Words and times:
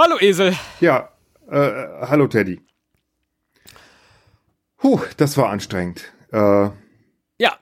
Hallo 0.00 0.16
Esel. 0.20 0.56
Ja, 0.78 1.08
äh, 1.50 2.06
hallo 2.06 2.28
Teddy. 2.28 2.64
Puh, 4.76 5.00
das 5.16 5.36
war 5.36 5.50
anstrengend. 5.50 6.12
Äh, 6.30 6.70
ja. 7.38 7.58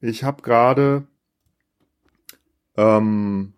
Ich 0.00 0.24
habe 0.24 0.42
gerade. 0.42 1.06
Ähm, 2.76 3.52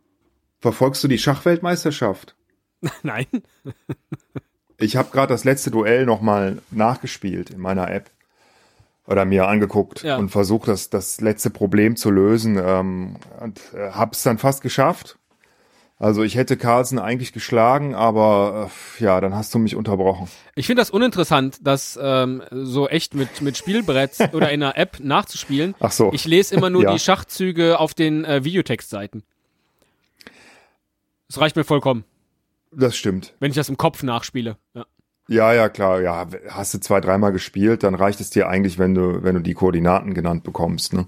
verfolgst 0.60 1.02
du 1.02 1.08
die 1.08 1.16
Schachweltmeisterschaft? 1.16 2.36
Nein. 3.02 3.24
ich 4.76 4.98
habe 4.98 5.10
gerade 5.10 5.32
das 5.32 5.44
letzte 5.44 5.70
Duell 5.70 6.04
nochmal 6.04 6.60
nachgespielt 6.70 7.48
in 7.48 7.58
meiner 7.58 7.90
App 7.90 8.10
oder 9.06 9.24
mir 9.24 9.48
angeguckt 9.48 10.02
ja. 10.02 10.18
und 10.18 10.28
versucht, 10.28 10.68
das, 10.68 10.90
das 10.90 11.22
letzte 11.22 11.48
Problem 11.48 11.96
zu 11.96 12.10
lösen. 12.10 12.60
Ähm, 12.62 13.16
und 13.40 13.62
äh, 13.72 13.92
hab's 13.92 14.24
dann 14.24 14.36
fast 14.36 14.60
geschafft. 14.60 15.17
Also 16.00 16.22
ich 16.22 16.36
hätte 16.36 16.56
Carlsen 16.56 17.00
eigentlich 17.00 17.32
geschlagen, 17.32 17.96
aber 17.96 18.70
äh, 19.00 19.02
ja, 19.02 19.20
dann 19.20 19.34
hast 19.34 19.52
du 19.52 19.58
mich 19.58 19.74
unterbrochen. 19.74 20.28
Ich 20.54 20.66
finde 20.66 20.80
das 20.80 20.90
uninteressant, 20.90 21.58
das 21.62 21.98
ähm, 22.00 22.42
so 22.52 22.88
echt 22.88 23.14
mit 23.14 23.42
mit 23.42 23.56
Spielbrett 23.56 24.12
oder 24.32 24.50
in 24.52 24.62
einer 24.62 24.76
App 24.76 25.00
nachzuspielen. 25.00 25.74
Ach 25.80 25.90
so. 25.90 26.12
Ich 26.12 26.24
lese 26.24 26.54
immer 26.54 26.70
nur 26.70 26.84
ja. 26.84 26.92
die 26.92 27.00
Schachzüge 27.00 27.80
auf 27.80 27.94
den 27.94 28.24
äh, 28.24 28.44
Videotextseiten. 28.44 29.24
Das 31.26 31.40
reicht 31.40 31.56
mir 31.56 31.64
vollkommen. 31.64 32.04
Das 32.70 32.96
stimmt. 32.96 33.34
Wenn 33.40 33.50
ich 33.50 33.56
das 33.56 33.68
im 33.68 33.76
Kopf 33.76 34.02
nachspiele. 34.02 34.56
Ja. 34.74 34.86
Ja, 35.30 35.52
ja, 35.52 35.68
klar, 35.68 36.00
ja. 36.00 36.26
Hast 36.48 36.72
du 36.72 36.80
zwei, 36.80 37.02
dreimal 37.02 37.32
gespielt, 37.32 37.82
dann 37.82 37.94
reicht 37.94 38.18
es 38.20 38.30
dir 38.30 38.48
eigentlich, 38.48 38.78
wenn 38.78 38.94
du, 38.94 39.22
wenn 39.22 39.34
du 39.34 39.42
die 39.42 39.52
Koordinaten 39.52 40.14
genannt 40.14 40.42
bekommst, 40.42 40.94
ne? 40.94 41.06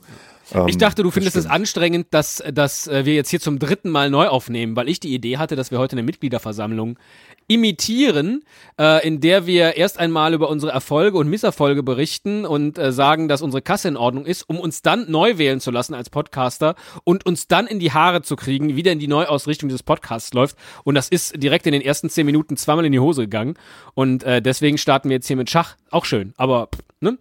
Ich 0.50 0.74
ähm, 0.74 0.78
dachte, 0.78 1.02
du 1.02 1.10
findest 1.10 1.36
es 1.36 1.46
anstrengend, 1.46 2.08
dass, 2.10 2.42
dass 2.52 2.88
äh, 2.88 3.04
wir 3.04 3.14
jetzt 3.14 3.30
hier 3.30 3.40
zum 3.40 3.58
dritten 3.58 3.90
Mal 3.90 4.10
neu 4.10 4.28
aufnehmen, 4.28 4.76
weil 4.76 4.88
ich 4.88 5.00
die 5.00 5.14
Idee 5.14 5.38
hatte, 5.38 5.56
dass 5.56 5.70
wir 5.70 5.78
heute 5.78 5.92
eine 5.92 6.02
Mitgliederversammlung 6.02 6.98
imitieren, 7.46 8.44
äh, 8.78 9.06
in 9.06 9.20
der 9.20 9.46
wir 9.46 9.76
erst 9.76 9.98
einmal 9.98 10.34
über 10.34 10.48
unsere 10.48 10.72
Erfolge 10.72 11.18
und 11.18 11.28
Misserfolge 11.28 11.82
berichten 11.82 12.46
und 12.46 12.78
äh, 12.78 12.92
sagen, 12.92 13.28
dass 13.28 13.42
unsere 13.42 13.60
Kasse 13.60 13.88
in 13.88 13.96
Ordnung 13.96 14.24
ist, 14.24 14.48
um 14.48 14.58
uns 14.58 14.82
dann 14.82 15.10
neu 15.10 15.36
wählen 15.36 15.60
zu 15.60 15.70
lassen 15.70 15.94
als 15.94 16.10
Podcaster 16.10 16.76
und 17.04 17.26
uns 17.26 17.48
dann 17.48 17.66
in 17.66 17.80
die 17.80 17.92
Haare 17.92 18.22
zu 18.22 18.36
kriegen, 18.36 18.76
wie 18.76 18.82
denn 18.82 18.98
die 18.98 19.08
Neuausrichtung 19.08 19.68
dieses 19.68 19.82
Podcasts 19.82 20.32
läuft. 20.32 20.56
Und 20.84 20.94
das 20.94 21.08
ist 21.08 21.42
direkt 21.42 21.66
in 21.66 21.72
den 21.72 21.82
ersten 21.82 22.08
zehn 22.08 22.26
Minuten 22.26 22.56
zweimal 22.56 22.84
in 22.84 22.92
die 22.92 23.00
Hose 23.00 23.22
gegangen. 23.22 23.54
Und 23.94 24.22
äh, 24.22 24.40
deswegen 24.40 24.78
starten 24.78 25.08
wir 25.08 25.16
jetzt 25.16 25.26
hier 25.26 25.36
mit 25.36 25.50
Schach. 25.50 25.76
Auch 25.90 26.04
schön, 26.04 26.34
aber 26.36 26.68
ne? 27.00 27.18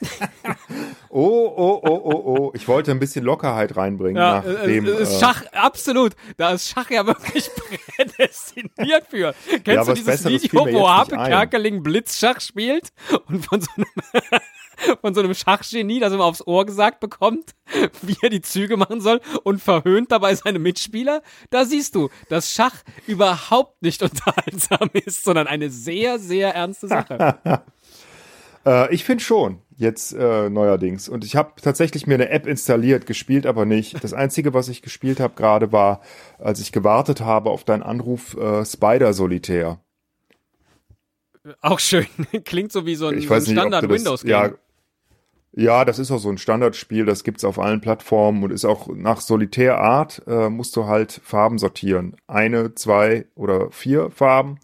oh, 1.08 1.52
oh, 1.56 1.80
oh, 1.82 2.00
oh, 2.04 2.22
oh. 2.24 2.52
Ich 2.54 2.66
wollte 2.68 2.90
ein 2.90 2.98
bisschen 2.98 3.24
Lockerheit 3.24 3.76
reinbringen. 3.76 4.16
Ja, 4.16 4.42
nachdem, 4.46 4.86
äh, 4.86 5.02
ist 5.02 5.20
Schach, 5.20 5.44
absolut. 5.52 6.12
Da 6.36 6.50
ist 6.52 6.68
Schach 6.68 6.90
ja 6.90 7.06
wirklich 7.06 7.50
prädestiniert 7.96 9.06
für. 9.08 9.34
Kennst 9.48 9.66
ja, 9.66 9.84
du 9.84 9.92
dieses 9.94 10.24
Video, 10.24 10.66
wo 10.72 10.88
Harpe 10.88 11.16
Kerkeling 11.16 11.82
Blitzschach 11.82 12.40
spielt 12.40 12.92
und 13.26 13.44
von 13.44 13.60
so 13.60 13.68
einem 13.76 13.86
von 15.00 15.14
so 15.14 15.20
einem 15.20 15.34
Schachgenie, 15.34 16.00
das 16.00 16.12
immer 16.12 16.24
aufs 16.24 16.46
Ohr 16.46 16.66
gesagt 16.66 17.00
bekommt, 17.00 17.54
wie 18.02 18.16
er 18.22 18.30
die 18.30 18.40
Züge 18.40 18.76
machen 18.76 19.00
soll 19.00 19.20
und 19.42 19.60
verhöhnt 19.62 20.12
dabei 20.12 20.34
seine 20.34 20.58
Mitspieler. 20.58 21.22
Da 21.50 21.64
siehst 21.64 21.94
du, 21.94 22.10
dass 22.28 22.52
Schach 22.52 22.74
überhaupt 23.06 23.82
nicht 23.82 24.02
unterhaltsam 24.02 24.90
ist, 24.92 25.24
sondern 25.24 25.46
eine 25.46 25.70
sehr, 25.70 26.18
sehr 26.18 26.54
ernste 26.54 26.88
Sache. 26.88 27.62
äh, 28.66 28.94
ich 28.94 29.04
finde 29.04 29.22
schon 29.22 29.60
jetzt 29.80 30.12
äh, 30.12 30.48
neuerdings. 30.50 31.08
Und 31.08 31.24
ich 31.24 31.36
habe 31.36 31.52
tatsächlich 31.60 32.06
mir 32.06 32.14
eine 32.14 32.28
App 32.28 32.46
installiert, 32.46 33.06
gespielt 33.06 33.46
aber 33.46 33.64
nicht. 33.64 34.02
Das 34.04 34.12
Einzige, 34.12 34.54
was 34.54 34.68
ich 34.68 34.82
gespielt 34.82 35.20
habe 35.20 35.34
gerade, 35.34 35.72
war, 35.72 36.02
als 36.38 36.60
ich 36.60 36.70
gewartet 36.70 37.22
habe 37.22 37.50
auf 37.50 37.64
deinen 37.64 37.82
Anruf, 37.82 38.36
äh, 38.36 38.64
Spider 38.64 39.12
Solitär. 39.14 39.80
Auch 41.62 41.80
schön. 41.80 42.06
Klingt 42.44 42.70
so 42.70 42.84
wie 42.84 42.94
so 42.94 43.08
ein, 43.08 43.20
so 43.22 43.34
ein 43.34 43.42
Standard-Windows-Game. 43.42 44.30
Ja, 44.30 44.52
ja, 45.52 45.84
das 45.84 45.98
ist 45.98 46.12
auch 46.12 46.18
so 46.18 46.28
ein 46.28 46.38
Standardspiel, 46.38 47.04
das 47.06 47.24
gibt's 47.24 47.44
auf 47.44 47.58
allen 47.58 47.80
Plattformen 47.80 48.44
und 48.44 48.52
ist 48.52 48.64
auch 48.64 48.88
nach 48.94 49.20
Solitärart 49.20 50.22
äh, 50.28 50.48
musst 50.48 50.76
du 50.76 50.86
halt 50.86 51.20
Farben 51.24 51.58
sortieren. 51.58 52.16
Eine, 52.28 52.76
zwei 52.76 53.26
oder 53.34 53.70
vier 53.72 54.10
Farben. 54.10 54.60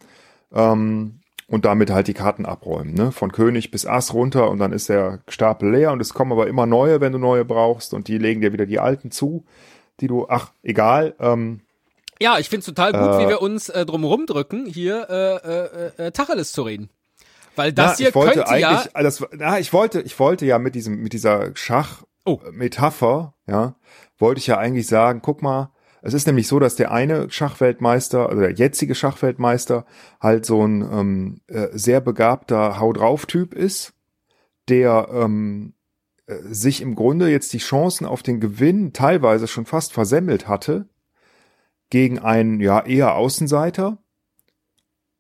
Ähm, 0.52 1.20
und 1.48 1.64
damit 1.64 1.90
halt 1.90 2.08
die 2.08 2.14
Karten 2.14 2.44
abräumen, 2.44 2.94
ne? 2.94 3.12
Von 3.12 3.30
König 3.30 3.70
bis 3.70 3.86
Ass 3.86 4.12
runter 4.12 4.50
und 4.50 4.58
dann 4.58 4.72
ist 4.72 4.88
der 4.88 5.20
Stapel 5.28 5.70
leer 5.70 5.92
und 5.92 6.00
es 6.00 6.12
kommen 6.12 6.32
aber 6.32 6.48
immer 6.48 6.66
neue, 6.66 7.00
wenn 7.00 7.12
du 7.12 7.18
neue 7.18 7.44
brauchst 7.44 7.94
und 7.94 8.08
die 8.08 8.18
legen 8.18 8.40
dir 8.40 8.52
wieder 8.52 8.66
die 8.66 8.80
alten 8.80 9.10
zu, 9.10 9.44
die 10.00 10.08
du, 10.08 10.26
ach, 10.28 10.52
egal. 10.62 11.14
Ähm, 11.20 11.60
ja, 12.20 12.38
ich 12.38 12.48
find's 12.48 12.66
total 12.66 12.92
gut, 12.92 13.00
äh, 13.00 13.24
wie 13.24 13.28
wir 13.28 13.42
uns 13.42 13.68
äh, 13.68 13.86
drum 13.86 14.26
drücken, 14.26 14.66
hier 14.66 15.06
äh, 15.08 16.02
äh, 16.02 16.06
äh, 16.06 16.10
Tacheles 16.12 16.52
zu 16.52 16.62
reden. 16.62 16.90
Weil 17.54 17.72
das 17.72 17.92
na, 17.92 17.96
hier 17.96 18.08
ich 18.08 18.14
wollte 18.14 18.42
könnte 18.42 18.58
ja... 18.58 18.84
Das, 18.94 19.24
na, 19.32 19.58
ich 19.58 19.72
wollte, 19.72 20.00
ich 20.00 20.18
wollte 20.18 20.46
ja 20.46 20.58
mit 20.58 20.74
diesem, 20.74 21.02
mit 21.02 21.12
dieser 21.12 21.54
Schach-Metapher, 21.54 23.34
oh. 23.36 23.50
ja, 23.50 23.76
wollte 24.18 24.40
ich 24.40 24.46
ja 24.46 24.58
eigentlich 24.58 24.86
sagen, 24.86 25.20
guck 25.22 25.42
mal, 25.42 25.70
es 26.06 26.14
ist 26.14 26.26
nämlich 26.26 26.46
so, 26.46 26.58
dass 26.58 26.76
der 26.76 26.92
eine 26.92 27.30
Schachweltmeister, 27.30 28.28
also 28.28 28.40
der 28.40 28.52
jetzige 28.52 28.94
Schachweltmeister, 28.94 29.84
halt 30.20 30.46
so 30.46 30.64
ein 30.64 30.82
ähm, 30.82 31.40
äh, 31.48 31.68
sehr 31.72 32.00
begabter 32.00 32.78
Hau 32.78 32.92
drauf-Typ 32.92 33.54
ist, 33.54 33.92
der 34.68 35.08
ähm, 35.12 35.74
äh, 36.26 36.36
sich 36.42 36.80
im 36.80 36.94
Grunde 36.94 37.28
jetzt 37.28 37.52
die 37.52 37.58
Chancen 37.58 38.06
auf 38.06 38.22
den 38.22 38.40
Gewinn 38.40 38.92
teilweise 38.92 39.48
schon 39.48 39.66
fast 39.66 39.92
versemmelt 39.92 40.46
hatte 40.46 40.88
gegen 41.90 42.20
einen 42.20 42.60
ja 42.60 42.84
eher 42.84 43.16
Außenseiter, 43.16 43.98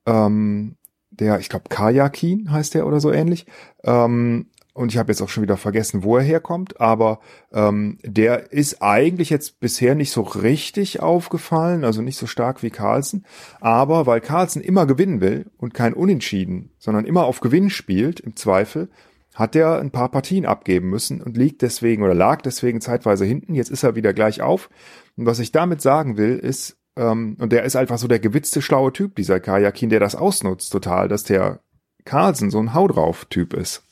ähm, 0.06 0.76
der, 1.10 1.40
ich 1.40 1.48
glaube, 1.48 1.68
Kajakin 1.68 2.50
heißt 2.52 2.74
der 2.74 2.86
oder 2.86 3.00
so 3.00 3.10
ähnlich, 3.10 3.46
ähm, 3.82 4.50
und 4.76 4.92
ich 4.92 4.98
habe 4.98 5.10
jetzt 5.10 5.22
auch 5.22 5.28
schon 5.30 5.42
wieder 5.42 5.56
vergessen, 5.56 6.04
wo 6.04 6.18
er 6.18 6.22
herkommt, 6.22 6.80
aber 6.80 7.20
ähm, 7.50 7.98
der 8.04 8.52
ist 8.52 8.82
eigentlich 8.82 9.30
jetzt 9.30 9.58
bisher 9.58 9.94
nicht 9.94 10.10
so 10.10 10.20
richtig 10.20 11.00
aufgefallen, 11.00 11.82
also 11.82 12.02
nicht 12.02 12.18
so 12.18 12.26
stark 12.26 12.62
wie 12.62 12.70
Carlsen, 12.70 13.24
aber 13.60 14.06
weil 14.06 14.20
Carlsen 14.20 14.60
immer 14.60 14.84
gewinnen 14.84 15.22
will 15.22 15.46
und 15.56 15.72
kein 15.72 15.94
Unentschieden, 15.94 16.72
sondern 16.78 17.06
immer 17.06 17.24
auf 17.24 17.40
Gewinn 17.40 17.70
spielt, 17.70 18.20
im 18.20 18.36
Zweifel, 18.36 18.90
hat 19.34 19.56
er 19.56 19.80
ein 19.80 19.90
paar 19.90 20.10
Partien 20.10 20.44
abgeben 20.44 20.90
müssen 20.90 21.22
und 21.22 21.38
liegt 21.38 21.62
deswegen 21.62 22.02
oder 22.02 22.14
lag 22.14 22.42
deswegen 22.42 22.80
zeitweise 22.82 23.24
hinten. 23.24 23.54
Jetzt 23.54 23.70
ist 23.70 23.82
er 23.82 23.94
wieder 23.94 24.12
gleich 24.12 24.40
auf. 24.40 24.70
Und 25.16 25.26
was 25.26 25.38
ich 25.38 25.52
damit 25.52 25.82
sagen 25.82 26.16
will, 26.16 26.38
ist, 26.38 26.78
ähm, 26.96 27.36
und 27.38 27.52
der 27.52 27.64
ist 27.64 27.76
einfach 27.76 27.98
so 27.98 28.08
der 28.08 28.18
gewitzte, 28.18 28.62
schlaue 28.62 28.92
Typ, 28.92 29.14
dieser 29.16 29.40
Kajakin, 29.40 29.90
der 29.90 30.00
das 30.00 30.14
ausnutzt 30.14 30.72
total, 30.72 31.08
dass 31.08 31.24
der 31.24 31.60
Carlsen 32.04 32.50
so 32.50 32.58
ein 32.58 32.72
Hau 32.72 32.88
drauf 32.88 33.26
Typ 33.26 33.52
ist 33.52 33.85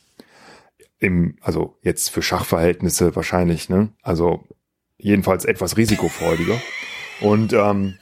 im, 1.04 1.36
also 1.42 1.76
jetzt 1.82 2.10
für 2.10 2.22
Schachverhältnisse 2.22 3.14
wahrscheinlich, 3.14 3.68
ne? 3.68 3.90
Also 4.02 4.44
jedenfalls 4.96 5.44
etwas 5.44 5.76
risikofreudiger. 5.76 6.60
Und 7.20 7.52
ähm, 7.52 7.98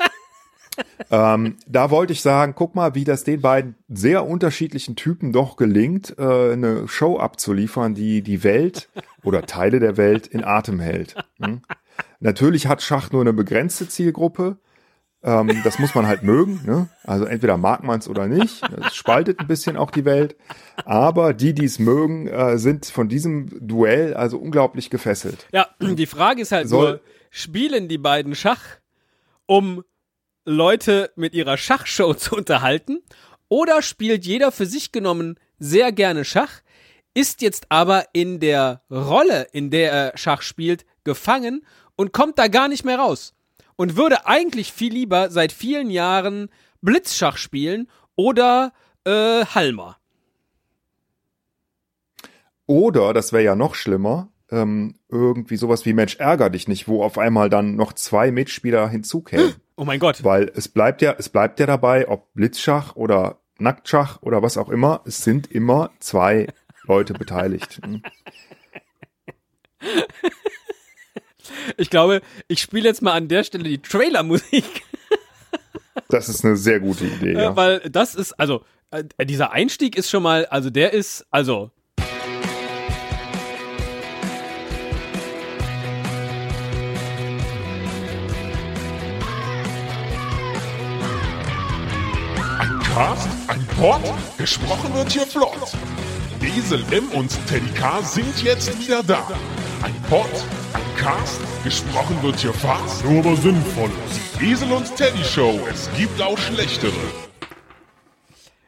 ähm, 1.11 1.57
da 1.67 1.91
wollte 1.91 2.12
ich 2.12 2.23
sagen, 2.23 2.55
guck 2.55 2.77
mal, 2.77 2.95
wie 2.95 3.05
das 3.05 3.25
den 3.25 3.41
beiden 3.41 3.75
sehr 3.89 4.25
unterschiedlichen 4.25 4.95
Typen 4.95 5.33
doch 5.33 5.57
gelingt, 5.57 6.17
äh, 6.17 6.53
eine 6.53 6.87
Show 6.87 7.19
abzuliefern, 7.19 7.95
die 7.95 8.23
die 8.23 8.45
Welt 8.45 8.89
oder 9.25 9.43
Teile 9.43 9.81
der 9.81 9.97
Welt 9.97 10.29
in 10.29 10.45
Atem 10.45 10.79
hält. 10.79 11.17
Hm? 11.41 11.62
Natürlich 12.21 12.69
hat 12.69 12.83
Schach 12.83 13.11
nur 13.11 13.23
eine 13.23 13.33
begrenzte 13.33 13.89
Zielgruppe, 13.89 14.59
ähm, 15.25 15.60
das 15.65 15.78
muss 15.78 15.94
man 15.94 16.06
halt 16.06 16.22
mögen. 16.22 16.60
Ne? 16.66 16.88
Also 17.05 17.25
entweder 17.25 17.56
mag 17.56 17.83
man 17.84 18.00
es 18.00 18.09
oder 18.09 18.27
nicht. 18.27 18.62
Es 18.84 18.94
spaltet 18.94 19.38
ein 19.38 19.47
bisschen 19.47 19.77
auch 19.77 19.91
die 19.91 20.05
Welt. 20.05 20.37
Aber 20.84 21.33
die, 21.33 21.55
die 21.55 21.65
es 21.65 21.78
mögen, 21.78 22.27
äh, 22.27 22.59
sind 22.59 22.87
von 22.87 23.09
diesem 23.09 23.49
Duell 23.66 24.15
also 24.15 24.38
unglaublich 24.38 24.91
gefesselt. 24.91 25.47
Ja, 25.53 25.69
die 25.81 26.06
Frage 26.06 26.43
ist 26.43 26.53
halt 26.53 26.69
Soll, 26.69 26.91
nur, 26.91 27.00
spielen 27.31 27.88
die 27.88 27.99
beiden 27.99 28.34
Schach, 28.34 28.62
um 29.47 29.84
Leute 30.44 31.12
mit 31.14 31.35
ihrer 31.35 31.56
Schachshow 31.56 32.14
zu 32.14 32.37
unterhalten? 32.37 33.00
Oder 33.49 33.82
spielt 33.82 34.25
jeder 34.25 34.50
für 34.50 34.67
sich 34.67 34.93
genommen 34.93 35.38
sehr 35.58 35.93
gerne 35.93 36.25
Schach, 36.25 36.62
ist 37.14 37.43
jetzt 37.43 37.67
aber 37.69 38.06
in 38.12 38.41
der 38.41 38.82
Rolle, 38.91 39.47
in 39.52 39.70
der 39.70 39.93
er 39.93 40.19
Schach 40.19 40.43
spielt, 40.43 40.85
gefangen 41.05 41.64
und 41.94 42.12
kommt 42.12 42.38
da 42.38 42.49
gar 42.49 42.69
nicht 42.69 42.85
mehr 42.85 42.99
raus? 42.99 43.35
Und 43.82 43.96
würde 43.96 44.26
eigentlich 44.26 44.73
viel 44.73 44.93
lieber 44.93 45.29
seit 45.31 45.50
vielen 45.50 45.90
Jahren 45.90 46.50
Blitzschach 46.82 47.37
spielen 47.37 47.88
oder 48.14 48.73
äh, 49.02 49.44
Halmer. 49.44 49.96
Oder, 52.67 53.12
das 53.12 53.32
wäre 53.32 53.43
ja 53.43 53.56
noch 53.56 53.75
schlimmer, 53.75 54.29
ähm, 54.52 54.94
irgendwie 55.08 55.56
sowas 55.56 55.84
wie 55.84 55.94
Mensch 55.94 56.14
ärger 56.20 56.49
dich 56.49 56.69
nicht, 56.69 56.87
wo 56.87 57.02
auf 57.02 57.19
einmal 57.19 57.50
dann 57.50 57.75
noch 57.75 57.93
zwei 57.93 58.31
Mitspieler 58.31 58.88
hinzukämen. 58.88 59.56
Oh 59.75 59.85
mein 59.85 59.99
Gott. 59.99 60.23
Weil 60.23 60.52
es 60.55 60.69
bleibt 60.69 61.02
ja, 61.02 61.17
es 61.19 61.28
bleibt 61.28 61.58
ja 61.58 61.67
dabei, 61.67 62.06
ob 62.06 62.32
Blitzschach 62.35 62.94
oder 62.94 63.40
Nacktschach 63.58 64.23
oder 64.23 64.43
was 64.43 64.58
auch 64.58 64.69
immer, 64.69 65.00
es 65.06 65.25
sind 65.25 65.50
immer 65.50 65.90
zwei 65.99 66.46
Leute 66.85 67.14
beteiligt. 67.14 67.81
Ich 71.77 71.91
glaube, 71.91 72.23
ich 72.49 72.61
spiele 72.61 72.89
jetzt 72.89 73.03
mal 73.03 73.12
an 73.12 73.29
der 73.29 73.44
Stelle 73.44 73.65
die 73.65 73.81
Trailermusik 73.83 74.83
Das 76.09 76.29
ist 76.29 76.44
eine 76.44 76.56
sehr 76.56 76.81
gute 76.81 77.06
Idee. 77.06 77.33
Ja. 77.33 77.50
Äh, 77.53 77.56
weil 77.56 77.81
das 77.91 78.15
ist, 78.15 78.33
also, 78.39 78.65
äh, 78.91 79.05
dieser 79.25 79.53
Einstieg 79.53 79.97
ist 79.97 80.11
schon 80.11 80.23
mal, 80.23 80.47
also 80.47 80.71
der 80.71 80.93
ist, 80.93 81.27
also. 81.31 81.71
Ein 92.59 92.79
Cast, 92.81 93.29
ein 93.49 93.67
Pod, 93.79 94.03
gesprochen 94.37 94.95
wird 94.95 95.12
hier 95.12 95.27
flott. 95.27 95.56
Esel 96.43 96.85
M 96.91 97.09
und 97.12 97.31
Teddy 97.47 97.71
K 97.75 98.03
sind 98.03 98.43
jetzt 98.43 98.79
wieder 98.79 99.03
da. 99.03 99.27
Ein 99.82 99.94
Pod, 100.08 100.26
ein 100.75 100.96
Cast, 100.96 101.40
gesprochen 101.64 102.17
wird 102.23 102.37
hier 102.38 102.52
fast, 102.52 103.05
nur 103.05 103.19
aber 103.20 103.37
sinnvoll. 103.37 103.90
Die 104.40 104.50
Esel 104.52 104.70
und 104.73 104.94
Teddy 104.96 105.23
Show, 105.25 105.58
es 105.70 105.90
gibt 105.96 106.20
auch 106.23 106.38
schlechtere. 106.38 106.93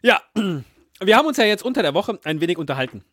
Ja, 0.03 0.21
wir 1.03 1.17
haben 1.17 1.27
uns 1.27 1.37
ja 1.37 1.45
jetzt 1.45 1.65
unter 1.65 1.83
der 1.83 1.95
Woche 1.95 2.19
ein 2.25 2.41
wenig 2.41 2.59
unterhalten. 2.59 3.05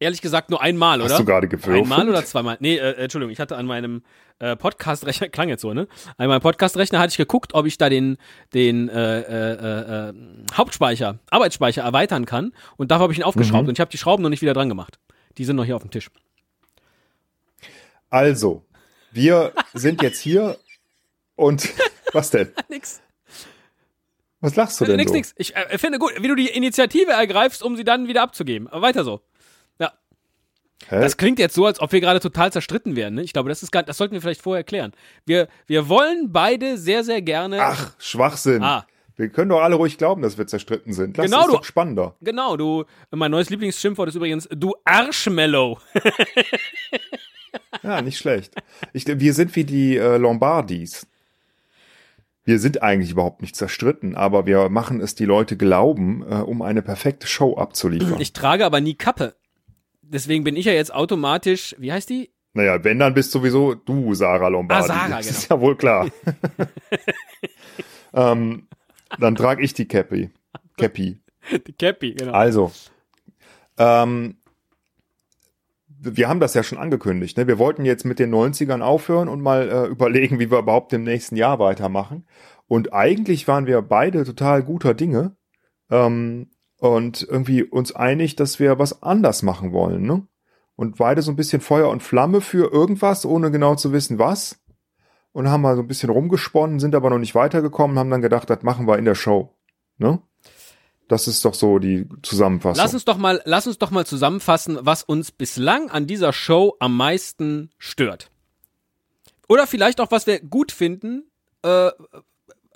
Ehrlich 0.00 0.20
gesagt 0.20 0.50
nur 0.50 0.60
einmal, 0.60 1.00
oder? 1.00 1.10
Hast 1.10 1.20
du 1.20 1.24
gerade 1.24 1.46
gewürfelt? 1.46 1.82
Einmal 1.84 2.08
oder 2.08 2.24
zweimal? 2.24 2.56
Nee, 2.58 2.76
äh, 2.76 2.94
Entschuldigung, 2.96 3.30
ich 3.32 3.38
hatte 3.38 3.56
an 3.56 3.66
meinem 3.66 4.02
äh, 4.40 4.56
Podcast-Rechner, 4.56 5.28
klang 5.30 5.48
jetzt 5.48 5.60
so, 5.62 5.72
ne? 5.74 5.86
An 6.16 6.26
meinem 6.28 6.40
Podcast-Rechner 6.40 6.98
hatte 6.98 7.10
ich 7.12 7.16
geguckt, 7.18 7.54
ob 7.54 7.66
ich 7.66 7.78
da 7.78 7.88
den, 7.88 8.16
den 8.52 8.88
äh, 8.88 9.20
äh, 9.20 10.08
äh, 10.08 10.12
Hauptspeicher, 10.54 11.18
Arbeitsspeicher 11.30 11.82
erweitern 11.82 12.26
kann. 12.26 12.52
Und 12.76 12.90
dafür 12.90 13.04
habe 13.04 13.12
ich 13.12 13.18
ihn 13.20 13.24
aufgeschraubt 13.24 13.62
Mhm. 13.64 13.68
und 13.68 13.74
ich 13.78 13.80
habe 13.80 13.90
die 13.92 13.98
Schrauben 13.98 14.22
noch 14.24 14.30
nicht 14.30 14.42
wieder 14.42 14.54
dran 14.54 14.68
gemacht. 14.68 14.98
Die 15.38 15.44
sind 15.44 15.54
noch 15.56 15.64
hier 15.64 15.76
auf 15.76 15.82
dem 15.82 15.90
Tisch. 15.92 16.10
Also, 18.12 18.62
wir 19.10 19.52
sind 19.72 20.02
jetzt 20.02 20.20
hier 20.20 20.58
und 21.34 21.66
was 22.12 22.28
denn? 22.30 22.52
Nix. 22.68 23.00
Was 24.40 24.54
lachst 24.54 24.78
du 24.80 24.84
denn 24.84 24.96
Nix, 24.96 25.10
so? 25.10 25.16
nix. 25.16 25.34
Ich 25.38 25.56
äh, 25.56 25.78
finde 25.78 25.98
gut, 25.98 26.12
wie 26.20 26.28
du 26.28 26.34
die 26.34 26.48
Initiative 26.48 27.10
ergreifst, 27.12 27.62
um 27.62 27.74
sie 27.74 27.84
dann 27.84 28.08
wieder 28.08 28.20
abzugeben. 28.20 28.68
Aber 28.68 28.82
weiter 28.82 29.02
so. 29.02 29.22
Ja. 29.78 29.92
Hä? 30.88 31.00
Das 31.00 31.16
klingt 31.16 31.38
jetzt 31.38 31.54
so, 31.54 31.64
als 31.64 31.80
ob 31.80 31.90
wir 31.92 32.00
gerade 32.02 32.20
total 32.20 32.52
zerstritten 32.52 32.96
wären. 32.96 33.14
Ne? 33.14 33.22
Ich 33.22 33.32
glaube, 33.32 33.48
das 33.48 33.62
ist 33.62 33.70
gar, 33.70 33.82
das 33.82 33.96
sollten 33.96 34.12
wir 34.12 34.20
vielleicht 34.20 34.42
vorher 34.42 34.58
erklären. 34.60 34.92
Wir, 35.24 35.48
wir 35.66 35.88
wollen 35.88 36.32
beide 36.32 36.76
sehr, 36.76 37.04
sehr 37.04 37.22
gerne. 37.22 37.62
Ach, 37.62 37.94
Schwachsinn. 37.98 38.62
Ah. 38.62 38.86
Wir 39.16 39.30
können 39.30 39.48
doch 39.48 39.62
alle 39.62 39.76
ruhig 39.76 39.96
glauben, 39.96 40.20
dass 40.20 40.36
wir 40.36 40.46
zerstritten 40.46 40.92
sind. 40.92 41.16
Lass 41.16 41.30
Genau, 41.30 41.46
du- 41.46 41.52
doch 41.52 41.64
spannender. 41.64 42.16
Genau, 42.20 42.58
du. 42.58 42.84
Mein 43.10 43.30
neues 43.30 43.48
Lieblingsschimpfwort 43.48 44.10
ist 44.10 44.16
übrigens 44.16 44.48
du 44.50 44.74
Arschmellow. 44.84 45.78
Ja, 47.82 48.02
nicht 48.02 48.18
schlecht. 48.18 48.54
Ich, 48.92 49.06
wir 49.06 49.34
sind 49.34 49.54
wie 49.56 49.64
die 49.64 49.96
äh, 49.96 50.16
Lombardis. 50.16 51.06
Wir 52.44 52.58
sind 52.58 52.82
eigentlich 52.82 53.12
überhaupt 53.12 53.40
nicht 53.40 53.54
zerstritten, 53.54 54.14
aber 54.14 54.46
wir 54.46 54.68
machen 54.68 55.00
es 55.00 55.14
die 55.14 55.24
Leute 55.24 55.56
glauben, 55.56 56.24
äh, 56.28 56.34
um 56.36 56.62
eine 56.62 56.82
perfekte 56.82 57.26
Show 57.26 57.56
abzuliefern. 57.56 58.20
Ich 58.20 58.32
trage 58.32 58.64
aber 58.64 58.80
nie 58.80 58.94
Kappe. 58.94 59.34
Deswegen 60.02 60.44
bin 60.44 60.56
ich 60.56 60.66
ja 60.66 60.72
jetzt 60.72 60.92
automatisch, 60.92 61.74
wie 61.78 61.92
heißt 61.92 62.10
die? 62.10 62.30
naja, 62.54 62.82
wenn, 62.84 62.98
dann 62.98 63.14
bist 63.14 63.32
sowieso 63.32 63.74
du 63.74 64.14
Sarah 64.14 64.48
Lombardi. 64.48 64.84
Ah, 64.84 64.86
Sarah, 64.86 65.16
das 65.16 65.26
genau. 65.26 65.38
ist 65.38 65.50
ja 65.50 65.60
wohl 65.60 65.76
klar. 65.76 66.08
ähm, 68.14 68.68
dann 69.18 69.34
trage 69.34 69.62
ich 69.62 69.72
die 69.74 69.86
Cappy. 69.88 70.30
Cappy. 70.76 71.18
Die 71.66 71.72
Cappy, 71.72 72.14
genau. 72.14 72.32
Also, 72.32 72.72
ähm, 73.78 74.36
wir 76.04 76.28
haben 76.28 76.40
das 76.40 76.54
ja 76.54 76.62
schon 76.62 76.78
angekündigt. 76.78 77.36
Ne? 77.36 77.46
Wir 77.46 77.58
wollten 77.58 77.84
jetzt 77.84 78.04
mit 78.04 78.18
den 78.18 78.34
90ern 78.34 78.80
aufhören 78.80 79.28
und 79.28 79.40
mal 79.40 79.68
äh, 79.68 79.86
überlegen, 79.88 80.38
wie 80.38 80.50
wir 80.50 80.58
überhaupt 80.58 80.92
im 80.92 81.04
nächsten 81.04 81.36
Jahr 81.36 81.58
weitermachen. 81.58 82.26
Und 82.66 82.92
eigentlich 82.92 83.48
waren 83.48 83.66
wir 83.66 83.82
beide 83.82 84.24
total 84.24 84.62
guter 84.62 84.94
Dinge 84.94 85.36
ähm, 85.90 86.50
und 86.78 87.26
irgendwie 87.28 87.62
uns 87.62 87.94
einig, 87.94 88.36
dass 88.36 88.58
wir 88.58 88.78
was 88.78 89.02
anders 89.02 89.42
machen 89.42 89.72
wollen. 89.72 90.02
Ne? 90.02 90.26
Und 90.74 90.96
beide 90.96 91.22
so 91.22 91.30
ein 91.30 91.36
bisschen 91.36 91.60
Feuer 91.60 91.88
und 91.90 92.02
Flamme 92.02 92.40
für 92.40 92.72
irgendwas, 92.72 93.24
ohne 93.24 93.50
genau 93.50 93.74
zu 93.76 93.92
wissen 93.92 94.18
was. 94.18 94.58
Und 95.32 95.48
haben 95.48 95.62
mal 95.62 95.76
so 95.76 95.82
ein 95.82 95.88
bisschen 95.88 96.10
rumgesponnen, 96.10 96.78
sind 96.78 96.94
aber 96.94 97.08
noch 97.08 97.18
nicht 97.18 97.34
weitergekommen, 97.34 97.98
haben 97.98 98.10
dann 98.10 98.20
gedacht, 98.20 98.50
das 98.50 98.62
machen 98.62 98.86
wir 98.86 98.98
in 98.98 99.06
der 99.06 99.14
Show. 99.14 99.56
Ne? 99.96 100.20
Das 101.12 101.28
ist 101.28 101.44
doch 101.44 101.52
so 101.52 101.78
die 101.78 102.08
Zusammenfassung. 102.22 102.82
Lass 102.82 102.94
uns 102.94 103.04
doch 103.04 103.18
mal, 103.18 103.42
lass 103.44 103.66
uns 103.66 103.76
doch 103.76 103.90
mal 103.90 104.06
zusammenfassen, 104.06 104.78
was 104.80 105.02
uns 105.02 105.30
bislang 105.30 105.90
an 105.90 106.06
dieser 106.06 106.32
Show 106.32 106.74
am 106.78 106.96
meisten 106.96 107.68
stört. 107.76 108.30
Oder 109.46 109.66
vielleicht 109.66 110.00
auch, 110.00 110.10
was 110.10 110.26
wir 110.26 110.40
gut 110.40 110.72
finden, 110.72 111.30
äh, 111.64 111.90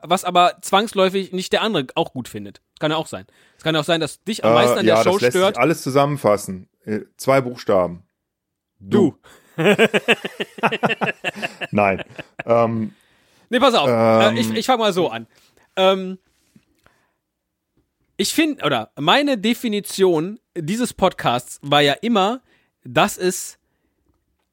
was 0.02 0.24
aber 0.24 0.58
zwangsläufig 0.60 1.32
nicht 1.32 1.50
der 1.54 1.62
andere 1.62 1.86
auch 1.94 2.12
gut 2.12 2.28
findet. 2.28 2.60
Kann 2.78 2.90
ja 2.90 2.98
auch 2.98 3.06
sein. 3.06 3.24
Es 3.56 3.64
kann 3.64 3.74
ja 3.74 3.80
auch 3.80 3.86
sein, 3.86 4.02
dass 4.02 4.22
dich 4.22 4.44
am 4.44 4.52
meisten 4.52 4.76
Äh, 4.76 4.80
an 4.80 4.86
ja, 4.86 4.96
der 4.96 5.04
Show 5.04 5.12
das 5.14 5.22
lässt 5.22 5.36
stört. 5.38 5.54
sich 5.54 5.62
alles 5.62 5.80
zusammenfassen. 5.80 6.68
Äh, 6.84 7.00
Zwei 7.16 7.40
Buchstaben. 7.40 8.02
Du. 8.80 9.16
Nein. 11.70 12.04
ähm, 12.44 12.92
Nee, 13.48 13.60
pass 13.60 13.72
auf. 13.74 13.88
Ähm. 13.88 14.36
äh, 14.36 14.40
ich 14.40 14.50
ich 14.52 14.66
fange 14.66 14.80
mal 14.80 14.92
so 14.92 15.08
an. 15.08 15.26
Ähm, 15.76 16.18
ich 18.16 18.32
finde, 18.32 18.64
oder 18.64 18.90
meine 18.98 19.38
Definition 19.38 20.38
dieses 20.56 20.94
Podcasts 20.94 21.58
war 21.62 21.82
ja 21.82 21.92
immer, 21.94 22.40
dass 22.84 23.18
es 23.18 23.58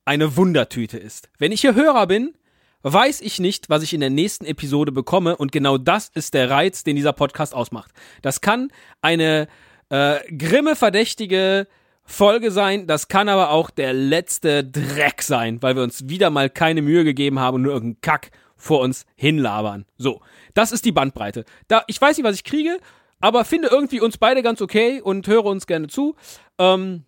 eine 0.06 0.36
Wundertüte 0.36 0.98
ist. 0.98 1.30
Wenn 1.38 1.52
ich 1.52 1.62
hier 1.62 1.76
Hörer 1.76 2.08
bin, 2.08 2.34
weiß 2.82 3.22
ich 3.22 3.40
nicht, 3.40 3.70
was 3.70 3.84
ich 3.84 3.94
in 3.94 4.02
der 4.02 4.10
nächsten 4.10 4.46
Episode 4.46 4.92
bekomme 4.92 5.38
und 5.38 5.52
genau 5.52 5.78
das 5.78 6.10
ist 6.10 6.34
der 6.34 6.50
Reiz, 6.50 6.84
den 6.84 6.98
dieser 6.98 7.14
Podcast 7.14 7.54
ausmacht. 7.54 7.92
Das 8.22 8.42
kann 8.42 8.70
eine 9.02 9.48
äh, 9.90 10.20
grimme 10.36 10.76
verdächtige 10.76 11.68
Folge 12.04 12.52
sein, 12.52 12.86
das 12.86 13.08
kann 13.08 13.30
aber 13.30 13.52
auch 13.52 13.70
der 13.70 13.94
letzte 13.94 14.66
Dreck 14.66 15.22
sein, 15.22 15.62
weil 15.62 15.78
wir 15.78 15.84
uns 15.84 16.10
wieder 16.10 16.30
mal 16.30 16.50
keine 16.50 16.82
Mühe 16.82 17.06
gegeben 17.06 17.40
haben 17.40 17.56
und 17.56 17.62
nur 17.62 17.74
irgendeinen 17.74 18.02
Kack 18.02 18.32
vor 18.58 18.82
uns 18.82 19.06
hinlabern. 19.16 19.86
So, 19.98 20.22
das 20.54 20.74
ist 20.74 20.84
die 20.84 20.92
Bandbreite. 20.92 21.46
Da, 21.70 21.84
ich 21.88 22.02
weiß 22.02 22.18
nicht, 22.18 22.26
was 22.26 22.36
ich 22.36 22.44
kriege, 22.44 22.80
aber 23.24 23.46
finde 23.46 23.70
irgendwie 23.70 24.02
uns 24.02 24.18
beide 24.18 24.44
ganz 24.44 24.62
okay 24.62 25.00
und 25.00 25.26
höre 25.28 25.46
uns 25.46 25.66
gerne 25.66 25.88
zu. 25.88 26.18
Ähm, 26.60 27.06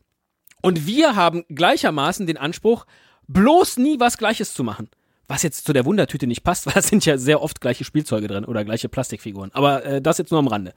und 0.62 0.88
wir 0.88 1.17
haben 1.17 1.44
gleichermaßen 1.50 2.25
den 2.25 2.38
Anspruch, 2.38 2.85
bloß 3.27 3.79
nie 3.79 4.00
was 4.00 4.17
Gleiches 4.17 4.53
zu 4.53 4.63
machen. 4.63 4.89
Was 5.27 5.44
jetzt 5.44 5.65
zu 5.65 5.73
der 5.73 5.83
Wundertüte 5.83 6.25
nicht 6.25 6.45
passt, 6.45 6.65
weil 6.67 6.73
da 6.73 6.81
sind 6.81 7.06
ja 7.06 7.17
sehr 7.17 7.41
oft 7.41 7.59
gleiche 7.59 7.83
Spielzeuge 7.83 8.29
drin 8.29 8.45
oder 8.45 8.63
gleiche 8.63 8.88
Plastikfiguren. 8.88 9.53
Aber 9.53 9.84
äh, 9.84 10.01
das 10.01 10.17
jetzt 10.17 10.31
nur 10.31 10.39
am 10.39 10.48
Rande. 10.48 10.74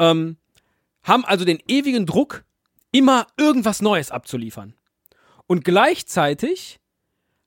Ähm, 0.00 0.36
haben 1.04 1.24
also 1.24 1.44
den 1.44 1.62
ewigen 1.68 2.04
Druck, 2.04 2.44
immer 2.90 3.28
irgendwas 3.36 3.80
Neues 3.80 4.10
abzuliefern. 4.10 4.74
Und 5.46 5.64
gleichzeitig 5.64 6.80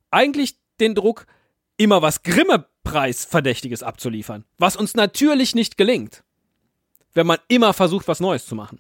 eigentlich 0.10 0.56
den 0.80 0.96
Druck, 0.96 1.26
immer 1.76 2.02
was 2.02 2.24
Grimme-Preis-Verdächtiges 2.24 3.84
abzuliefern. 3.84 4.46
Was 4.58 4.78
uns 4.78 4.96
natürlich 4.96 5.54
nicht 5.54 5.76
gelingt, 5.76 6.24
wenn 7.14 7.28
man 7.28 7.38
immer 7.48 7.74
versucht, 7.74 8.08
was 8.08 8.20
Neues 8.20 8.46
zu 8.46 8.56
machen. 8.56 8.80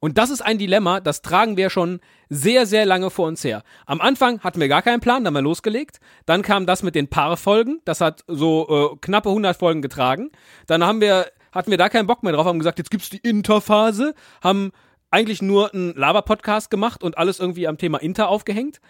Und 0.00 0.16
das 0.16 0.30
ist 0.30 0.40
ein 0.40 0.56
Dilemma, 0.56 1.00
das 1.00 1.20
tragen 1.20 1.58
wir 1.58 1.68
schon 1.68 2.00
sehr, 2.30 2.64
sehr 2.64 2.86
lange 2.86 3.10
vor 3.10 3.28
uns 3.28 3.44
her. 3.44 3.62
Am 3.84 4.00
Anfang 4.00 4.40
hatten 4.40 4.58
wir 4.58 4.68
gar 4.68 4.80
keinen 4.80 5.00
Plan, 5.00 5.22
dann 5.22 5.34
haben 5.34 5.42
wir 5.42 5.48
losgelegt. 5.48 6.00
Dann 6.24 6.40
kam 6.40 6.64
das 6.64 6.82
mit 6.82 6.94
den 6.94 7.08
Paarfolgen, 7.08 7.82
das 7.84 8.00
hat 8.00 8.24
so 8.26 8.94
äh, 8.94 8.96
knappe 9.02 9.28
100 9.28 9.56
Folgen 9.58 9.82
getragen. 9.82 10.30
Dann 10.66 10.82
haben 10.82 11.02
wir, 11.02 11.26
hatten 11.52 11.70
wir 11.70 11.76
da 11.76 11.90
keinen 11.90 12.06
Bock 12.06 12.22
mehr 12.22 12.32
drauf, 12.32 12.46
haben 12.46 12.58
gesagt, 12.58 12.78
jetzt 12.78 12.90
gibt's 12.90 13.10
die 13.10 13.18
Interphase, 13.18 14.14
haben 14.42 14.72
eigentlich 15.10 15.42
nur 15.42 15.74
einen 15.74 15.94
Laber-Podcast 15.94 16.70
gemacht 16.70 17.02
und 17.02 17.18
alles 17.18 17.40
irgendwie 17.40 17.66
am 17.66 17.78
Thema 17.78 17.98
Inter 17.98 18.28
aufgehängt. 18.28 18.80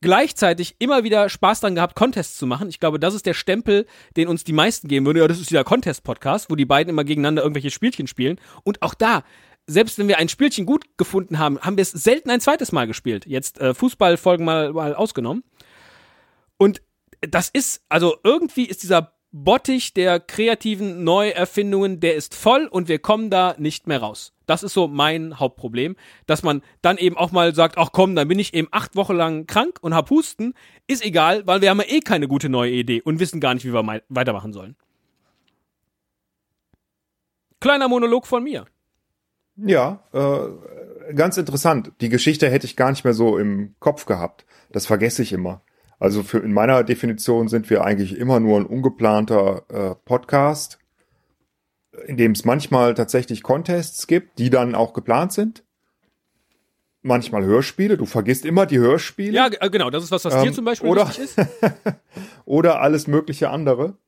Gleichzeitig 0.00 0.76
immer 0.78 1.04
wieder 1.04 1.28
Spaß 1.28 1.60
dran 1.60 1.74
gehabt, 1.74 1.96
Contests 1.96 2.36
zu 2.36 2.46
machen. 2.46 2.68
Ich 2.68 2.80
glaube, 2.80 2.98
das 2.98 3.14
ist 3.14 3.26
der 3.26 3.34
Stempel, 3.34 3.86
den 4.16 4.28
uns 4.28 4.44
die 4.44 4.52
meisten 4.52 4.88
geben 4.88 5.06
würden. 5.06 5.18
Ja, 5.18 5.28
das 5.28 5.40
ist 5.40 5.50
dieser 5.50 5.64
Contest-Podcast, 5.64 6.50
wo 6.50 6.56
die 6.56 6.66
beiden 6.66 6.90
immer 6.90 7.04
gegeneinander 7.04 7.42
irgendwelche 7.42 7.70
Spielchen 7.70 8.06
spielen. 8.06 8.38
Und 8.62 8.82
auch 8.82 8.94
da, 8.94 9.24
selbst 9.66 9.98
wenn 9.98 10.08
wir 10.08 10.18
ein 10.18 10.28
Spielchen 10.28 10.66
gut 10.66 10.84
gefunden 10.98 11.38
haben, 11.38 11.58
haben 11.60 11.76
wir 11.76 11.82
es 11.82 11.92
selten 11.92 12.30
ein 12.30 12.40
zweites 12.40 12.72
Mal 12.72 12.86
gespielt. 12.86 13.24
Jetzt 13.26 13.60
äh, 13.60 13.72
Fußballfolgen 13.72 14.44
mal, 14.44 14.72
mal 14.72 14.94
ausgenommen. 14.94 15.44
Und 16.58 16.82
das 17.20 17.48
ist, 17.48 17.82
also 17.88 18.16
irgendwie 18.22 18.64
ist 18.64 18.82
dieser 18.82 19.14
Bottich 19.32 19.94
der 19.94 20.18
kreativen 20.18 21.04
Neuerfindungen, 21.04 22.00
der 22.00 22.16
ist 22.16 22.34
voll 22.34 22.66
und 22.66 22.88
wir 22.88 22.98
kommen 22.98 23.30
da 23.30 23.54
nicht 23.58 23.86
mehr 23.86 24.00
raus. 24.00 24.32
Das 24.46 24.64
ist 24.64 24.74
so 24.74 24.88
mein 24.88 25.38
Hauptproblem, 25.38 25.94
dass 26.26 26.42
man 26.42 26.62
dann 26.82 26.98
eben 26.98 27.16
auch 27.16 27.30
mal 27.30 27.54
sagt, 27.54 27.78
ach 27.78 27.90
komm, 27.92 28.16
dann 28.16 28.26
bin 28.26 28.40
ich 28.40 28.54
eben 28.54 28.66
acht 28.72 28.96
Wochen 28.96 29.14
lang 29.14 29.46
krank 29.46 29.78
und 29.82 29.94
hab 29.94 30.10
Husten. 30.10 30.54
Ist 30.88 31.04
egal, 31.04 31.46
weil 31.46 31.60
wir 31.60 31.70
haben 31.70 31.78
ja 31.78 31.86
eh 31.86 32.00
keine 32.00 32.26
gute 32.26 32.48
neue 32.48 32.72
Idee 32.72 33.02
und 33.02 33.20
wissen 33.20 33.38
gar 33.38 33.54
nicht, 33.54 33.64
wie 33.64 33.72
wir 33.72 34.02
weitermachen 34.08 34.52
sollen. 34.52 34.74
Kleiner 37.60 37.88
Monolog 37.88 38.26
von 38.26 38.42
mir. 38.42 38.66
ja, 39.54 40.02
äh, 40.12 41.12
ganz 41.14 41.36
interessant. 41.36 41.92
Die 42.00 42.08
Geschichte 42.08 42.50
hätte 42.50 42.66
ich 42.66 42.74
gar 42.74 42.90
nicht 42.90 43.04
mehr 43.04 43.14
so 43.14 43.38
im 43.38 43.76
Kopf 43.78 44.06
gehabt. 44.06 44.44
Das 44.72 44.86
vergesse 44.86 45.22
ich 45.22 45.32
immer. 45.32 45.62
Also 46.00 46.22
für, 46.22 46.38
in 46.38 46.52
meiner 46.52 46.82
Definition 46.82 47.48
sind 47.48 47.68
wir 47.68 47.84
eigentlich 47.84 48.16
immer 48.16 48.40
nur 48.40 48.58
ein 48.58 48.64
ungeplanter 48.64 49.64
äh, 49.68 49.94
Podcast, 50.06 50.78
in 52.06 52.16
dem 52.16 52.32
es 52.32 52.46
manchmal 52.46 52.94
tatsächlich 52.94 53.42
Contests 53.42 54.06
gibt, 54.06 54.38
die 54.38 54.48
dann 54.48 54.74
auch 54.74 54.94
geplant 54.94 55.32
sind. 55.34 55.62
Manchmal 57.02 57.44
Hörspiele, 57.44 57.98
du 57.98 58.06
vergisst 58.06 58.46
immer 58.46 58.64
die 58.64 58.78
Hörspiele. 58.78 59.34
Ja, 59.34 59.50
äh, 59.60 59.70
genau, 59.70 59.90
das 59.90 60.04
ist 60.04 60.10
was, 60.10 60.24
was 60.24 60.34
ähm, 60.34 60.44
dir 60.44 60.52
zum 60.52 60.64
Beispiel 60.64 60.88
oder, 60.88 61.02
ist. 61.02 61.36
oder 62.46 62.80
alles 62.80 63.06
mögliche 63.06 63.50
andere. 63.50 63.98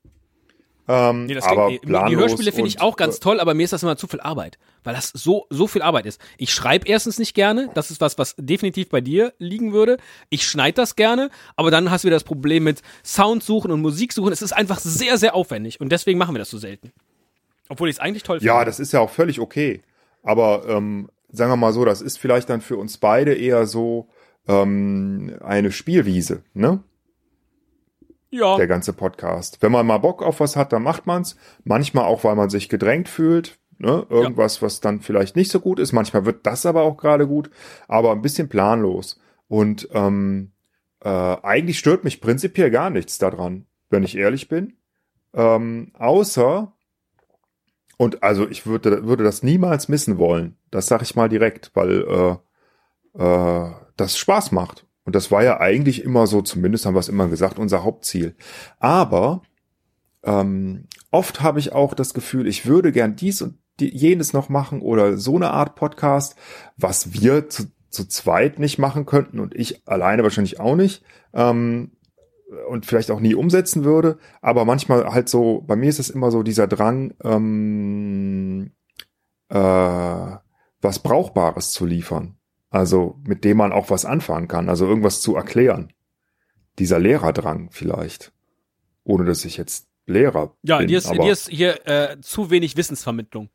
Ähm, 0.88 1.26
nee, 1.26 1.34
das 1.34 1.44
aber 1.44 1.68
geht, 1.68 1.86
nee. 1.86 1.98
Die 2.08 2.16
Hörspiele 2.16 2.50
finde 2.50 2.68
ich 2.68 2.80
auch 2.80 2.96
ganz 2.96 3.20
toll, 3.20 3.38
aber 3.38 3.54
mir 3.54 3.62
ist 3.62 3.72
das 3.72 3.82
immer 3.82 3.96
zu 3.96 4.08
viel 4.08 4.20
Arbeit, 4.20 4.58
weil 4.82 4.94
das 4.94 5.10
so 5.14 5.46
so 5.48 5.68
viel 5.68 5.80
Arbeit 5.82 6.06
ist. 6.06 6.20
Ich 6.38 6.52
schreibe 6.52 6.88
erstens 6.88 7.18
nicht 7.18 7.34
gerne, 7.34 7.70
das 7.74 7.90
ist 7.90 8.00
was, 8.00 8.18
was 8.18 8.34
definitiv 8.36 8.88
bei 8.88 9.00
dir 9.00 9.32
liegen 9.38 9.72
würde. 9.72 9.98
Ich 10.28 10.46
schneide 10.46 10.74
das 10.74 10.96
gerne, 10.96 11.30
aber 11.54 11.70
dann 11.70 11.90
hast 11.90 12.02
du 12.02 12.06
wieder 12.06 12.16
das 12.16 12.24
Problem 12.24 12.64
mit 12.64 12.82
Sound 13.04 13.44
suchen 13.44 13.70
und 13.70 13.80
Musik 13.80 14.12
suchen. 14.12 14.32
Es 14.32 14.42
ist 14.42 14.52
einfach 14.52 14.80
sehr 14.80 15.18
sehr 15.18 15.34
aufwendig 15.36 15.80
und 15.80 15.90
deswegen 15.90 16.18
machen 16.18 16.34
wir 16.34 16.40
das 16.40 16.50
so 16.50 16.58
selten. 16.58 16.92
Obwohl 17.68 17.88
ich 17.88 17.96
es 17.96 18.00
eigentlich 18.00 18.24
toll 18.24 18.40
finde. 18.40 18.52
Ja, 18.52 18.64
das 18.64 18.80
ist 18.80 18.92
ja 18.92 19.00
auch 19.00 19.10
völlig 19.10 19.38
okay. 19.40 19.82
Aber 20.24 20.68
ähm, 20.68 21.08
sagen 21.30 21.50
wir 21.50 21.56
mal 21.56 21.72
so, 21.72 21.84
das 21.84 22.02
ist 22.02 22.18
vielleicht 22.18 22.50
dann 22.50 22.60
für 22.60 22.76
uns 22.76 22.98
beide 22.98 23.34
eher 23.34 23.66
so 23.66 24.08
ähm, 24.48 25.36
eine 25.42 25.72
Spielwiese, 25.72 26.42
ne? 26.54 26.82
Ja. 28.32 28.56
Der 28.56 28.66
ganze 28.66 28.94
Podcast. 28.94 29.58
Wenn 29.60 29.72
man 29.72 29.86
mal 29.86 29.98
Bock 29.98 30.22
auf 30.22 30.40
was 30.40 30.56
hat, 30.56 30.72
dann 30.72 30.82
macht 30.82 31.06
man's. 31.06 31.36
Manchmal 31.64 32.06
auch, 32.06 32.24
weil 32.24 32.34
man 32.34 32.48
sich 32.48 32.70
gedrängt 32.70 33.10
fühlt. 33.10 33.58
Ne? 33.76 34.06
Irgendwas, 34.08 34.56
ja. 34.56 34.62
was 34.62 34.80
dann 34.80 35.00
vielleicht 35.00 35.36
nicht 35.36 35.50
so 35.50 35.60
gut 35.60 35.78
ist. 35.78 35.92
Manchmal 35.92 36.24
wird 36.24 36.46
das 36.46 36.64
aber 36.64 36.82
auch 36.82 36.96
gerade 36.96 37.26
gut, 37.26 37.50
aber 37.88 38.12
ein 38.12 38.22
bisschen 38.22 38.48
planlos. 38.48 39.20
Und 39.48 39.86
ähm, 39.92 40.52
äh, 41.04 41.08
eigentlich 41.08 41.78
stört 41.78 42.04
mich 42.04 42.22
prinzipiell 42.22 42.70
gar 42.70 42.88
nichts 42.88 43.18
daran, 43.18 43.66
wenn 43.90 44.02
ich 44.02 44.16
ehrlich 44.16 44.48
bin. 44.48 44.78
Ähm, 45.34 45.92
außer, 45.98 46.72
und 47.98 48.22
also 48.22 48.48
ich 48.48 48.64
würde, 48.66 49.04
würde 49.04 49.24
das 49.24 49.42
niemals 49.42 49.88
missen 49.88 50.16
wollen. 50.16 50.56
Das 50.70 50.86
sage 50.86 51.02
ich 51.02 51.16
mal 51.16 51.28
direkt, 51.28 51.70
weil 51.74 52.40
äh, 53.16 53.22
äh, 53.22 53.70
das 53.96 54.16
Spaß 54.16 54.52
macht. 54.52 54.86
Und 55.04 55.16
das 55.16 55.30
war 55.30 55.42
ja 55.42 55.60
eigentlich 55.60 56.04
immer 56.04 56.26
so, 56.26 56.42
zumindest 56.42 56.86
haben 56.86 56.94
wir 56.94 57.00
es 57.00 57.08
immer 57.08 57.28
gesagt, 57.28 57.58
unser 57.58 57.84
Hauptziel. 57.84 58.36
Aber 58.78 59.42
ähm, 60.22 60.86
oft 61.10 61.40
habe 61.40 61.58
ich 61.58 61.72
auch 61.72 61.94
das 61.94 62.14
Gefühl, 62.14 62.46
ich 62.46 62.66
würde 62.66 62.92
gern 62.92 63.16
dies 63.16 63.42
und 63.42 63.58
jenes 63.80 64.32
noch 64.32 64.48
machen 64.48 64.80
oder 64.80 65.16
so 65.16 65.36
eine 65.36 65.50
Art 65.50 65.74
Podcast, 65.74 66.36
was 66.76 67.12
wir 67.12 67.48
zu, 67.48 67.64
zu 67.88 68.06
zweit 68.06 68.58
nicht 68.58 68.78
machen 68.78 69.06
könnten 69.06 69.40
und 69.40 69.54
ich 69.54 69.86
alleine 69.88 70.22
wahrscheinlich 70.22 70.60
auch 70.60 70.76
nicht. 70.76 71.02
Ähm, 71.32 71.92
und 72.68 72.84
vielleicht 72.84 73.10
auch 73.10 73.20
nie 73.20 73.34
umsetzen 73.34 73.82
würde, 73.82 74.18
aber 74.42 74.66
manchmal 74.66 75.06
halt 75.06 75.30
so, 75.30 75.62
bei 75.66 75.74
mir 75.74 75.88
ist 75.88 75.98
es 75.98 76.10
immer 76.10 76.30
so 76.30 76.42
dieser 76.42 76.66
Drang, 76.66 77.14
ähm, 77.24 78.72
äh, 79.48 80.36
was 80.82 80.98
Brauchbares 80.98 81.72
zu 81.72 81.86
liefern. 81.86 82.36
Also 82.72 83.20
mit 83.24 83.44
dem 83.44 83.58
man 83.58 83.70
auch 83.70 83.90
was 83.90 84.06
anfangen 84.06 84.48
kann, 84.48 84.70
also 84.70 84.86
irgendwas 84.86 85.20
zu 85.20 85.36
erklären. 85.36 85.92
Dieser 86.78 86.98
Lehrerdrang 86.98 87.68
vielleicht. 87.70 88.32
Ohne 89.04 89.24
dass 89.24 89.44
ich 89.44 89.58
jetzt 89.58 89.88
Lehrer 90.06 90.56
ja, 90.62 90.78
bin. 90.78 90.88
Ja, 90.88 90.98
dir 90.98 90.98
ist, 90.98 91.12
dir 91.12 91.32
ist 91.32 91.48
hier 91.50 91.86
äh, 91.86 92.16
zu 92.22 92.50
wenig 92.50 92.76
Wissensvermittlung. 92.78 93.50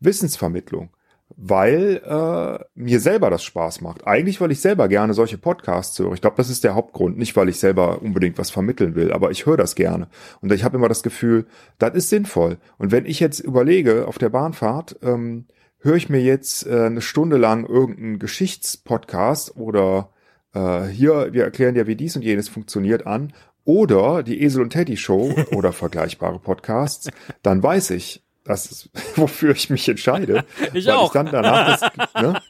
Wissensvermittlung. 0.00 0.90
Weil 1.36 2.00
äh, 2.04 2.64
mir 2.74 3.00
selber 3.00 3.28
das 3.28 3.44
Spaß 3.44 3.82
macht. 3.82 4.06
Eigentlich, 4.06 4.40
weil 4.40 4.50
ich 4.50 4.60
selber 4.60 4.88
gerne 4.88 5.12
solche 5.12 5.36
Podcasts 5.36 5.98
höre. 5.98 6.14
Ich 6.14 6.22
glaube, 6.22 6.36
das 6.36 6.48
ist 6.48 6.64
der 6.64 6.74
Hauptgrund. 6.74 7.18
Nicht, 7.18 7.36
weil 7.36 7.50
ich 7.50 7.58
selber 7.58 8.00
unbedingt 8.00 8.38
was 8.38 8.50
vermitteln 8.50 8.94
will, 8.94 9.12
aber 9.12 9.30
ich 9.30 9.44
höre 9.44 9.56
das 9.58 9.74
gerne. 9.74 10.08
Und 10.40 10.52
ich 10.52 10.64
habe 10.64 10.78
immer 10.78 10.88
das 10.88 11.02
Gefühl, 11.02 11.46
das 11.78 11.94
ist 11.94 12.08
sinnvoll. 12.08 12.56
Und 12.78 12.92
wenn 12.92 13.04
ich 13.04 13.20
jetzt 13.20 13.40
überlege, 13.40 14.08
auf 14.08 14.16
der 14.16 14.30
Bahnfahrt, 14.30 14.98
ähm, 15.02 15.46
höre 15.82 15.96
ich 15.96 16.08
mir 16.08 16.20
jetzt 16.20 16.66
äh, 16.66 16.86
eine 16.86 17.00
Stunde 17.00 17.36
lang 17.36 17.66
irgendeinen 17.66 18.18
Geschichtspodcast 18.18 19.56
oder 19.56 20.10
äh, 20.54 20.84
hier, 20.84 21.32
wir 21.32 21.44
erklären 21.44 21.76
ja, 21.76 21.86
wie 21.86 21.96
dies 21.96 22.16
und 22.16 22.22
jenes 22.22 22.48
funktioniert 22.48 23.06
an, 23.06 23.32
oder 23.64 24.22
die 24.22 24.42
Esel 24.42 24.62
und 24.62 24.70
Teddy 24.70 24.96
Show 24.96 25.34
oder 25.52 25.72
vergleichbare 25.72 26.38
Podcasts, 26.38 27.10
dann 27.42 27.62
weiß 27.62 27.90
ich, 27.90 28.22
das 28.44 28.66
ist, 28.66 28.90
wofür 29.16 29.52
ich 29.52 29.70
mich 29.70 29.88
entscheide. 29.88 30.44
Ich 30.72 30.90
auch. 30.90 31.06
Ich 31.06 31.12
dann 31.12 31.26
danach 31.26 31.78
das, 31.78 32.22
ne? 32.22 32.40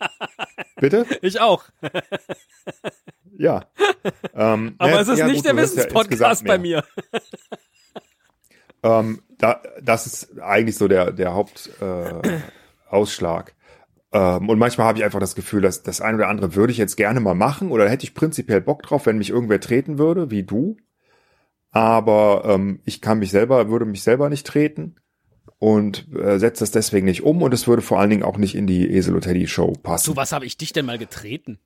Bitte? 0.77 1.07
Ich 1.21 1.41
auch. 1.41 1.65
Ja. 3.37 3.65
Ähm, 4.35 4.75
Aber 4.79 4.91
ne, 4.91 4.99
es 5.01 5.09
ist 5.09 5.19
ja, 5.19 5.27
nicht 5.27 5.37
gut, 5.37 5.47
der 5.47 5.57
Wissenspodcast 5.57 6.43
ja 6.43 6.49
bei 6.49 6.59
mir. 6.59 6.85
Ähm, 8.83 9.23
da, 9.39 9.63
das 9.81 10.07
ist 10.07 10.41
eigentlich 10.41 10.77
so 10.77 10.89
der, 10.89 11.13
der 11.13 11.35
Haupt, 11.35 11.71
äh, 11.81 12.41
Ausschlag. 12.93 13.55
Ähm, 14.13 14.49
und 14.49 14.59
manchmal 14.59 14.87
habe 14.87 14.99
ich 14.99 15.05
einfach 15.05 15.21
das 15.21 15.35
Gefühl, 15.35 15.63
dass 15.63 15.83
das 15.83 16.01
eine 16.01 16.19
oder 16.19 16.29
andere 16.29 16.55
würde 16.55 16.73
ich 16.73 16.79
jetzt 16.79 16.97
gerne 16.97 17.21
mal 17.21 17.35
machen 17.35 17.71
oder 17.71 17.89
hätte 17.89 18.05
ich 18.05 18.15
prinzipiell 18.15 18.61
Bock 18.61 18.83
drauf, 18.83 19.07
wenn 19.07 19.19
mich 19.19 19.31
irgendwer 19.31 19.61
treten 19.61 19.99
würde, 19.99 20.31
wie 20.31 20.43
du. 20.43 20.77
Aber 21.71 22.43
ähm, 22.47 22.81
ich 22.85 23.01
kann 23.01 23.19
mich 23.19 23.31
selber, 23.31 23.71
würde 23.71 23.87
mich 23.87 24.03
selber 24.03 24.29
nicht 24.29 24.47
treten 24.47 24.97
und 25.59 26.15
äh, 26.15 26.39
setze 26.39 26.61
das 26.61 26.71
deswegen 26.71 27.07
nicht 27.07 27.23
um 27.23 27.41
und 27.41 27.55
es 27.55 27.67
würde 27.67 27.83
vor 27.83 27.99
allen 27.99 28.11
Dingen 28.11 28.23
auch 28.25 28.37
nicht 28.37 28.55
in 28.55 28.67
die 28.67 28.91
Esel 28.91 29.15
und 29.15 29.23
Teddy 29.23 29.47
Show 29.47 29.73
passen. 29.83 30.05
Zu 30.05 30.17
was 30.17 30.33
habe 30.33 30.45
ich 30.45 30.59
dich 30.59 30.73
denn 30.75 30.85
mal 30.85 30.99
getreten? 30.99 31.59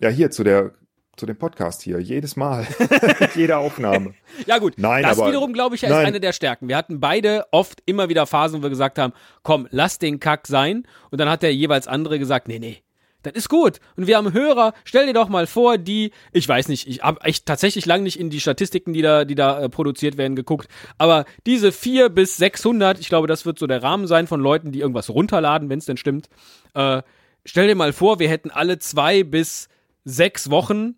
Ja, 0.00 0.08
hier 0.08 0.32
zu 0.32 0.42
der 0.42 0.72
zu 1.16 1.26
dem 1.26 1.36
Podcast 1.36 1.82
hier. 1.82 2.00
Jedes 2.00 2.36
Mal. 2.36 2.66
Jede 3.34 3.56
Aufnahme. 3.58 4.14
Ja, 4.46 4.58
gut. 4.58 4.74
Nein, 4.78 5.04
das 5.04 5.18
aber, 5.18 5.28
wiederum, 5.28 5.52
glaube 5.52 5.76
ich, 5.76 5.84
ist 5.84 5.90
nein. 5.90 6.06
eine 6.06 6.18
der 6.18 6.32
Stärken. 6.32 6.66
Wir 6.66 6.76
hatten 6.76 6.98
beide 6.98 7.44
oft 7.52 7.80
immer 7.86 8.08
wieder 8.08 8.26
Phasen, 8.26 8.58
wo 8.58 8.62
wir 8.64 8.70
gesagt 8.70 8.98
haben, 8.98 9.12
komm, 9.44 9.68
lass 9.70 10.00
den 10.00 10.18
Kack 10.18 10.48
sein. 10.48 10.88
Und 11.10 11.20
dann 11.20 11.28
hat 11.30 11.42
der 11.42 11.54
jeweils 11.54 11.86
andere 11.86 12.18
gesagt, 12.18 12.48
nee, 12.48 12.58
nee. 12.58 12.82
Das 13.24 13.32
ist 13.34 13.48
gut. 13.48 13.80
Und 13.96 14.06
wir 14.06 14.16
haben 14.16 14.32
Hörer, 14.32 14.74
stell 14.84 15.06
dir 15.06 15.14
doch 15.14 15.28
mal 15.28 15.46
vor, 15.46 15.78
die, 15.78 16.12
ich 16.32 16.48
weiß 16.48 16.68
nicht, 16.68 16.86
ich 16.86 17.02
habe 17.02 17.22
echt 17.22 17.46
tatsächlich 17.46 17.86
lang 17.86 18.02
nicht 18.02 18.20
in 18.20 18.28
die 18.28 18.40
Statistiken, 18.40 18.92
die 18.92 19.02
da, 19.02 19.24
die 19.24 19.34
da 19.34 19.62
äh, 19.62 19.68
produziert 19.68 20.18
werden, 20.18 20.36
geguckt. 20.36 20.68
Aber 20.98 21.24
diese 21.46 21.72
vier 21.72 22.10
bis 22.10 22.36
600, 22.36 22.98
ich 22.98 23.08
glaube, 23.08 23.26
das 23.26 23.46
wird 23.46 23.58
so 23.58 23.66
der 23.66 23.82
Rahmen 23.82 24.06
sein 24.06 24.26
von 24.26 24.40
Leuten, 24.40 24.72
die 24.72 24.80
irgendwas 24.80 25.10
runterladen, 25.10 25.70
wenn 25.70 25.78
es 25.78 25.86
denn 25.86 25.96
stimmt. 25.96 26.28
Äh, 26.74 27.02
stell 27.44 27.66
dir 27.66 27.76
mal 27.76 27.92
vor, 27.94 28.18
wir 28.18 28.28
hätten 28.28 28.50
alle 28.50 28.78
zwei 28.78 29.22
bis 29.22 29.68
sechs 30.04 30.50
Wochen 30.50 30.96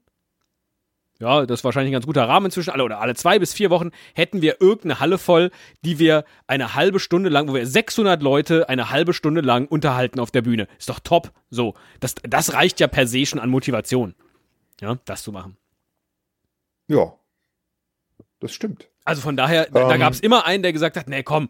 ja, 1.18 1.46
das 1.46 1.60
ist 1.60 1.64
wahrscheinlich 1.64 1.90
ein 1.90 1.94
ganz 1.94 2.06
guter 2.06 2.28
Rahmen 2.28 2.46
inzwischen, 2.46 2.70
alle 2.70 2.84
oder 2.84 3.00
alle 3.00 3.14
zwei 3.14 3.38
bis 3.38 3.54
vier 3.54 3.70
Wochen 3.70 3.90
hätten 4.14 4.42
wir 4.42 4.60
irgendeine 4.60 5.00
Halle 5.00 5.18
voll, 5.18 5.50
die 5.84 5.98
wir 5.98 6.24
eine 6.46 6.74
halbe 6.74 7.00
Stunde 7.00 7.30
lang, 7.30 7.48
wo 7.48 7.54
wir 7.54 7.66
600 7.66 8.22
Leute 8.22 8.68
eine 8.68 8.90
halbe 8.90 9.14
Stunde 9.14 9.40
lang 9.40 9.66
unterhalten 9.66 10.20
auf 10.20 10.30
der 10.30 10.42
Bühne. 10.42 10.68
Ist 10.78 10.88
doch 10.88 11.00
top. 11.00 11.32
So, 11.50 11.74
das, 12.00 12.14
das 12.22 12.52
reicht 12.52 12.80
ja 12.80 12.86
per 12.86 13.06
se 13.06 13.24
schon 13.24 13.40
an 13.40 13.48
Motivation, 13.48 14.14
ja, 14.80 14.98
das 15.04 15.22
zu 15.22 15.32
machen. 15.32 15.56
Ja, 16.88 17.14
das 18.40 18.52
stimmt. 18.52 18.88
Also 19.04 19.22
von 19.22 19.36
daher, 19.36 19.66
da, 19.66 19.88
da 19.88 19.94
ähm. 19.94 20.00
gab 20.00 20.12
es 20.12 20.20
immer 20.20 20.44
einen, 20.44 20.62
der 20.62 20.72
gesagt 20.72 20.96
hat, 20.96 21.08
nee, 21.08 21.22
komm, 21.22 21.48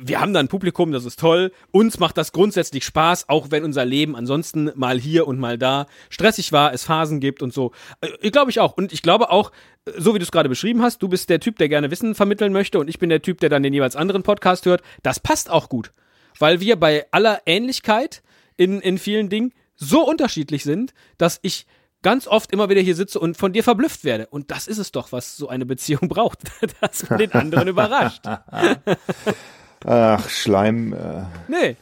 wir 0.00 0.20
haben 0.20 0.32
da 0.32 0.40
ein 0.40 0.48
Publikum, 0.48 0.92
das 0.92 1.04
ist 1.04 1.18
toll. 1.18 1.52
Uns 1.70 1.98
macht 1.98 2.16
das 2.16 2.32
grundsätzlich 2.32 2.84
Spaß, 2.84 3.28
auch 3.28 3.50
wenn 3.50 3.64
unser 3.64 3.84
Leben 3.84 4.16
ansonsten 4.16 4.70
mal 4.74 4.98
hier 4.98 5.26
und 5.26 5.38
mal 5.38 5.58
da 5.58 5.86
stressig 6.10 6.52
war, 6.52 6.72
es 6.72 6.84
Phasen 6.84 7.20
gibt 7.20 7.42
und 7.42 7.52
so. 7.52 7.72
Äh, 8.00 8.08
ich 8.20 8.32
glaube 8.32 8.50
ich 8.50 8.60
auch. 8.60 8.76
Und 8.76 8.92
ich 8.92 9.02
glaube 9.02 9.30
auch, 9.30 9.52
so 9.96 10.14
wie 10.14 10.18
du 10.18 10.24
es 10.24 10.32
gerade 10.32 10.48
beschrieben 10.48 10.82
hast, 10.82 11.02
du 11.02 11.08
bist 11.08 11.28
der 11.30 11.40
Typ, 11.40 11.58
der 11.58 11.68
gerne 11.68 11.90
Wissen 11.90 12.14
vermitteln 12.14 12.52
möchte 12.52 12.78
und 12.78 12.88
ich 12.88 12.98
bin 12.98 13.10
der 13.10 13.22
Typ, 13.22 13.40
der 13.40 13.48
dann 13.48 13.62
den 13.62 13.74
jeweils 13.74 13.96
anderen 13.96 14.22
Podcast 14.22 14.66
hört. 14.66 14.82
Das 15.02 15.20
passt 15.20 15.50
auch 15.50 15.68
gut. 15.68 15.92
Weil 16.38 16.60
wir 16.60 16.76
bei 16.76 17.06
aller 17.10 17.42
Ähnlichkeit 17.46 18.22
in, 18.56 18.80
in 18.80 18.98
vielen 18.98 19.28
Dingen 19.28 19.52
so 19.74 20.06
unterschiedlich 20.06 20.62
sind, 20.62 20.94
dass 21.18 21.38
ich 21.42 21.66
ganz 22.02 22.26
oft 22.26 22.52
immer 22.52 22.68
wieder 22.68 22.80
hier 22.80 22.96
sitze 22.96 23.18
und 23.18 23.36
von 23.36 23.52
dir 23.52 23.64
verblüfft 23.64 24.04
werde. 24.04 24.26
Und 24.26 24.50
das 24.50 24.66
ist 24.66 24.78
es 24.78 24.92
doch, 24.92 25.12
was 25.12 25.36
so 25.36 25.48
eine 25.48 25.66
Beziehung 25.66 26.08
braucht, 26.08 26.40
dass 26.80 27.08
man 27.08 27.18
den 27.18 27.32
anderen 27.32 27.68
überrascht. 27.68 28.24
Ach, 29.84 30.28
Schleim. 30.28 30.92
Äh, 30.92 31.24
nee, 31.48 31.76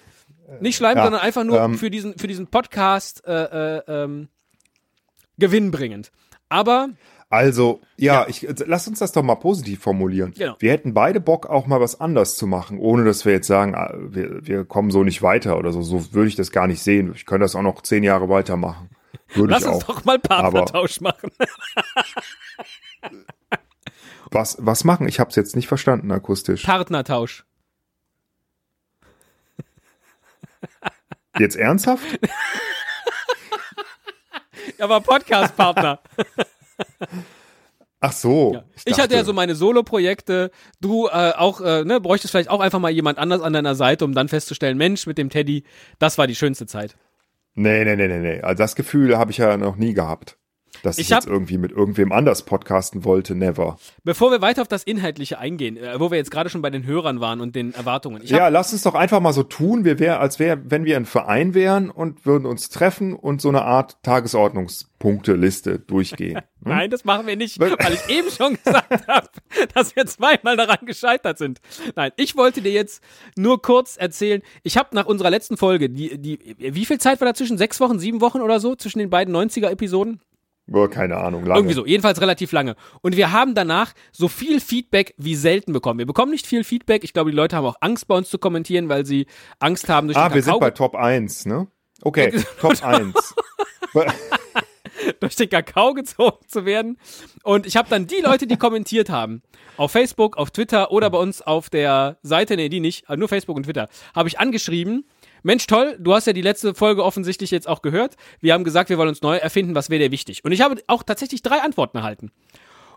nicht 0.61 0.77
Schleim, 0.77 0.97
ja, 0.97 1.05
sondern 1.05 1.21
einfach 1.21 1.45
nur 1.45 1.61
ähm, 1.61 1.79
für 1.79 1.91
diesen, 1.91 2.19
für 2.19 2.27
diesen 2.27 2.49
Podcast 2.49 3.25
äh, 3.27 3.79
äh, 3.79 3.83
ähm, 3.87 4.29
gewinnbringend. 5.39 6.11
Aber 6.49 6.91
also, 7.33 7.81
ja, 7.97 8.23
ja, 8.23 8.29
ich 8.29 8.45
lass 8.67 8.89
uns 8.89 8.99
das 8.99 9.13
doch 9.13 9.23
mal 9.23 9.37
positiv 9.37 9.81
formulieren. 9.81 10.35
Genau. 10.37 10.57
Wir 10.59 10.73
hätten 10.73 10.95
beide 10.95 11.21
Bock, 11.21 11.47
auch 11.47 11.69
mal 11.69 11.81
was 11.81 12.01
anders 12.01 12.37
zu 12.37 12.49
machen, 12.49 12.77
ohne 12.81 13.05
dass 13.05 13.25
wir 13.25 13.33
jetzt 13.33 13.47
sagen, 13.47 13.77
ah, 13.77 13.95
wir, 13.97 14.45
wir 14.45 14.65
kommen 14.65 14.91
so 14.91 15.05
nicht 15.05 15.23
weiter 15.23 15.57
oder 15.57 15.71
so. 15.73 15.81
So 15.81 16.13
würde 16.13 16.27
ich 16.27 16.35
das 16.35 16.51
gar 16.51 16.67
nicht 16.67 16.83
sehen. 16.83 17.13
Ich 17.15 17.27
könnte 17.27 17.45
das 17.45 17.55
auch 17.55 17.63
noch 17.63 17.83
zehn 17.83 18.03
Jahre 18.03 18.29
weitermachen. 18.29 18.91
Würde 19.35 19.53
lass 19.53 19.63
ich 19.63 19.69
uns 19.69 19.85
auch. 19.85 19.95
doch 19.95 20.05
mal 20.05 20.19
Partnertausch 20.19 21.01
machen. 21.01 21.31
was, 24.33 24.57
was 24.59 24.83
machen? 24.83 25.07
Ich 25.07 25.21
habe 25.21 25.31
es 25.31 25.37
jetzt 25.37 25.55
nicht 25.55 25.69
verstanden 25.69 26.11
akustisch. 26.11 26.65
Partnertausch. 26.65 27.45
Jetzt 31.39 31.57
ernsthaft? 31.57 32.19
Er 34.79 34.89
war 34.89 35.01
Podcast-Partner. 35.01 36.01
Ach 38.01 38.13
so. 38.13 38.55
Ja. 38.55 38.65
Ich, 38.77 38.87
ich 38.87 39.01
hatte 39.01 39.15
ja 39.15 39.25
so 39.25 39.35
meine 39.35 39.55
Solo-Projekte. 39.55 40.51
Du 40.81 41.07
äh, 41.07 41.33
auch, 41.37 41.61
äh, 41.61 41.85
ne, 41.85 42.01
bräuchtest 42.01 42.33
vielleicht 42.33 42.49
auch 42.49 42.61
einfach 42.61 42.79
mal 42.79 42.91
jemand 42.91 43.19
anders 43.19 43.43
an 43.43 43.53
deiner 43.53 43.75
Seite, 43.75 44.07
um 44.07 44.15
dann 44.15 44.29
festzustellen, 44.29 44.79
Mensch, 44.79 45.07
mit 45.07 45.19
dem 45.19 45.29
Teddy, 45.29 45.65
das 45.99 46.17
war 46.17 46.27
die 46.27 46.35
schönste 46.35 46.67
Zeit. 46.67 46.97
Nee, 47.55 47.85
nee, 47.85 47.97
nee, 47.97 48.09
nee, 48.09 48.21
nee. 48.21 48.41
Also 48.41 48.63
das 48.63 48.75
Gefühl 48.75 49.19
habe 49.19 49.33
ich 49.33 49.39
ja 49.39 49.57
noch 49.59 49.77
nie 49.77 49.93
gehabt 49.93 50.39
dass 50.83 50.99
ich, 50.99 51.07
ich 51.07 51.11
jetzt 51.11 51.27
irgendwie 51.27 51.59
mit 51.59 51.73
irgendwem 51.73 52.13
anders 52.13 52.43
podcasten 52.43 53.05
wollte, 53.05 53.35
never. 53.35 53.79
Bevor 54.05 54.31
wir 54.31 54.41
weiter 54.41 54.63
auf 54.63 54.69
das 54.69 54.83
Inhaltliche 54.83 55.39
eingehen, 55.39 55.77
äh, 55.77 55.99
wo 56.01 56.11
wir 56.11 56.19
jetzt 56.19 56.31
gerade 56.31 56.51
schon 56.51 56.63
bei 56.63 56.71
den 56.71 56.87
Hörern 56.87 57.21
waren 57.21 57.41
und 57.41 57.55
den 57.55 57.75
Erwartungen. 57.75 58.23
ja, 58.25 58.49
lass 58.49 58.73
uns 58.73 58.83
doch 58.83 58.95
einfach 58.95 59.21
mal 59.21 59.33
so 59.33 59.43
tun, 59.43 59.85
wir 59.85 59.99
wär, 59.99 60.21
als 60.21 60.39
wär, 60.39 60.71
wenn 60.71 60.85
wir 60.85 60.97
ein 60.97 61.07
Verein 61.07 61.55
wären 61.55 61.91
und 61.91 62.27
würden 62.27 62.47
uns 62.47 62.69
treffen 62.69 63.15
und 63.15 63.41
so 63.41 63.49
eine 63.49 63.63
Art 63.63 64.03
Tagesordnungspunkteliste 64.03 65.79
durchgehen. 65.79 66.37
Hm? 66.37 66.43
Nein, 66.61 66.91
das 66.91 67.05
machen 67.05 67.27
wir 67.27 67.37
nicht, 67.37 67.59
weil 67.59 67.75
ich 67.93 68.09
eben 68.09 68.31
schon 68.31 68.59
gesagt 68.65 69.09
habe, 69.09 69.29
dass 69.75 69.97
wir 69.97 70.07
zweimal 70.07 70.57
daran 70.57 70.85
gescheitert 70.87 71.39
sind. 71.39 71.61
Nein, 71.97 72.13
ich 72.17 72.37
wollte 72.37 72.63
dir 72.63 72.73
jetzt 72.73 73.03
nur 73.37 73.63
kurz 73.63 73.97
erzählen, 73.97 74.43
ich 74.63 74.77
habe 74.77 74.95
nach 74.95 75.07
unserer 75.07 75.31
letzten 75.31 75.57
Folge, 75.57 75.91
die, 75.91 76.19
die, 76.19 76.57
wie 76.59 76.85
viel 76.85 76.99
Zeit 76.99 77.21
war 77.21 77.27
dazwischen? 77.27 77.59
Sechs 77.59 77.81
Wochen, 77.81 77.99
sieben 77.99 78.21
Wochen 78.21 78.41
oder 78.41 78.61
so 78.61 78.75
zwischen 78.75 78.99
den 78.99 79.11
beiden 79.11 79.35
90er-Episoden? 79.35 80.21
Oh, 80.73 80.87
keine 80.87 81.17
Ahnung, 81.17 81.45
lange. 81.45 81.59
Irgendwie 81.59 81.75
so, 81.75 81.85
jedenfalls 81.85 82.21
relativ 82.21 82.53
lange. 82.53 82.77
Und 83.03 83.17
wir 83.17 83.33
haben 83.33 83.55
danach 83.55 83.93
so 84.13 84.29
viel 84.29 84.61
Feedback 84.61 85.15
wie 85.19 85.35
selten 85.35 85.73
bekommen. 85.73 85.99
Wir 85.99 86.07
bekommen 86.07 86.31
nicht 86.31 86.47
viel 86.47 86.63
Feedback. 86.63 87.03
Ich 87.03 87.13
glaube, 87.13 87.31
die 87.31 87.37
Leute 87.37 87.57
haben 87.57 87.65
auch 87.65 87.77
Angst 87.81 88.07
bei 88.07 88.17
uns 88.17 88.31
zu 88.31 88.39
kommentieren, 88.39 88.89
weil 88.89 89.05
sie 89.05 89.27
Angst 89.59 89.89
haben 89.89 90.07
durch 90.07 90.17
Ah, 90.17 90.29
den 90.29 90.37
wir 90.37 90.43
sind 90.43 90.61
bei 90.61 90.71
Top 90.71 90.95
1, 90.95 91.47
ne? 91.47 91.67
Okay, 92.03 92.33
Top 92.61 92.75
1. 92.83 93.15
durch 95.21 95.37
den 95.37 95.49
Kakao 95.49 95.95
gezogen 95.95 96.39
zu 96.47 96.65
werden. 96.65 96.99
Und 97.43 97.67
ich 97.67 97.77
habe 97.77 97.89
dann 97.89 98.07
die 98.07 98.21
Leute, 98.23 98.47
die 98.47 98.57
kommentiert 98.57 99.11
haben, 99.11 99.43
auf 99.77 99.93
Facebook, 99.93 100.37
auf 100.37 100.51
Twitter 100.51 100.93
oder 100.93 101.11
bei 101.11 101.19
uns 101.19 101.43
auf 101.43 101.71
der 101.71 102.19
Seite, 102.23 102.57
nee, 102.57 102.69
die 102.69 102.81
nicht, 102.81 103.09
nur 103.09 103.29
Facebook 103.29 103.57
und 103.57 103.65
Twitter, 103.65 103.89
habe 104.15 104.29
ich 104.29 104.39
angeschrieben, 104.39 105.05
Mensch, 105.43 105.67
toll, 105.67 105.97
du 105.99 106.15
hast 106.15 106.27
ja 106.27 106.33
die 106.33 106.43
letzte 106.43 106.75
Folge 106.75 107.05
offensichtlich 107.05 107.51
jetzt 107.51 107.69
auch 107.69 107.83
gehört. 107.83 108.17
Wir 108.41 108.55
haben 108.55 108.65
gesagt, 108.65 108.91
wir 108.91 108.99
wollen 108.99 109.09
uns 109.09 109.23
neu 109.23 109.37
erfinden, 109.37 109.75
was 109.75 109.91
wäre 109.91 110.03
dir 110.05 110.11
wichtig? 110.11 110.45
Und 110.45 110.53
ich 110.53 110.61
habe 110.61 110.83
auch 110.87 111.03
tatsächlich 111.03 111.43
drei 111.43 111.61
Antworten 111.63 111.99
erhalten. 111.99 112.31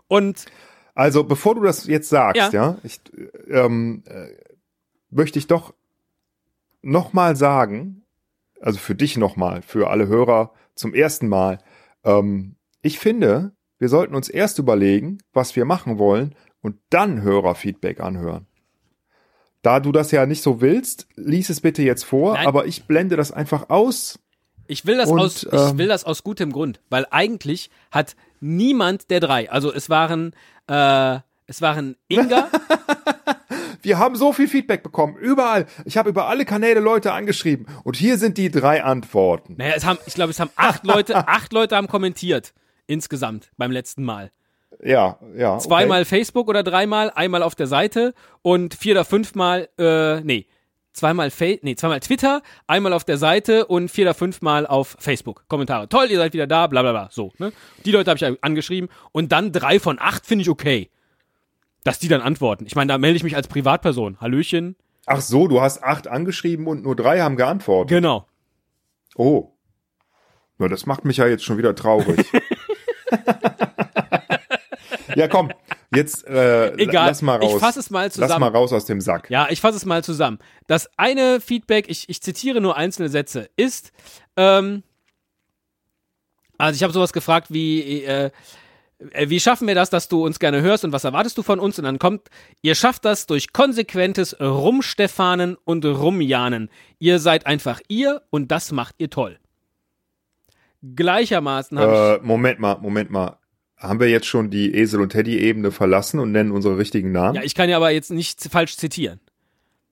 Und 0.08 0.46
also, 0.94 1.24
bevor 1.24 1.54
du 1.54 1.62
das 1.62 1.86
jetzt 1.86 2.08
sagst, 2.08 2.36
ja, 2.36 2.50
ja 2.52 2.78
ich, 2.84 3.00
ähm, 3.48 4.04
äh, 4.06 4.28
möchte 5.10 5.38
ich 5.38 5.46
doch 5.46 5.74
nochmal 6.82 7.36
sagen, 7.36 8.04
also 8.60 8.78
für 8.78 8.94
dich 8.94 9.16
nochmal, 9.16 9.62
für 9.62 9.90
alle 9.90 10.06
Hörer 10.06 10.52
zum 10.74 10.94
ersten 10.94 11.28
Mal, 11.28 11.58
ähm, 12.04 12.56
ich 12.82 12.98
finde, 12.98 13.52
wir 13.78 13.88
sollten 13.88 14.14
uns 14.14 14.28
erst 14.28 14.58
überlegen, 14.58 15.18
was 15.32 15.56
wir 15.56 15.64
machen 15.64 15.98
wollen 15.98 16.34
und 16.60 16.78
dann 16.90 17.22
Hörerfeedback 17.22 18.00
anhören. 18.00 18.46
Da 19.64 19.80
du 19.80 19.92
das 19.92 20.10
ja 20.10 20.26
nicht 20.26 20.42
so 20.42 20.60
willst, 20.60 21.06
lies 21.16 21.48
es 21.48 21.62
bitte 21.62 21.82
jetzt 21.82 22.04
vor, 22.04 22.34
Nein. 22.34 22.46
aber 22.46 22.66
ich 22.66 22.84
blende 22.84 23.16
das 23.16 23.32
einfach 23.32 23.70
aus. 23.70 24.18
Ich 24.66 24.84
will 24.84 24.98
das 24.98 25.08
und, 25.08 25.18
aus, 25.18 25.44
ich 25.44 25.52
ähm, 25.52 25.78
will 25.78 25.88
das 25.88 26.04
aus 26.04 26.22
gutem 26.22 26.52
Grund, 26.52 26.82
weil 26.90 27.06
eigentlich 27.10 27.70
hat 27.90 28.14
niemand 28.40 29.10
der 29.10 29.20
drei, 29.20 29.50
also 29.50 29.72
es 29.72 29.88
waren, 29.88 30.34
äh, 30.66 31.18
es 31.46 31.62
waren 31.62 31.96
Inga. 32.08 32.50
Wir 33.82 33.98
haben 33.98 34.16
so 34.16 34.34
viel 34.34 34.48
Feedback 34.48 34.82
bekommen, 34.82 35.16
überall. 35.16 35.66
Ich 35.86 35.96
habe 35.96 36.10
über 36.10 36.28
alle 36.28 36.44
Kanäle 36.44 36.80
Leute 36.80 37.12
angeschrieben 37.12 37.66
und 37.84 37.96
hier 37.96 38.18
sind 38.18 38.36
die 38.36 38.50
drei 38.50 38.84
Antworten. 38.84 39.54
Naja, 39.56 39.74
es 39.76 39.84
haben, 39.86 39.98
ich 40.06 40.14
glaube, 40.14 40.30
es 40.30 40.40
haben 40.40 40.50
acht 40.56 40.84
Leute, 40.84 41.16
acht 41.28 41.54
Leute 41.54 41.76
haben 41.76 41.88
kommentiert 41.88 42.52
insgesamt 42.86 43.50
beim 43.56 43.70
letzten 43.70 44.04
Mal. 44.04 44.30
Ja, 44.82 45.18
ja. 45.36 45.54
Okay. 45.54 45.64
Zweimal 45.68 46.04
Facebook 46.04 46.48
oder 46.48 46.62
dreimal, 46.62 47.10
einmal 47.10 47.42
auf 47.42 47.54
der 47.54 47.66
Seite 47.66 48.14
und 48.42 48.74
vier 48.74 48.94
oder 48.94 49.04
fünfmal, 49.04 49.68
äh, 49.78 50.20
nee, 50.20 50.46
zweimal 50.92 51.30
Fa 51.30 51.56
nee, 51.62 51.74
zweimal 51.74 52.00
Twitter, 52.00 52.42
einmal 52.66 52.92
auf 52.92 53.04
der 53.04 53.18
Seite 53.18 53.66
und 53.66 53.90
vier 53.90 54.06
oder 54.06 54.14
fünfmal 54.14 54.66
auf 54.66 54.96
Facebook. 54.98 55.44
Kommentare. 55.48 55.88
Toll, 55.88 56.06
ihr 56.10 56.18
seid 56.18 56.32
wieder 56.32 56.46
da, 56.46 56.66
bla 56.66 56.82
bla 56.82 56.92
bla. 56.92 57.08
So, 57.10 57.32
ne? 57.38 57.52
Die 57.84 57.90
Leute 57.90 58.10
habe 58.10 58.18
ich 58.18 58.42
angeschrieben 58.42 58.88
und 59.12 59.32
dann 59.32 59.52
drei 59.52 59.78
von 59.78 59.98
acht 60.00 60.24
finde 60.24 60.42
ich 60.42 60.48
okay. 60.48 60.90
Dass 61.82 61.98
die 61.98 62.08
dann 62.08 62.22
antworten. 62.22 62.64
Ich 62.66 62.76
meine, 62.76 62.90
da 62.90 62.98
melde 62.98 63.16
ich 63.16 63.24
mich 63.24 63.36
als 63.36 63.46
Privatperson. 63.46 64.18
Hallöchen. 64.20 64.76
Ach 65.06 65.20
so, 65.20 65.48
du 65.48 65.60
hast 65.60 65.82
acht 65.82 66.08
angeschrieben 66.08 66.66
und 66.66 66.82
nur 66.82 66.96
drei 66.96 67.20
haben 67.20 67.36
geantwortet. 67.36 67.90
Genau. 67.90 68.26
Oh. 69.16 69.50
Na, 70.56 70.68
das 70.68 70.86
macht 70.86 71.04
mich 71.04 71.18
ja 71.18 71.26
jetzt 71.26 71.44
schon 71.44 71.58
wieder 71.58 71.74
traurig. 71.74 72.26
Ja, 75.16 75.28
komm, 75.28 75.50
jetzt 75.94 76.26
äh, 76.26 76.74
Egal, 76.74 77.08
lass 77.08 77.22
mal 77.22 77.36
raus. 77.36 77.54
Ich 77.54 77.60
fasse 77.60 77.80
es 77.80 77.90
mal 77.90 78.10
zusammen. 78.10 78.30
Lass 78.30 78.38
mal 78.40 78.48
raus 78.48 78.72
aus 78.72 78.84
dem 78.84 79.00
Sack. 79.00 79.30
Ja, 79.30 79.48
ich 79.50 79.60
fasse 79.60 79.76
es 79.76 79.84
mal 79.84 80.02
zusammen. 80.04 80.38
Das 80.66 80.90
eine 80.96 81.40
Feedback, 81.40 81.88
ich, 81.88 82.08
ich 82.08 82.20
zitiere 82.22 82.60
nur 82.60 82.76
einzelne 82.76 83.08
Sätze, 83.08 83.48
ist, 83.56 83.92
ähm, 84.36 84.82
also 86.58 86.76
ich 86.76 86.82
habe 86.82 86.92
sowas 86.92 87.12
gefragt 87.12 87.48
wie, 87.50 88.04
äh, 88.04 88.30
äh, 89.10 89.28
wie 89.28 89.40
schaffen 89.40 89.66
wir 89.66 89.74
das, 89.74 89.90
dass 89.90 90.08
du 90.08 90.24
uns 90.24 90.38
gerne 90.38 90.62
hörst 90.62 90.84
und 90.84 90.92
was 90.92 91.04
erwartest 91.04 91.36
du 91.38 91.42
von 91.42 91.58
uns? 91.58 91.78
Und 91.78 91.84
dann 91.84 91.98
kommt, 91.98 92.28
ihr 92.62 92.74
schafft 92.74 93.04
das 93.04 93.26
durch 93.26 93.52
konsequentes 93.52 94.38
Rumstefanen 94.40 95.56
und 95.64 95.84
Rumjanen. 95.84 96.70
Ihr 96.98 97.18
seid 97.18 97.46
einfach 97.46 97.80
ihr 97.88 98.22
und 98.30 98.50
das 98.50 98.72
macht 98.72 98.96
ihr 98.98 99.10
toll. 99.10 99.38
Gleichermaßen 100.82 101.78
habe 101.78 101.92
äh, 101.92 102.16
ich. 102.16 102.22
Moment 102.22 102.60
mal, 102.60 102.78
Moment 102.78 103.10
mal 103.10 103.38
haben 103.84 104.00
wir 104.00 104.08
jetzt 104.08 104.26
schon 104.26 104.50
die 104.50 104.74
Esel- 104.74 105.00
und 105.00 105.10
Teddy-Ebene 105.10 105.70
verlassen 105.70 106.18
und 106.18 106.32
nennen 106.32 106.50
unsere 106.50 106.78
richtigen 106.78 107.12
Namen? 107.12 107.36
Ja, 107.36 107.42
ich 107.42 107.54
kann 107.54 107.68
ja 107.68 107.76
aber 107.76 107.90
jetzt 107.90 108.10
nicht 108.10 108.40
falsch 108.50 108.76
zitieren. 108.76 109.20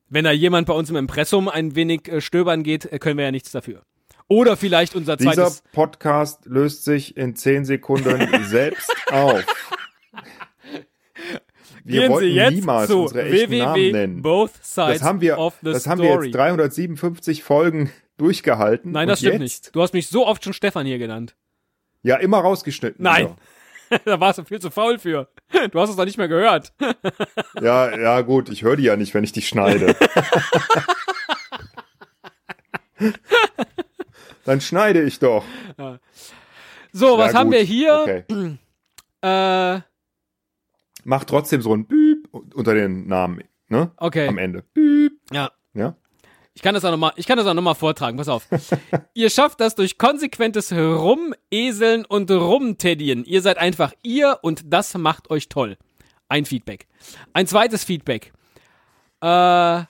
Wenn 0.09 0.25
da 0.25 0.33
jemand 0.33 0.67
bei 0.67 0.75
uns 0.75 0.91
im 0.91 0.97
Impressum 0.97 1.49
ein 1.49 1.75
wenig 1.75 2.09
äh, 2.09 2.21
stöbern 2.21 2.63
geht, 2.63 2.91
äh, 2.93 2.99
können 2.99 3.17
wir 3.17 3.25
ja 3.25 3.31
nichts 3.31 3.51
dafür. 3.53 3.83
Oder 4.29 4.57
vielleicht 4.57 4.95
unser 4.95 5.17
Dieser 5.17 5.33
zweites. 5.33 5.63
Dieser 5.63 5.73
Podcast 5.73 6.47
löst 6.47 6.85
sich 6.85 7.17
in 7.17 7.37
zehn 7.37 7.65
Sekunden 7.65 8.45
selbst 8.45 8.91
auf. 9.11 9.45
Wir 11.85 12.03
Gehen 12.03 12.13
wollten 12.13 12.29
Sie 12.29 12.35
jetzt 12.35 12.55
niemals 12.55 12.89
zu 12.89 13.03
unsere 13.03 13.25
echten 13.25 13.59
Namen 13.59 13.91
nennen. 13.91 14.23
Both 14.23 14.53
sides 14.63 14.99
das 14.99 15.03
haben 15.03 15.21
wir, 15.21 15.39
of 15.39 15.55
the 15.63 15.73
das 15.73 15.87
haben 15.87 16.01
wir 16.01 16.23
jetzt 16.23 16.35
357 16.35 17.43
Folgen 17.43 17.91
durchgehalten. 18.17 18.93
Nein, 18.93 19.09
das 19.09 19.19
stimmt 19.19 19.35
jetzt? 19.35 19.41
nicht. 19.41 19.75
Du 19.75 19.83
hast 19.83 19.93
mich 19.93 20.07
so 20.07 20.27
oft 20.27 20.45
schon 20.45 20.53
Stefan 20.53 20.87
hier 20.87 20.99
genannt. 20.99 21.35
Ja, 22.03 22.17
immer 22.17 22.39
rausgeschnitten. 22.39 23.03
Nein. 23.03 23.35
Ja. 23.93 23.99
da 24.05 24.21
warst 24.21 24.39
du 24.39 24.45
viel 24.45 24.61
zu 24.61 24.71
faul 24.71 24.99
für. 24.99 25.29
Du 25.71 25.81
hast 25.81 25.91
es 25.91 25.97
doch 25.97 26.05
nicht 26.05 26.19
mehr 26.19 26.29
gehört. 26.29 26.73
ja, 27.61 27.97
ja, 27.97 28.21
gut, 28.23 28.49
ich 28.49 28.63
höre 28.63 28.77
die 28.77 28.85
ja 28.85 28.97
nicht, 28.97 29.13
wenn 29.15 29.25
ich 29.25 29.33
dich 29.33 29.49
schneide. 29.49 29.95
Dann 34.45 34.61
schneide 34.61 35.03
ich 35.03 35.19
doch. 35.19 35.45
So, 36.93 37.17
was 37.19 37.33
ja, 37.33 37.39
haben 37.39 37.51
wir 37.53 37.63
hier? 37.63 38.01
Okay. 38.03 38.25
Äh, 39.25 39.81
Mach 41.05 41.23
trotzdem 41.23 41.63
so 41.63 41.73
ein 41.73 41.87
Büb 41.87 42.29
unter 42.33 42.75
den 42.75 43.07
Namen, 43.07 43.45
ne? 43.69 43.93
Okay. 43.99 44.27
Am 44.27 44.37
Ende. 44.37 44.63
Büb. 44.75 45.13
Ja. 45.31 45.53
Ja. 45.75 45.95
Ich 46.55 46.61
kann 46.63 46.75
das 46.75 46.85
auch 46.85 46.91
nochmal, 46.91 47.13
ich 47.17 47.27
kann 47.27 47.39
das 47.39 47.47
auch 47.47 47.55
nochmal 47.55 47.75
vortragen, 47.75 48.19
pass 48.19 48.29
auf. 48.29 48.47
ihr 49.15 49.31
schafft 49.31 49.61
das 49.61 49.75
durch 49.75 49.97
konsequentes 49.97 50.73
Rumeseln 50.73 52.05
und 52.05 52.31
Rumteddien. 52.31 53.25
Ihr 53.25 53.41
seid 53.41 53.59
einfach 53.59 53.93
ihr 54.03 54.39
und 54.43 54.63
das 54.67 54.95
macht 54.95 55.31
euch 55.31 55.49
toll. 55.49 55.79
Ein 56.29 56.45
Feedback. 56.45 56.87
Ein 57.33 57.47
zweites 57.47 57.85
Feedback. 57.85 58.33
Äh, 59.23 59.85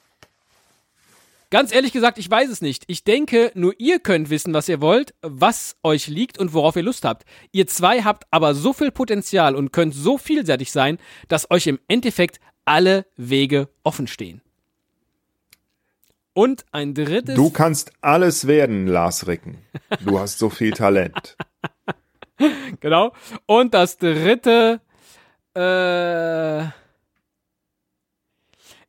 ganz 1.50 1.72
ehrlich 1.72 1.92
gesagt, 1.92 2.18
ich 2.18 2.30
weiß 2.30 2.48
es 2.48 2.62
nicht. 2.62 2.84
Ich 2.86 3.02
denke, 3.02 3.50
nur 3.54 3.74
ihr 3.78 3.98
könnt 3.98 4.30
wissen, 4.30 4.54
was 4.54 4.68
ihr 4.68 4.80
wollt, 4.80 5.14
was 5.20 5.76
euch 5.82 6.06
liegt 6.06 6.38
und 6.38 6.52
worauf 6.52 6.76
ihr 6.76 6.82
Lust 6.82 7.04
habt. 7.04 7.24
Ihr 7.50 7.66
zwei 7.66 8.02
habt 8.02 8.24
aber 8.30 8.54
so 8.54 8.72
viel 8.72 8.92
Potenzial 8.92 9.56
und 9.56 9.72
könnt 9.72 9.94
so 9.94 10.16
vielseitig 10.16 10.70
sein, 10.70 10.98
dass 11.26 11.50
euch 11.50 11.66
im 11.66 11.80
Endeffekt 11.88 12.38
alle 12.64 13.06
Wege 13.16 13.68
offen 13.82 14.06
stehen. 14.06 14.42
Und 16.34 16.64
ein 16.72 16.94
drittes. 16.94 17.34
Du 17.34 17.50
kannst 17.50 17.92
alles 18.00 18.46
werden, 18.46 18.86
Lars 18.86 19.26
Ricken. 19.26 19.58
Du 20.04 20.18
hast 20.18 20.38
so 20.38 20.48
viel 20.48 20.72
Talent. 20.72 21.36
genau. 22.80 23.12
Und 23.46 23.74
das 23.74 23.98
dritte. 23.98 24.80
Äh, 25.54 26.62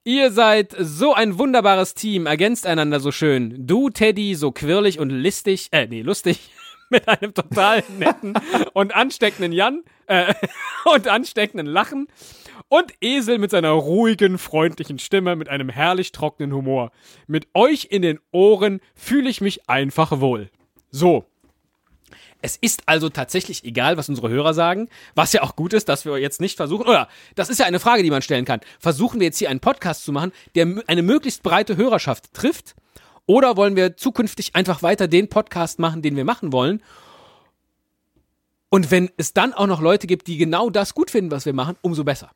ihr 0.05 0.31
seid 0.31 0.73
so 0.79 1.13
ein 1.13 1.37
wunderbares 1.37 1.93
Team, 1.93 2.25
ergänzt 2.25 2.65
einander 2.65 3.01
so 3.01 3.11
schön. 3.11 3.67
Du, 3.67 3.89
Teddy, 3.89 4.35
so 4.35 4.51
quirlig 4.51 4.99
und 4.99 5.09
listig, 5.09 5.67
äh, 5.71 5.87
nee, 5.87 6.01
lustig, 6.01 6.51
mit 6.89 7.07
einem 7.09 7.33
total 7.33 7.83
netten 7.97 8.33
und 8.73 8.95
ansteckenden 8.95 9.51
Jan, 9.51 9.83
äh, 10.07 10.33
und 10.85 11.07
ansteckenden 11.09 11.67
Lachen. 11.67 12.07
Und 12.69 12.93
Esel 13.01 13.37
mit 13.37 13.51
seiner 13.51 13.71
ruhigen, 13.71 14.37
freundlichen 14.37 14.99
Stimme, 14.99 15.35
mit 15.35 15.49
einem 15.49 15.69
herrlich 15.69 16.11
trockenen 16.11 16.53
Humor. 16.53 16.91
Mit 17.27 17.47
euch 17.53 17.87
in 17.91 18.01
den 18.01 18.19
Ohren 18.31 18.81
fühle 18.95 19.29
ich 19.29 19.41
mich 19.41 19.69
einfach 19.69 20.19
wohl. 20.19 20.49
So. 20.89 21.25
Es 22.41 22.57
ist 22.57 22.83
also 22.87 23.07
tatsächlich 23.07 23.63
egal, 23.63 23.95
was 23.95 24.09
unsere 24.09 24.29
Hörer 24.29 24.53
sagen, 24.53 24.89
was 25.15 25.31
ja 25.31 25.43
auch 25.43 25.55
gut 25.55 25.71
ist, 25.71 25.87
dass 25.87 26.03
wir 26.03 26.17
jetzt 26.17 26.41
nicht 26.41 26.57
versuchen, 26.57 26.83
oder 26.83 27.07
das 27.35 27.49
ist 27.49 27.59
ja 27.59 27.65
eine 27.65 27.79
Frage, 27.79 28.03
die 28.03 28.11
man 28.11 28.21
stellen 28.21 28.43
kann. 28.43 28.59
Versuchen 28.79 29.21
wir 29.21 29.27
jetzt 29.27 29.37
hier 29.37 29.49
einen 29.49 29.61
Podcast 29.61 30.03
zu 30.03 30.11
machen, 30.11 30.33
der 30.55 30.83
eine 30.87 31.03
möglichst 31.03 31.41
breite 31.41 31.77
Hörerschaft 31.77 32.33
trifft? 32.33 32.75
Oder 33.25 33.55
wollen 33.55 33.77
wir 33.77 33.95
zukünftig 33.95 34.55
einfach 34.55 34.83
weiter 34.83 35.07
den 35.07 35.29
Podcast 35.29 35.79
machen, 35.79 36.01
den 36.01 36.17
wir 36.17 36.25
machen 36.25 36.51
wollen? 36.51 36.83
Und 38.67 38.91
wenn 38.91 39.09
es 39.17 39.33
dann 39.33 39.53
auch 39.53 39.67
noch 39.67 39.81
Leute 39.81 40.07
gibt, 40.07 40.27
die 40.27 40.37
genau 40.37 40.69
das 40.69 40.95
gut 40.95 41.11
finden, 41.11 41.31
was 41.31 41.45
wir 41.45 41.53
machen, 41.53 41.77
umso 41.81 42.03
besser. 42.03 42.31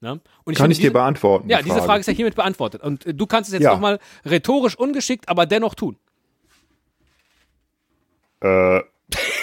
Ja? 0.00 0.12
Und 0.12 0.22
ich 0.46 0.58
Kann 0.58 0.70
ich 0.70 0.78
diese, 0.78 0.88
dir 0.88 0.92
beantworten? 0.92 1.48
Ja, 1.48 1.58
die 1.58 1.64
diese 1.64 1.82
Frage 1.82 2.00
ist 2.00 2.06
ja 2.06 2.12
hiermit 2.12 2.34
beantwortet. 2.34 2.82
Und 2.82 3.06
äh, 3.06 3.14
du 3.14 3.26
kannst 3.26 3.48
es 3.48 3.54
jetzt 3.54 3.64
ja. 3.64 3.72
nochmal 3.72 3.98
rhetorisch 4.24 4.76
ungeschickt, 4.76 5.28
aber 5.28 5.46
dennoch 5.46 5.74
tun. 5.74 5.96
Äh, 8.40 8.80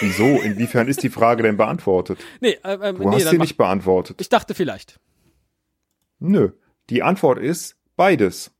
wieso? 0.00 0.40
Inwiefern 0.40 0.88
ist 0.88 1.02
die 1.02 1.10
Frage 1.10 1.42
denn 1.42 1.56
beantwortet? 1.56 2.18
Nee, 2.40 2.58
äh, 2.62 2.74
äh, 2.74 2.92
du 2.92 3.08
nee, 3.08 3.16
hast 3.16 3.30
sie 3.30 3.38
nicht 3.38 3.56
beantwortet. 3.56 4.20
Ich 4.20 4.28
dachte 4.28 4.54
vielleicht. 4.54 5.00
Nö. 6.18 6.52
Die 6.90 7.02
Antwort 7.02 7.38
ist 7.38 7.76
beides. 7.96 8.52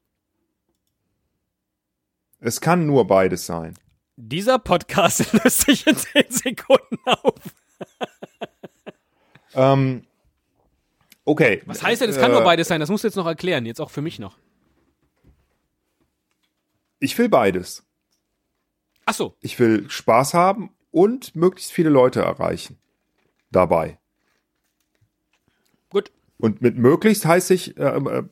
Es 2.40 2.60
kann 2.60 2.86
nur 2.86 3.06
beides 3.06 3.46
sein. 3.46 3.74
Dieser 4.16 4.58
Podcast 4.58 5.32
löst 5.44 5.62
sich 5.62 5.86
in 5.86 5.96
10 5.96 6.24
Sekunden 6.28 6.98
auf. 7.06 7.34
ähm, 9.54 10.04
okay. 11.24 11.62
Was 11.66 11.82
heißt 11.82 12.02
denn, 12.02 12.10
es 12.10 12.18
kann 12.18 12.30
äh, 12.30 12.34
nur 12.34 12.44
beides 12.44 12.68
sein? 12.68 12.80
Das 12.80 12.90
musst 12.90 13.04
du 13.04 13.08
jetzt 13.08 13.16
noch 13.16 13.26
erklären, 13.26 13.66
jetzt 13.66 13.80
auch 13.80 13.90
für 13.90 14.02
mich 14.02 14.18
noch. 14.18 14.38
Ich 17.00 17.18
will 17.18 17.28
beides. 17.28 17.84
Ach 19.06 19.14
so. 19.14 19.36
Ich 19.40 19.58
will 19.58 19.88
Spaß 19.90 20.34
haben 20.34 20.70
und 20.90 21.36
möglichst 21.36 21.72
viele 21.72 21.90
Leute 21.90 22.20
erreichen. 22.22 22.78
Dabei. 23.50 23.98
Gut. 25.90 26.10
Und 26.38 26.62
mit 26.62 26.78
möglichst 26.78 27.26
heiße 27.26 27.54
ich, 27.54 27.76
äh, 27.76 27.96
äh, 27.96 28.22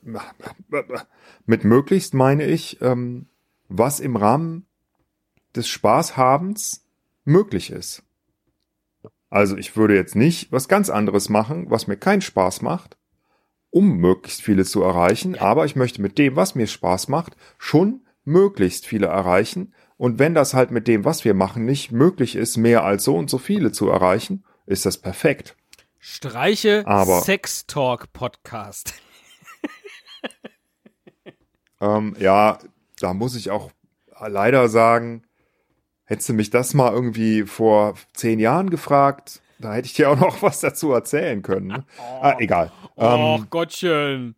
mit 1.47 1.65
möglichst 1.65 2.15
meine 2.15 2.45
ich, 2.45 2.81
ähm, 2.81 3.27
was 3.69 4.01
im 4.01 4.17
Rahmen 4.17 4.67
des 5.55 5.69
Spaßhabens 5.69 6.85
möglich 7.25 7.71
ist. 7.71 8.03
Also 9.33 9.57
ich 9.57 9.79
würde 9.79 9.95
jetzt 9.95 10.15
nicht 10.15 10.53
was 10.53 10.69
ganz 10.69 10.91
anderes 10.91 11.31
machen, 11.31 11.71
was 11.71 11.87
mir 11.87 11.97
keinen 11.97 12.21
Spaß 12.21 12.61
macht, 12.61 12.99
um 13.71 13.97
möglichst 13.97 14.43
viele 14.43 14.67
zu 14.67 14.83
erreichen, 14.83 15.39
aber 15.39 15.65
ich 15.65 15.75
möchte 15.75 16.03
mit 16.03 16.19
dem, 16.19 16.37
was 16.37 16.55
mir 16.55 16.67
Spaß 16.67 17.09
macht, 17.09 17.35
schon 17.57 18.07
möglichst 18.25 18.85
viele 18.85 19.07
erreichen. 19.07 19.73
Und 19.97 20.19
wenn 20.19 20.35
das 20.35 20.53
halt 20.53 20.71
mit 20.71 20.87
dem, 20.87 21.07
was 21.07 21.25
wir 21.25 21.33
machen, 21.33 21.65
nicht 21.65 21.93
möglich 21.93 22.37
ist, 22.37 22.59
mehr 22.59 22.85
als 22.85 23.05
so 23.05 23.17
und 23.17 23.31
so 23.31 23.39
viele 23.39 23.73
zu 23.73 23.89
erreichen, 23.89 24.45
ist 24.67 24.85
das 24.85 24.99
perfekt. 24.99 25.57
Streiche 25.99 26.87
aber, 26.87 27.23
Sex 27.23 27.67
Talk 27.67 28.13
Podcast. 28.13 28.93
ähm, 31.81 32.15
ja, 32.19 32.59
da 33.01 33.15
muss 33.15 33.35
ich 33.35 33.51
auch 33.51 33.71
leider 34.21 34.69
sagen, 34.69 35.25
hättest 36.05 36.29
du 36.29 36.35
mich 36.35 36.51
das 36.51 36.75
mal 36.75 36.93
irgendwie 36.93 37.43
vor 37.43 37.95
zehn 38.13 38.39
Jahren 38.39 38.71
gefragt, 38.71 39.43
da 39.59 39.75
hätte 39.75 39.87
ich 39.87 39.95
dir 39.95 40.11
auch 40.11 40.19
noch 40.19 40.43
was 40.43 40.61
dazu 40.61 40.93
erzählen 40.93 41.43
können. 41.43 41.69
Ne? 41.69 41.85
Oh, 41.99 42.19
ah, 42.23 42.37
egal. 42.39 42.73
Oh 42.97 43.39
ähm, 43.39 43.47
Gottchen. 43.51 44.35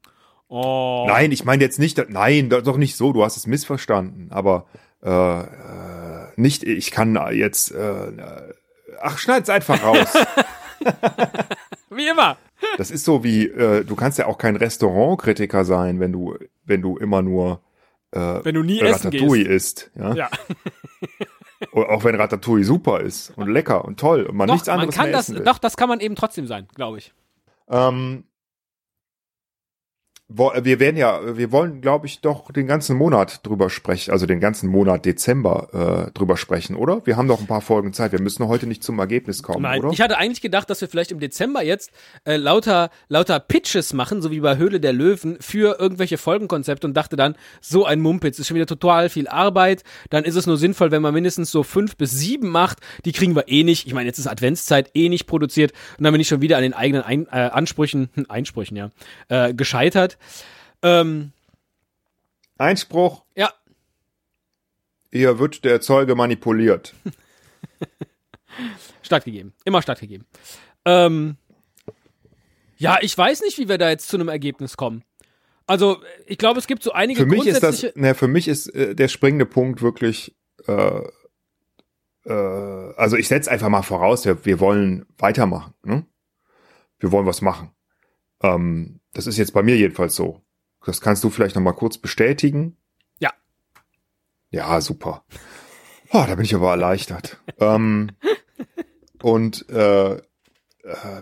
Oh. 0.48 1.04
Nein, 1.08 1.32
ich 1.32 1.44
meine 1.44 1.64
jetzt 1.64 1.78
nicht, 1.78 2.00
nein, 2.10 2.48
doch 2.48 2.76
nicht 2.76 2.96
so, 2.96 3.12
du 3.12 3.24
hast 3.24 3.36
es 3.36 3.46
missverstanden, 3.46 4.28
aber 4.30 4.66
äh, 5.02 5.40
äh, 5.40 6.28
nicht, 6.36 6.62
ich 6.62 6.90
kann 6.90 7.18
jetzt, 7.32 7.72
äh, 7.72 8.12
ach, 9.00 9.18
schneid's 9.18 9.50
einfach 9.50 9.82
raus. 9.82 10.12
wie 11.90 12.08
immer. 12.08 12.36
Das 12.76 12.90
ist 12.90 13.04
so 13.04 13.24
wie, 13.24 13.46
äh, 13.46 13.84
du 13.84 13.96
kannst 13.96 14.18
ja 14.18 14.26
auch 14.26 14.38
kein 14.38 14.56
Restaurantkritiker 14.56 15.64
sein, 15.64 16.00
wenn 16.00 16.12
du, 16.12 16.36
wenn 16.64 16.82
du 16.82 16.96
immer 16.96 17.22
nur 17.22 17.60
äh, 18.12 18.44
wenn 18.44 18.54
du 18.54 18.62
nie 18.62 18.80
Ratatouille 18.80 19.42
essen 19.42 19.52
isst. 19.52 19.90
Ja. 19.96 20.14
ja. 20.14 20.30
Auch 21.72 22.04
wenn 22.04 22.14
Ratatouille 22.14 22.64
super 22.64 23.00
ist 23.00 23.30
und 23.36 23.48
lecker 23.48 23.84
und 23.84 23.98
toll 23.98 24.24
und 24.24 24.36
man 24.36 24.48
doch, 24.48 24.54
nichts 24.54 24.68
anderes 24.68 24.96
man 24.96 25.04
kann 25.04 25.12
das, 25.12 25.26
Doch, 25.26 25.58
das 25.58 25.76
kann 25.76 25.88
man 25.88 26.00
eben 26.00 26.14
trotzdem 26.14 26.46
sein, 26.46 26.68
glaube 26.74 26.98
ich. 26.98 27.12
Ähm, 27.68 28.24
wir 30.28 30.80
werden 30.80 30.96
ja, 30.96 31.36
wir 31.36 31.52
wollen, 31.52 31.82
glaube 31.82 32.06
ich, 32.06 32.22
doch 32.22 32.50
den 32.50 32.66
ganzen 32.66 32.96
Monat 32.96 33.46
drüber 33.46 33.68
sprechen, 33.68 34.10
also 34.10 34.24
den 34.24 34.40
ganzen 34.40 34.70
Monat 34.70 35.04
Dezember 35.04 36.08
äh, 36.08 36.12
drüber 36.12 36.38
sprechen, 36.38 36.76
oder? 36.76 37.06
Wir 37.06 37.18
haben 37.18 37.26
noch 37.26 37.40
ein 37.40 37.46
paar 37.46 37.60
Folgen 37.60 37.92
Zeit. 37.92 38.12
Wir 38.12 38.22
müssen 38.22 38.48
heute 38.48 38.66
nicht 38.66 38.82
zum 38.82 38.98
Ergebnis 38.98 39.42
kommen, 39.42 39.62
Nein, 39.62 39.80
oder? 39.80 39.92
Ich 39.92 40.00
hatte 40.00 40.16
eigentlich 40.16 40.40
gedacht, 40.40 40.70
dass 40.70 40.80
wir 40.80 40.88
vielleicht 40.88 41.12
im 41.12 41.20
Dezember 41.20 41.62
jetzt 41.62 41.90
äh, 42.24 42.36
lauter, 42.36 42.88
lauter 43.08 43.38
Pitches 43.38 43.92
machen, 43.92 44.22
so 44.22 44.30
wie 44.30 44.40
bei 44.40 44.56
Höhle 44.56 44.80
der 44.80 44.94
Löwen, 44.94 45.36
für 45.40 45.78
irgendwelche 45.78 46.16
Folgenkonzepte 46.16 46.86
und 46.86 46.94
dachte 46.94 47.16
dann, 47.16 47.34
so 47.60 47.84
ein 47.84 48.00
Mumpitz 48.00 48.38
ist 48.38 48.48
schon 48.48 48.54
wieder 48.54 48.66
total 48.66 49.10
viel 49.10 49.28
Arbeit. 49.28 49.84
Dann 50.08 50.24
ist 50.24 50.36
es 50.36 50.46
nur 50.46 50.56
sinnvoll, 50.56 50.90
wenn 50.90 51.02
man 51.02 51.12
mindestens 51.12 51.50
so 51.50 51.62
fünf 51.62 51.98
bis 51.98 52.12
sieben 52.12 52.48
macht. 52.48 52.78
Die 53.04 53.12
kriegen 53.12 53.36
wir 53.36 53.48
eh 53.48 53.62
nicht. 53.62 53.86
Ich 53.86 53.92
meine, 53.92 54.06
jetzt 54.06 54.18
ist 54.18 54.26
Adventszeit 54.26 54.90
eh 54.94 55.10
nicht 55.10 55.26
produziert 55.26 55.72
und 55.98 56.04
dann 56.04 56.12
bin 56.12 56.20
ich 56.22 56.28
schon 56.28 56.40
wieder 56.40 56.56
an 56.56 56.62
den 56.62 56.72
eigenen 56.72 57.02
Ein 57.02 57.26
äh, 57.26 57.50
Ansprüchen, 57.50 58.08
Einsprüchen, 58.28 58.76
ja, 58.78 58.90
äh, 59.28 59.52
gescheitert. 59.52 60.13
Ähm, 60.82 61.32
Einspruch. 62.58 63.24
Ja. 63.34 63.52
Hier 65.12 65.38
wird 65.38 65.64
der 65.64 65.80
Zeuge 65.80 66.14
manipuliert. 66.14 66.94
stattgegeben. 69.02 69.52
Immer 69.64 69.82
stattgegeben. 69.82 70.26
Ähm, 70.84 71.36
ja, 72.76 72.98
ich 73.00 73.16
weiß 73.16 73.42
nicht, 73.42 73.58
wie 73.58 73.68
wir 73.68 73.78
da 73.78 73.90
jetzt 73.90 74.08
zu 74.08 74.16
einem 74.16 74.28
Ergebnis 74.28 74.76
kommen. 74.76 75.04
Also, 75.66 76.02
ich 76.26 76.38
glaube, 76.38 76.58
es 76.58 76.66
gibt 76.66 76.82
so 76.82 76.92
einige 76.92 77.20
für 77.20 77.26
mich 77.26 77.46
ist 77.46 77.62
das, 77.62 77.86
ne, 77.94 78.14
Für 78.14 78.28
mich 78.28 78.48
ist 78.48 78.68
äh, 78.74 78.94
der 78.94 79.08
springende 79.08 79.46
Punkt 79.46 79.80
wirklich, 79.80 80.36
äh, 80.66 81.00
äh, 82.26 82.32
also 82.32 83.16
ich 83.16 83.28
setze 83.28 83.50
einfach 83.50 83.70
mal 83.70 83.82
voraus, 83.82 84.26
wir, 84.26 84.44
wir 84.44 84.60
wollen 84.60 85.06
weitermachen. 85.16 85.72
Ne? 85.82 86.06
Wir 86.98 87.12
wollen 87.12 87.26
was 87.26 87.40
machen. 87.40 87.70
Ähm, 88.42 89.00
das 89.14 89.26
ist 89.26 89.38
jetzt 89.38 89.52
bei 89.54 89.62
mir 89.62 89.76
jedenfalls 89.76 90.14
so. 90.14 90.42
Das 90.84 91.00
kannst 91.00 91.24
du 91.24 91.30
vielleicht 91.30 91.54
noch 91.54 91.62
mal 91.62 91.72
kurz 91.72 91.96
bestätigen. 91.98 92.76
Ja. 93.18 93.32
Ja, 94.50 94.80
super. 94.80 95.24
Oh, 96.10 96.24
da 96.26 96.34
bin 96.34 96.44
ich 96.44 96.54
aber 96.54 96.70
erleichtert. 96.70 97.40
ähm, 97.58 98.10
und 99.22 99.68
äh, 99.70 100.14
äh, 100.16 100.20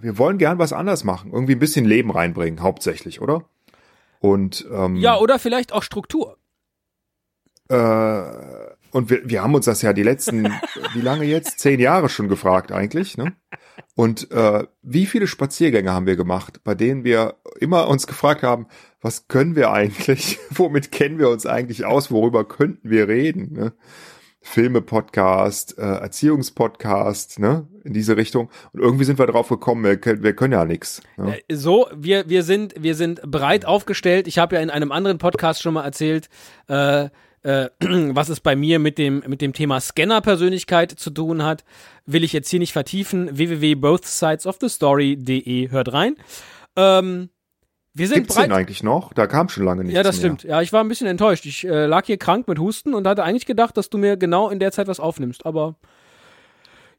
wir 0.00 0.18
wollen 0.18 0.38
gern 0.38 0.59
was 0.59 0.72
anders 0.72 1.05
machen. 1.05 1.33
Irgendwie 1.33 1.55
ein 1.55 1.61
bisschen 1.61 1.85
Leben 1.85 2.11
reinbringen, 2.11 2.61
hauptsächlich, 2.61 3.20
oder? 3.20 3.44
Und 4.18 4.66
ähm, 4.72 4.96
ja, 4.96 5.16
oder 5.18 5.38
vielleicht 5.38 5.72
auch 5.72 5.83
Struktur. 5.83 6.38
Äh, 7.68 7.74
und 8.92 9.11
wir, 9.11 9.22
wir 9.24 9.42
haben 9.42 9.55
uns 9.55 9.64
das 9.64 9.83
ja 9.83 9.92
die 9.92 10.02
letzten, 10.02 10.44
wie 10.94 11.00
lange 11.00 11.24
jetzt? 11.24 11.59
Zehn 11.59 11.81
Jahre 11.81 12.09
schon 12.09 12.28
gefragt 12.28 12.72
eigentlich. 12.72 13.16
Ne? 13.16 13.33
Und 13.94 14.31
äh, 14.31 14.64
wie 14.83 15.07
viele 15.07 15.26
Spaziergänge 15.26 15.92
haben 15.92 16.07
wir 16.07 16.16
gemacht, 16.16 16.61
bei 16.62 16.74
denen 16.74 17.05
wir 17.05 17.37
immer 17.59 17.88
uns 17.88 18.07
gefragt 18.07 18.42
haben, 18.42 18.66
was 19.00 19.28
können 19.28 19.57
wir 19.57 19.72
eigentlich? 19.72 20.38
Womit 20.50 20.92
kennen 20.92 21.18
wir 21.18 21.31
uns 21.31 21.46
eigentlich 21.46 21.85
aus? 21.85 22.11
Worüber 22.11 22.46
könnten 22.46 22.90
wir 22.90 23.09
reden? 23.09 23.55
Ne? 23.55 23.72
Filme-Podcast, 24.42 25.78
äh, 25.78 25.83
Erziehungspodcast, 25.83 27.38
ne, 27.38 27.68
in 27.85 27.92
diese 27.92 28.16
Richtung. 28.16 28.50
Und 28.72 28.81
irgendwie 28.81 29.05
sind 29.05 29.18
wir 29.18 29.26
drauf 29.26 29.48
gekommen, 29.48 29.85
wir, 29.85 30.22
wir 30.22 30.35
können 30.35 30.52
ja 30.52 30.64
nichts. 30.64 31.00
Ne? 31.16 31.38
Äh, 31.48 31.55
so, 31.55 31.87
wir, 31.94 32.28
wir 32.28 32.42
sind, 32.42 32.74
wir 32.78 32.96
sind 32.96 33.22
breit 33.22 33.64
aufgestellt. 33.64 34.26
Ich 34.26 34.38
habe 34.38 34.57
ja 34.57 34.62
in 34.62 34.70
einem 34.70 34.90
anderen 34.90 35.18
Podcast 35.18 35.62
schon 35.62 35.74
mal 35.74 35.85
erzählt, 35.85 36.28
äh, 36.66 37.09
äh, 37.42 37.68
was 37.81 38.28
es 38.28 38.40
bei 38.40 38.55
mir 38.57 38.78
mit 38.78 38.98
dem, 38.98 39.22
mit 39.26 39.40
dem 39.40 39.52
Thema 39.52 39.81
Scanner-Persönlichkeit 39.81 40.92
zu 40.92 41.11
tun 41.11 41.42
hat, 41.42 41.64
will 42.07 42.24
ich 42.24 42.33
jetzt 42.33 42.48
hier 42.48 42.61
nicht 42.61 42.72
vertiefen. 42.72 43.37
www.bothsidesofthestory.de 43.37 45.70
hört 45.70 45.92
rein. 45.92 46.16
Ähm, 46.76 47.28
wir 47.94 48.09
sind 48.09 48.20
Gibt's 48.20 48.37
breit. 48.37 48.46
den 48.46 48.52
eigentlich 48.52 48.83
noch? 48.83 49.12
Da 49.12 49.26
kam 49.26 49.48
schon 49.50 49.64
lange 49.64 49.83
nichts 49.85 49.94
Ja, 49.96 50.02
das 50.02 50.16
mehr. 50.16 50.20
stimmt. 50.20 50.44
Ja, 50.44 50.62
ich 50.62 50.72
war 50.72 50.83
ein 50.83 50.88
bisschen 50.88 51.07
enttäuscht. 51.07 51.44
Ich 51.44 51.64
äh, 51.66 51.85
lag 51.87 52.07
hier 52.07 52.16
krank 52.16 52.48
mit 52.48 52.59
Husten 52.59 52.94
und 52.94 53.07
hatte 53.07 53.22
eigentlich 53.22 53.44
gedacht, 53.46 53.76
dass 53.76 53.90
du 53.90 53.98
mir 53.98 54.16
genau 54.16 54.48
in 54.48 54.59
der 54.61 54.72
Zeit 54.72 54.88
was 54.88 54.98
aufnimmst, 54.98 55.44
aber 55.44 55.76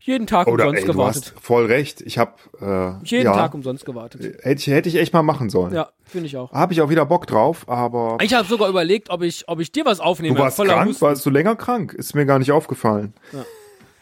jeden 0.05 0.27
Tag 0.27 0.47
Oder, 0.47 0.65
umsonst 0.65 0.81
ey, 0.81 0.91
gewartet. 0.91 1.25
Du 1.31 1.35
hast 1.35 1.43
voll 1.45 1.65
recht. 1.65 2.01
Ich 2.01 2.17
habe 2.17 2.33
äh, 2.59 3.05
jeden 3.05 3.23
ja, 3.23 3.33
Tag 3.33 3.53
umsonst 3.53 3.85
gewartet. 3.85 4.21
Hätte 4.41 4.59
ich, 4.59 4.67
hätte 4.67 4.89
ich 4.89 4.97
echt 4.97 5.13
mal 5.13 5.23
machen 5.23 5.49
sollen. 5.49 5.73
Ja, 5.73 5.91
finde 6.03 6.27
ich 6.27 6.35
auch. 6.35 6.51
Habe 6.51 6.73
ich 6.73 6.81
auch 6.81 6.89
wieder 6.89 7.05
Bock 7.05 7.25
drauf, 7.25 7.69
aber 7.69 8.17
ich 8.21 8.33
habe 8.33 8.45
sogar 8.45 8.67
überlegt, 8.67 9.09
ob 9.09 9.21
ich, 9.21 9.47
ob 9.47 9.61
ich 9.61 9.71
dir 9.71 9.85
was 9.85 10.01
aufnehme. 10.01 10.35
Du 10.35 10.41
warst 10.41 10.57
krank, 10.57 10.89
Husten. 10.89 11.05
warst 11.05 11.25
du 11.25 11.29
länger 11.29 11.55
krank? 11.55 11.93
Ist 11.93 12.15
mir 12.15 12.25
gar 12.25 12.37
nicht 12.37 12.51
aufgefallen. 12.51 13.13
Ja. 13.31 13.45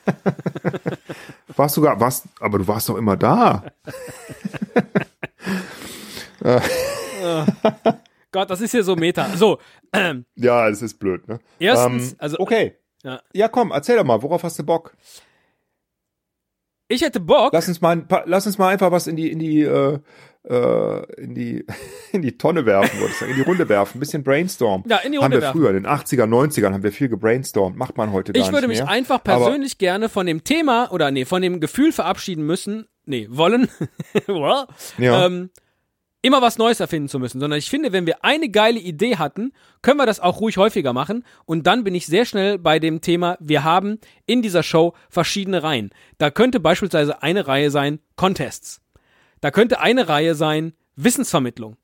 warst 1.56 1.78
du 1.78 1.82
gar, 1.82 2.00
warst, 2.00 2.26
aber 2.40 2.58
du 2.58 2.68
warst 2.68 2.90
doch 2.90 2.98
immer 2.98 3.16
da. 3.16 3.64
Gott, 8.32 8.50
das 8.50 8.62
ist 8.62 8.72
hier 8.72 8.84
so 8.84 8.96
Meta. 8.96 9.30
So. 9.36 9.60
Ähm, 9.94 10.26
ja, 10.36 10.68
es 10.68 10.82
ist 10.82 10.98
blöd, 10.98 11.28
ne? 11.28 11.40
Erstens, 11.60 12.14
ähm, 12.14 12.18
also. 12.18 12.40
Okay. 12.40 12.76
Ja. 13.04 13.22
ja, 13.34 13.48
komm, 13.48 13.72
erzähl 13.72 13.98
doch 13.98 14.04
mal, 14.04 14.22
worauf 14.24 14.44
hast 14.44 14.58
du 14.58 14.64
Bock? 14.64 14.96
Ich 16.91 17.01
hätte 17.01 17.19
Bock. 17.19 17.54
Lass 17.54 17.67
uns 17.67 17.82
mal, 17.82 18.06
lass 18.25 18.45
uns 18.45 18.58
mal 18.58 18.69
einfach 18.69 18.91
was 18.91 19.08
in 19.08 19.15
die, 19.15 19.32
in 19.32 19.39
die, 19.39 19.62
äh, 19.62 19.99
äh, 20.43 21.21
in 21.21 21.34
die, 21.36 21.65
in 22.12 22.21
die 22.21 22.38
Tonne 22.38 22.65
werfen, 22.65 22.99
würde 22.99 23.12
ich 23.12 23.17
sagen, 23.17 23.32
in 23.32 23.38
die 23.38 23.43
Runde 23.43 23.69
werfen, 23.69 23.97
ein 23.97 23.99
bisschen 23.99 24.23
brainstorm. 24.23 24.84
Ja, 24.88 24.97
in 24.97 25.12
die 25.12 25.17
Runde 25.17 25.23
Haben 25.25 25.32
wir 25.34 25.41
werfen. 25.41 25.60
früher, 25.60 25.69
in 25.69 25.75
den 25.84 25.88
80er, 25.88 26.23
90ern 26.25 26.73
haben 26.73 26.84
wir 26.84 26.91
viel 26.91 27.10
gebrainstormt, 27.10 27.77
macht 27.77 27.97
man 27.97 28.12
heute 28.12 28.34
gar 28.34 28.43
Ich 28.45 28.51
würde 28.51 28.67
mich 28.67 28.80
mehr. 28.80 28.89
einfach 28.89 29.23
persönlich 29.23 29.77
gerne 29.77 30.10
von 30.10 30.25
dem 30.25 30.43
Thema 30.43 30.91
oder 30.91 31.12
nee, 31.12 31.25
von 31.25 31.41
dem 31.41 31.60
Gefühl 31.60 31.91
verabschieden 31.91 32.45
müssen, 32.45 32.88
nee, 33.06 33.27
wollen, 33.30 33.69
Ja. 34.97 35.25
ähm, 35.25 35.49
immer 36.21 36.41
was 36.41 36.57
Neues 36.57 36.79
erfinden 36.79 37.10
zu 37.10 37.19
müssen, 37.19 37.39
sondern 37.39 37.57
ich 37.57 37.69
finde, 37.69 37.91
wenn 37.91 38.05
wir 38.05 38.23
eine 38.23 38.49
geile 38.49 38.79
Idee 38.79 39.17
hatten, 39.17 39.53
können 39.81 39.97
wir 39.97 40.05
das 40.05 40.19
auch 40.19 40.39
ruhig 40.39 40.57
häufiger 40.57 40.93
machen 40.93 41.25
und 41.45 41.67
dann 41.67 41.84
bin 41.84 41.95
ich 41.95 42.05
sehr 42.05 42.25
schnell 42.25 42.60
bei 42.60 42.79
dem 42.79 43.01
Thema, 43.01 43.38
wir 43.39 43.63
haben 43.63 43.99
in 44.25 44.41
dieser 44.41 44.63
Show 44.63 44.93
verschiedene 45.10 45.63
Reihen. 45.63 45.91
Da 46.17 46.29
könnte 46.29 46.60
beispielsweise 46.60 47.23
eine 47.23 47.47
Reihe 47.47 47.71
sein 47.71 47.99
Contests. 48.15 48.81
Da 49.39 49.49
könnte 49.51 49.79
eine 49.79 50.07
Reihe 50.07 50.36
sein 50.36 50.73
Wissensvermittlung. 50.95 51.77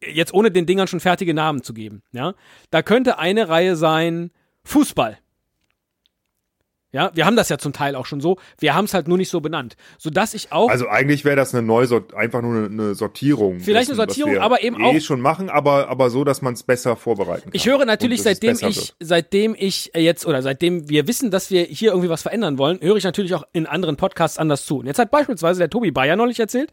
Jetzt 0.00 0.32
ohne 0.32 0.52
den 0.52 0.66
Dingern 0.66 0.86
schon 0.86 1.00
fertige 1.00 1.34
Namen 1.34 1.62
zu 1.64 1.74
geben, 1.74 2.02
ja? 2.12 2.34
Da 2.70 2.82
könnte 2.82 3.18
eine 3.18 3.48
Reihe 3.48 3.74
sein 3.74 4.30
Fußball. 4.62 5.18
Ja, 6.90 7.10
wir 7.12 7.26
haben 7.26 7.36
das 7.36 7.50
ja 7.50 7.58
zum 7.58 7.74
Teil 7.74 7.94
auch 7.94 8.06
schon 8.06 8.20
so. 8.22 8.38
Wir 8.58 8.74
haben 8.74 8.86
es 8.86 8.94
halt 8.94 9.08
nur 9.08 9.18
nicht 9.18 9.28
so 9.28 9.40
benannt, 9.42 9.76
sodass 9.98 10.32
ich 10.32 10.52
auch 10.52 10.70
Also 10.70 10.88
eigentlich 10.88 11.22
wäre 11.24 11.36
das 11.36 11.54
eine 11.54 11.66
Neusort, 11.66 12.14
einfach 12.14 12.40
nur 12.40 12.54
eine, 12.56 12.66
eine 12.66 12.94
Sortierung. 12.94 13.60
Vielleicht 13.60 13.90
eine 13.90 13.96
dessen, 13.96 14.08
was 14.08 14.16
Sortierung, 14.16 14.42
aber 14.42 14.62
eben 14.62 14.80
eh 14.80 14.96
auch- 14.96 15.00
schon 15.02 15.20
machen, 15.20 15.50
aber 15.50 15.88
aber 15.88 16.08
so, 16.08 16.24
dass 16.24 16.40
man 16.40 16.54
es 16.54 16.62
besser 16.62 16.96
vorbereiten 16.96 17.42
kann. 17.42 17.50
Ich 17.52 17.66
höre 17.66 17.84
natürlich, 17.84 18.22
seitdem 18.22 18.54
ich, 18.56 18.62
wird. 18.62 18.94
seitdem 19.00 19.54
ich 19.58 19.94
äh, 19.94 20.00
jetzt 20.00 20.24
oder 20.26 20.40
seitdem 20.40 20.88
wir 20.88 21.06
wissen, 21.06 21.30
dass 21.30 21.50
wir 21.50 21.64
hier 21.64 21.90
irgendwie 21.90 22.08
was 22.08 22.22
verändern 22.22 22.56
wollen, 22.56 22.80
höre 22.80 22.96
ich 22.96 23.04
natürlich 23.04 23.34
auch 23.34 23.44
in 23.52 23.66
anderen 23.66 23.96
Podcasts 23.96 24.38
anders 24.38 24.64
zu. 24.64 24.78
Und 24.78 24.86
jetzt 24.86 24.98
hat 24.98 25.10
beispielsweise 25.10 25.58
der 25.58 25.68
Tobi 25.68 25.90
Bayer 25.90 26.16
neulich 26.16 26.40
erzählt, 26.40 26.72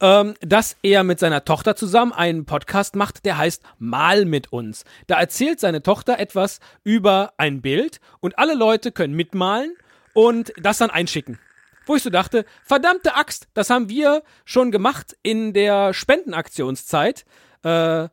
ähm, 0.00 0.34
dass 0.40 0.76
er 0.82 1.04
mit 1.04 1.18
seiner 1.18 1.44
Tochter 1.44 1.76
zusammen 1.76 2.12
einen 2.12 2.44
Podcast 2.44 2.96
macht, 2.96 3.24
der 3.24 3.38
heißt 3.38 3.62
Mal 3.78 4.24
mit 4.24 4.52
uns. 4.52 4.84
Da 5.06 5.18
erzählt 5.18 5.60
seine 5.60 5.82
Tochter 5.82 6.18
etwas 6.18 6.60
über 6.84 7.32
ein 7.38 7.62
Bild 7.62 8.00
und 8.20 8.38
alle 8.38 8.54
Leute 8.54 8.92
können 8.92 9.14
mitmalen 9.14 9.74
und 10.12 10.52
das 10.60 10.78
dann 10.78 10.90
einschicken. 10.90 11.38
Wo 11.86 11.94
ich 11.94 12.02
so 12.02 12.10
dachte, 12.10 12.44
verdammte 12.64 13.14
Axt, 13.14 13.48
das 13.54 13.70
haben 13.70 13.88
wir 13.88 14.22
schon 14.44 14.72
gemacht 14.72 15.16
in 15.22 15.52
der 15.52 15.94
Spendenaktionszeit 15.94 17.24
äh, 17.62 18.08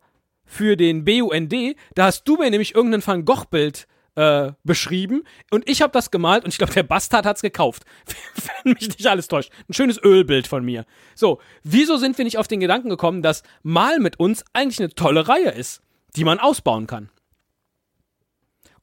für 0.46 0.78
den 0.78 1.04
BUND. 1.06 1.76
Da 1.96 2.06
hast 2.06 2.26
du 2.26 2.38
mir 2.38 2.52
nämlich 2.52 2.76
irgendein 2.76 3.06
Van 3.06 3.26
Gogh-Bild 3.26 3.88
äh, 4.16 4.52
beschrieben 4.64 5.24
und 5.52 5.68
ich 5.68 5.82
habe 5.82 5.92
das 5.92 6.12
gemalt 6.12 6.44
und 6.44 6.50
ich 6.50 6.58
glaube, 6.58 6.74
der 6.74 6.84
Bastard 6.84 7.26
hat's 7.26 7.42
gekauft. 7.42 7.84
Wenn 8.64 8.74
mich 8.74 8.88
nicht 8.88 9.08
alles 9.08 9.28
täuscht. 9.28 9.52
Ein 9.70 9.74
schönes 9.74 10.02
Ölbild 10.02 10.48
von 10.48 10.64
mir. 10.64 10.86
So, 11.16 11.40
wieso 11.64 11.98
sind 11.98 12.18
wir 12.18 12.26
nicht 12.26 12.38
auf 12.38 12.48
den 12.48 12.60
Gedanken 12.60 12.90
gekommen, 12.90 13.22
dass 13.22 13.44
Mal 13.64 14.00
mit 14.00 14.20
uns 14.20 14.44
eigentlich 14.54 14.80
eine 14.80 14.94
tolle 14.94 15.28
Reihe 15.28 15.52
ist, 15.52 15.82
die 16.16 16.24
man 16.24 16.40
ausbauen 16.40 16.88
kann? 16.88 17.10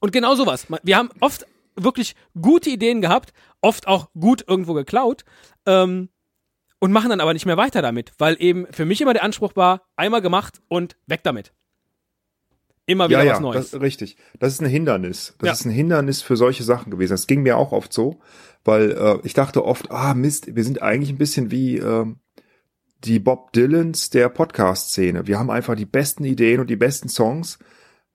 Und 0.00 0.12
genau 0.12 0.34
sowas. 0.34 0.66
Wir 0.82 0.96
haben 0.96 1.10
oft 1.20 1.46
wirklich 1.76 2.16
gute 2.40 2.70
Ideen 2.70 3.00
gehabt, 3.00 3.32
oft 3.60 3.86
auch 3.86 4.10
gut 4.18 4.44
irgendwo 4.46 4.74
geklaut 4.74 5.24
ähm, 5.66 6.08
und 6.78 6.92
machen 6.92 7.10
dann 7.10 7.20
aber 7.20 7.34
nicht 7.34 7.46
mehr 7.46 7.56
weiter 7.56 7.82
damit, 7.82 8.12
weil 8.18 8.36
eben 8.40 8.66
für 8.72 8.84
mich 8.84 9.00
immer 9.00 9.12
der 9.12 9.24
Anspruch 9.24 9.54
war, 9.56 9.82
einmal 9.96 10.22
gemacht 10.22 10.60
und 10.68 10.96
weg 11.06 11.20
damit. 11.22 11.52
Immer 12.86 13.08
wieder 13.08 13.20
ja, 13.20 13.24
ja, 13.24 13.32
was 13.34 13.40
Neues. 13.40 13.70
Das, 13.70 13.80
richtig. 13.80 14.16
Das 14.38 14.52
ist 14.52 14.60
ein 14.62 14.68
Hindernis. 14.68 15.34
Das 15.38 15.46
Ja. 15.46 15.52
ist 15.52 15.64
ein 15.64 15.70
Hindernis 15.70 16.22
für 16.22 16.36
solche 16.36 16.64
Sachen 16.64 16.90
gewesen. 16.90 17.12
Das 17.12 17.26
ging 17.26 17.42
mir 17.42 17.56
auch 17.56 17.72
oft 17.72 17.92
so, 17.92 18.20
weil 18.64 18.90
äh, 18.92 19.18
ich 19.22 19.34
dachte 19.34 19.64
oft, 19.64 19.90
ah 19.90 20.14
Mist, 20.14 20.54
wir 20.56 20.64
sind 20.64 20.82
eigentlich 20.82 21.10
ein 21.10 21.18
bisschen 21.18 21.50
wie 21.50 21.76
ähm, 21.78 22.18
die 23.04 23.18
Bob 23.18 23.52
Dylans 23.52 24.10
der 24.10 24.28
Podcast-Szene. 24.28 25.26
Wir 25.26 25.38
haben 25.38 25.50
einfach 25.50 25.76
die 25.76 25.86
besten 25.86 26.24
Ideen 26.24 26.60
und 26.60 26.68
die 26.68 26.76
besten 26.76 27.08
Songs. 27.08 27.58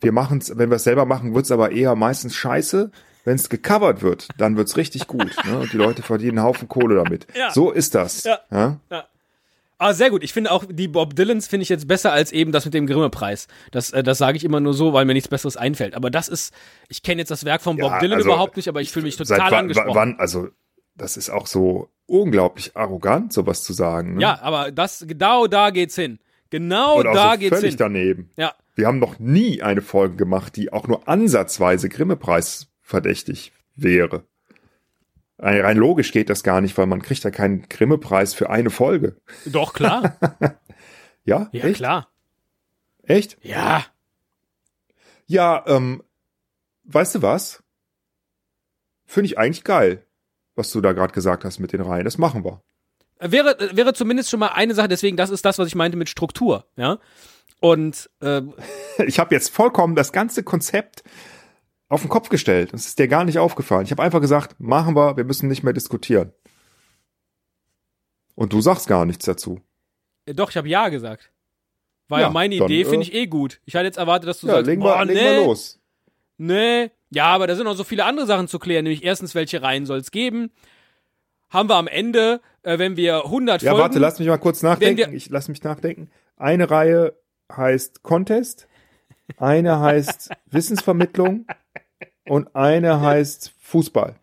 Wir 0.01 0.12
machen's, 0.12 0.51
wenn 0.58 0.69
wir 0.69 0.75
es 0.75 0.84
selber 0.84 1.06
machen, 1.06 1.34
wird's 1.34 1.51
aber 1.51 1.71
eher 1.71 1.95
meistens 1.95 2.36
scheiße. 2.36 2.91
Wenn 3.23 3.36
es 3.36 3.49
gecovert 3.49 4.04
wird, 4.04 4.28
dann 4.38 4.56
wird's 4.56 4.78
richtig 4.78 5.08
gut. 5.08 5.32
ne? 5.45 5.58
Und 5.60 5.73
die 5.73 5.78
Leute 5.78 6.04
verdienen 6.04 6.38
einen 6.38 6.47
Haufen 6.47 6.67
Kohle 6.67 6.95
damit. 6.95 7.25
Ja. 7.36 7.49
So 7.51 7.71
ist 7.71 7.95
das. 7.95 8.23
Ja. 8.25 8.39
Ja? 8.51 8.80
Ah, 9.77 9.93
sehr 9.93 10.09
gut. 10.09 10.23
Ich 10.23 10.31
finde 10.31 10.51
auch 10.51 10.63
die 10.69 10.88
Bob 10.88 11.15
Dylans 11.15 11.47
finde 11.47 11.63
ich 11.63 11.69
jetzt 11.69 11.88
besser 11.88 12.13
als 12.13 12.31
eben 12.31 12.51
das 12.51 12.63
mit 12.65 12.73
dem 12.73 12.88
Grimme-Preis. 12.88 13.47
Das, 13.71 13.91
äh, 13.91 14.03
das 14.03 14.17
sage 14.17 14.38
ich 14.38 14.43
immer 14.45 14.59
nur 14.61 14.73
so, 14.73 14.93
weil 14.93 15.05
mir 15.05 15.13
nichts 15.13 15.27
Besseres 15.27 15.57
einfällt. 15.57 15.95
Aber 15.95 16.09
das 16.09 16.29
ist, 16.29 16.53
ich 16.88 17.03
kenne 17.03 17.21
jetzt 17.21 17.31
das 17.31 17.43
Werk 17.43 17.61
von 17.61 17.75
Bob 17.77 17.91
Ja, 17.91 17.99
Dylan 17.99 18.17
also, 18.17 18.29
überhaupt 18.29 18.55
nicht, 18.57 18.69
aber 18.69 18.81
ich 18.81 18.91
fühle 18.91 19.05
mich 19.05 19.17
Seit 19.17 19.27
total 19.27 19.51
wann, 19.51 19.59
angesprochen. 19.59 19.95
wann, 19.95 20.15
also 20.19 20.47
das 20.95 21.17
ist 21.17 21.29
auch 21.29 21.45
so 21.47 21.89
unglaublich 22.05 22.77
arrogant, 22.77 23.33
sowas 23.33 23.63
zu 23.63 23.73
sagen. 23.73 24.15
Ne? 24.15 24.21
Ja, 24.21 24.39
aber 24.41 24.71
das, 24.71 25.03
genau 25.07 25.47
da 25.47 25.71
geht's 25.71 25.95
hin. 25.95 26.19
Genau 26.51 26.99
Und 26.99 27.07
auch 27.07 27.13
da 27.13 27.33
so 27.33 27.39
geht's 27.39 27.55
völlig 27.57 27.71
hin. 27.71 27.77
daneben. 27.79 28.29
Ja. 28.38 28.53
Wir 28.75 28.88
haben 28.88 28.99
noch 28.99 29.19
nie 29.19 29.61
eine 29.61 29.81
Folge 29.81 30.15
gemacht, 30.15 30.55
die 30.55 30.71
auch 30.71 30.88
nur 30.88 31.07
ansatzweise 31.07 31.89
Grimme-Preis 31.89 32.67
verdächtig 32.81 33.51
wäre. 33.75 34.23
Rein 35.38 35.78
logisch 35.78 36.12
geht 36.12 36.30
das 36.30 36.43
gar 36.43 36.62
nicht, 36.62 36.78
weil 36.78 36.86
man 36.86 37.02
kriegt 37.02 37.24
ja 37.24 37.32
keinen 37.32 37.67
Grimme-Preis 37.67 38.34
für 38.34 38.50
eine 38.50 38.69
Folge. 38.69 39.17
Doch, 39.45 39.74
klar. 39.74 40.17
Ja? 41.26 41.50
Ja, 41.52 41.63
Echt? 41.63 41.78
klar. 41.78 42.08
Echt? 43.02 43.38
Ja. 43.41 43.84
Ja, 45.26 45.63
ähm, 45.65 46.04
weißt 46.84 47.15
du 47.15 47.21
was? 47.24 47.63
Finde 49.08 49.26
ich 49.26 49.38
eigentlich 49.39 49.63
geil, 49.63 50.06
was 50.56 50.71
du 50.71 50.82
da 50.82 50.93
gerade 50.93 51.13
gesagt 51.13 51.43
hast 51.43 51.58
mit 51.60 51.74
den 51.74 51.82
Reihen. 51.82 52.06
Das 52.06 52.19
machen 52.19 52.43
wir. 52.43 52.62
Wäre, 53.19 53.58
wäre 53.76 53.93
zumindest 53.93 54.30
schon 54.30 54.39
mal 54.39 54.50
eine 54.50 54.76
Sache, 54.76 54.88
deswegen, 54.88 55.17
das 55.17 55.32
ist 55.32 55.45
das, 55.45 55.58
was 55.58 55.67
ich 55.67 55.76
meinte 55.76 55.98
mit 55.98 56.10
Struktur, 56.10 56.67
ja. 56.76 57.00
Und 57.60 58.10
äh, 58.21 58.41
Ich 59.08 59.19
habe 59.19 59.34
jetzt 59.34 59.50
vollkommen 59.50 59.95
das 59.95 60.12
ganze 60.12 60.43
Konzept 60.43 61.04
auf 61.89 62.02
den 62.02 62.10
Kopf 62.10 62.30
gestellt. 62.30 62.74
Das 62.74 62.86
ist 62.88 62.98
dir 63.00 63.08
gar 63.08 63.24
nicht 63.26 63.38
aufgefallen. 63.39 63.86
Ich 63.86 63.91
habe 63.91 64.02
einfach 64.04 64.21
gesagt, 64.21 64.60
machen 64.60 64.95
wir, 64.95 65.17
wir 65.17 65.24
müssen 65.24 65.48
nicht 65.48 65.63
mehr 65.63 65.74
diskutieren. 65.74 66.32
Und 68.36 68.54
du 68.54 68.62
sagst 68.62 68.88
gar 68.88 69.06
nichts 69.06 69.26
dazu. 69.26 69.62
doch, 70.26 70.50
ich 70.50 70.58
habe 70.58 70.67
Ja 70.67 70.89
gesagt. 70.89 71.32
War 72.08 72.21
ja, 72.21 72.30
meine 72.30 72.58
dann, 72.58 72.67
Idee, 72.69 72.82
äh, 72.82 72.86
finde 72.86 73.04
ich 73.04 73.13
eh 73.13 73.26
gut. 73.28 73.62
Ich 73.65 73.76
hatte 73.76 73.86
jetzt 73.86 73.98
erwartet, 73.98 74.30
dass 74.30 74.39
du 74.39 74.48
Ja, 74.48 74.54
sagst, 74.56 74.67
legen 74.67 74.82
boah, 74.82 75.00
wir, 75.00 75.06
legen 75.06 75.19
nee, 75.19 75.26
wir 75.38 75.45
los. 75.45 75.80
nee. 76.38 76.91
Ja, 77.12 77.28
aber 77.28 77.48
da 77.48 77.56
sind 77.56 77.63
noch 77.65 77.76
so 77.76 77.84
viele 77.84 78.04
andere 78.04 78.26
Sachen 78.28 78.48
zu 78.48 78.60
klären. 78.60 78.84
Nämlich 78.84 79.04
erstens, 79.04 79.34
welche 79.36 79.62
Reihen 79.62 79.86
soll 79.86 80.00
es 80.00 80.12
geben? 80.12 80.52
Haben 81.50 81.69
wir 81.69 81.76
am 81.78 81.88
Ende, 81.88 82.41
äh, 82.63 82.78
wenn 82.78 82.98
wir 82.98 83.24
100 83.26 83.62
Ja, 83.62 83.71
Folgen... 83.71 83.84
warte, 83.84 84.00
lass 84.00 84.19
mich 84.19 84.28
mal 84.28 84.38
kurz 84.38 84.62
nachdenken. 84.62 85.12
wir- 85.12 85.13
Ich 85.17 85.30
lass 85.30 85.48
mich 85.48 85.63
nachdenken. 85.63 86.10
Eine 86.36 86.69
Reihe 86.69 87.15
heißt 87.56 88.04
Contest, 88.04 88.67
eine 89.38 89.79
heißt 89.79 90.31
Wissensvermittlung 90.51 91.45
und 92.27 92.55
eine 92.55 93.01
heißt 93.01 93.53
Fußball. 93.59 94.15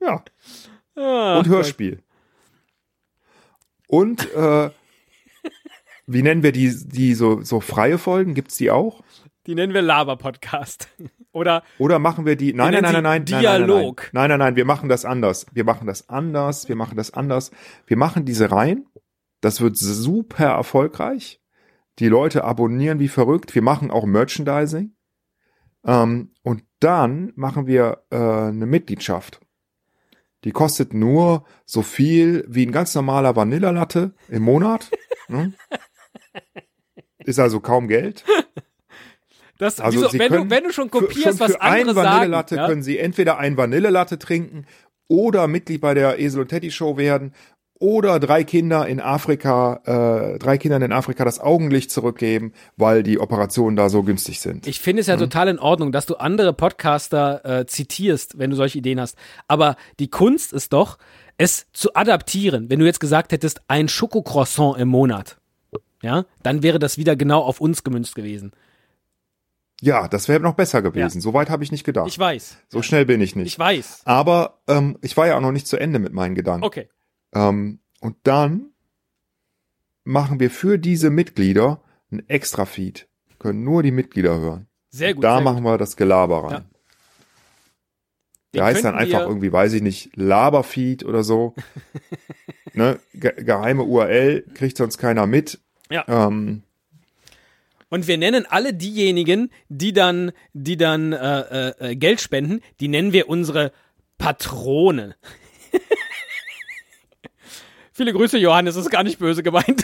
Ja. 0.00 0.24
Ah, 0.94 1.38
und 1.38 1.48
Hörspiel. 1.48 2.02
Und 3.88 4.32
äh, 4.34 4.70
wie 6.06 6.22
nennen 6.22 6.42
wir 6.42 6.52
die, 6.52 6.72
die 6.86 7.14
so, 7.14 7.42
so 7.42 7.60
freie 7.60 7.98
Folgen? 7.98 8.34
Gibt's 8.34 8.56
die 8.56 8.70
auch? 8.70 9.02
Die 9.46 9.54
nennen 9.54 9.74
wir 9.74 9.82
Laber-Podcast. 9.82 10.88
Oder 11.32 11.62
Oder 11.78 11.98
machen 11.98 12.26
wir 12.26 12.36
die? 12.36 12.52
Nein, 12.52 12.72
nein, 12.72 12.82
nennen 12.82 13.02
nein, 13.02 13.02
nein, 13.02 13.26
sie 13.26 13.34
nein, 13.34 13.42
nein, 13.42 13.60
nein, 13.60 13.66
Dialog. 13.66 14.10
nein, 14.12 14.22
nein, 14.22 14.28
nein, 14.30 14.38
nein, 14.38 14.56
wir 14.56 14.64
machen 14.64 14.88
das 14.88 15.04
anders. 15.04 15.46
Wir 15.52 15.64
machen 15.64 15.86
das 15.86 16.08
anders. 16.08 16.68
Wir 16.68 16.76
machen 16.76 16.96
das 16.96 17.12
anders. 17.12 17.50
Wir 17.86 17.96
machen 17.96 18.24
diese 18.24 18.50
Reihen. 18.50 18.86
Das 19.46 19.60
wird 19.60 19.76
super 19.76 20.46
erfolgreich. 20.46 21.40
Die 22.00 22.08
Leute 22.08 22.42
abonnieren 22.42 22.98
wie 22.98 23.06
verrückt. 23.06 23.54
Wir 23.54 23.62
machen 23.62 23.92
auch 23.92 24.04
Merchandising. 24.04 24.96
Ähm, 25.84 26.32
und 26.42 26.64
dann 26.80 27.32
machen 27.36 27.68
wir 27.68 28.02
äh, 28.10 28.16
eine 28.16 28.66
Mitgliedschaft. 28.66 29.38
Die 30.42 30.50
kostet 30.50 30.94
nur 30.94 31.44
so 31.64 31.82
viel 31.82 32.44
wie 32.48 32.66
ein 32.66 32.72
ganz 32.72 32.92
normaler 32.96 33.36
Vanillalatte 33.36 34.14
im 34.28 34.42
Monat. 34.42 34.90
ne? 35.28 35.52
Ist 37.18 37.38
also 37.38 37.60
kaum 37.60 37.86
Geld. 37.86 38.24
das, 39.58 39.78
Also 39.78 40.00
wieso, 40.00 40.12
wenn, 40.18 40.28
können 40.28 40.48
du, 40.48 40.56
wenn 40.56 40.64
du 40.64 40.72
schon 40.72 40.90
Für- 40.90 41.02
kopierst, 41.02 41.22
schon 41.22 41.38
was 41.38 41.52
für 41.52 41.60
ein 41.60 41.82
andere 41.82 41.94
sagen, 41.94 42.08
Vanillelatte 42.16 42.56
ja? 42.56 42.66
können 42.66 42.82
Sie 42.82 42.98
entweder 42.98 43.38
ein 43.38 43.56
Vanillelatte 43.56 44.18
trinken 44.18 44.66
oder 45.06 45.46
Mitglied 45.46 45.82
bei 45.82 45.94
der 45.94 46.18
Esel 46.18 46.40
und 46.40 46.48
Teddy 46.48 46.72
Show 46.72 46.96
werden 46.96 47.32
oder 47.78 48.18
drei 48.20 48.44
Kinder 48.44 48.86
in 48.86 49.00
Afrika, 49.00 49.80
äh, 50.34 50.38
drei 50.38 50.58
Kindern 50.58 50.82
in 50.82 50.92
Afrika 50.92 51.24
das 51.24 51.40
Augenlicht 51.40 51.90
zurückgeben, 51.90 52.52
weil 52.76 53.02
die 53.02 53.18
Operationen 53.18 53.76
da 53.76 53.88
so 53.88 54.02
günstig 54.02 54.40
sind. 54.40 54.66
Ich 54.66 54.80
finde 54.80 55.00
es 55.00 55.06
ja 55.06 55.16
total 55.16 55.48
in 55.48 55.58
Ordnung, 55.58 55.92
dass 55.92 56.06
du 56.06 56.16
andere 56.16 56.52
Podcaster 56.52 57.44
äh, 57.44 57.66
zitierst, 57.66 58.38
wenn 58.38 58.50
du 58.50 58.56
solche 58.56 58.78
Ideen 58.78 59.00
hast. 59.00 59.16
Aber 59.48 59.76
die 59.98 60.08
Kunst 60.08 60.52
ist 60.52 60.72
doch, 60.72 60.98
es 61.38 61.66
zu 61.72 61.94
adaptieren. 61.94 62.70
Wenn 62.70 62.78
du 62.78 62.86
jetzt 62.86 63.00
gesagt 63.00 63.32
hättest, 63.32 63.60
ein 63.68 63.88
Schokocroissant 63.88 64.78
im 64.78 64.88
Monat, 64.88 65.36
ja, 66.02 66.24
dann 66.42 66.62
wäre 66.62 66.78
das 66.78 66.98
wieder 66.98 67.16
genau 67.16 67.42
auf 67.42 67.60
uns 67.60 67.84
gemünzt 67.84 68.14
gewesen. 68.14 68.52
Ja, 69.82 70.08
das 70.08 70.28
wäre 70.28 70.40
noch 70.40 70.54
besser 70.54 70.80
gewesen. 70.80 71.18
Ja. 71.18 71.20
So 71.20 71.34
weit 71.34 71.50
habe 71.50 71.62
ich 71.62 71.70
nicht 71.70 71.84
gedacht. 71.84 72.08
Ich 72.08 72.18
weiß. 72.18 72.56
So 72.68 72.80
schnell 72.80 73.04
bin 73.04 73.20
ich 73.20 73.36
nicht. 73.36 73.48
Ich 73.48 73.58
weiß. 73.58 74.02
Aber 74.06 74.60
ähm, 74.68 74.96
ich 75.02 75.16
war 75.18 75.26
ja 75.26 75.36
auch 75.36 75.42
noch 75.42 75.52
nicht 75.52 75.66
zu 75.66 75.76
Ende 75.76 75.98
mit 75.98 76.14
meinen 76.14 76.34
Gedanken. 76.34 76.64
Okay. 76.64 76.88
Ähm, 77.34 77.80
und 78.00 78.16
dann 78.22 78.70
machen 80.04 80.40
wir 80.40 80.50
für 80.50 80.78
diese 80.78 81.10
Mitglieder 81.10 81.82
ein 82.10 82.28
Extra-Feed. 82.28 83.08
Können 83.38 83.64
nur 83.64 83.82
die 83.82 83.90
Mitglieder 83.90 84.38
hören. 84.38 84.66
Sehr 84.90 85.14
gut. 85.14 85.24
Da 85.24 85.36
sehr 85.36 85.44
machen 85.44 85.64
gut. 85.64 85.72
wir 85.72 85.78
das 85.78 85.96
Gelaber 85.96 86.44
rein. 86.44 86.52
Ja. 86.52 86.64
Der 88.54 88.64
heißt 88.64 88.84
dann 88.84 88.94
einfach 88.94 89.20
irgendwie, 89.20 89.52
weiß 89.52 89.74
ich 89.74 89.82
nicht, 89.82 90.16
Laberfeed 90.16 91.04
oder 91.04 91.22
so. 91.22 91.54
ne? 92.72 92.98
Ge 93.12 93.44
geheime 93.44 93.82
URL, 93.82 94.46
kriegt 94.54 94.78
sonst 94.78 94.96
keiner 94.96 95.26
mit. 95.26 95.60
Ja. 95.90 96.04
Ähm, 96.08 96.62
und 97.88 98.08
wir 98.08 98.18
nennen 98.18 98.46
alle 98.48 98.74
diejenigen, 98.74 99.50
die 99.68 99.92
dann, 99.92 100.32
die 100.54 100.76
dann 100.76 101.12
äh, 101.12 101.68
äh, 101.90 101.96
Geld 101.96 102.20
spenden, 102.20 102.60
die 102.80 102.88
nennen 102.88 103.12
wir 103.12 103.28
unsere 103.28 103.72
Patronen. 104.18 105.14
Viele 107.96 108.12
Grüße, 108.12 108.36
Johannes, 108.36 108.76
ist 108.76 108.90
gar 108.90 109.02
nicht 109.02 109.18
böse 109.18 109.42
gemeint. 109.42 109.82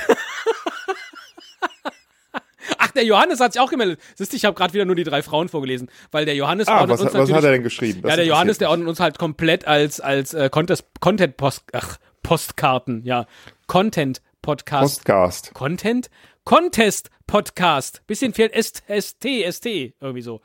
Ach, 2.76 2.90
der 2.90 3.06
Johannes 3.06 3.40
hat 3.40 3.54
sich 3.54 3.62
auch 3.62 3.70
gemeldet. 3.70 4.00
Siehst 4.16 4.32
du, 4.32 4.36
ich 4.36 4.44
habe 4.44 4.54
gerade 4.54 4.74
wieder 4.74 4.84
nur 4.84 4.96
die 4.96 5.04
drei 5.04 5.22
Frauen 5.22 5.48
vorgelesen, 5.48 5.88
weil 6.10 6.26
der 6.26 6.34
Johannes 6.34 6.68
ah, 6.68 6.86
was, 6.86 7.00
uns 7.00 7.14
was 7.14 7.32
hat 7.32 7.42
er 7.42 7.52
denn 7.52 7.62
geschrieben? 7.62 8.02
Das 8.02 8.10
ja, 8.10 8.16
der 8.16 8.26
Johannes, 8.26 8.58
der 8.58 8.68
ordnet 8.68 8.86
uns 8.86 9.00
halt 9.00 9.18
komplett 9.18 9.66
als 9.66 9.98
als 9.98 10.34
äh, 10.34 10.50
Contest, 10.50 10.84
Content 11.00 11.38
Post, 11.38 11.64
ach, 11.72 11.96
Postkarten, 12.22 13.02
ja, 13.04 13.24
Content 13.66 14.20
Podcast. 14.42 15.04
Podcast. 15.04 15.54
Content 15.54 16.10
Contest 16.44 17.08
Podcast. 17.26 18.06
Bisschen 18.06 18.34
fehlt 18.34 18.52
ST, 18.54 18.84
ST, 18.90 19.66
irgendwie 19.66 20.20
so. 20.20 20.42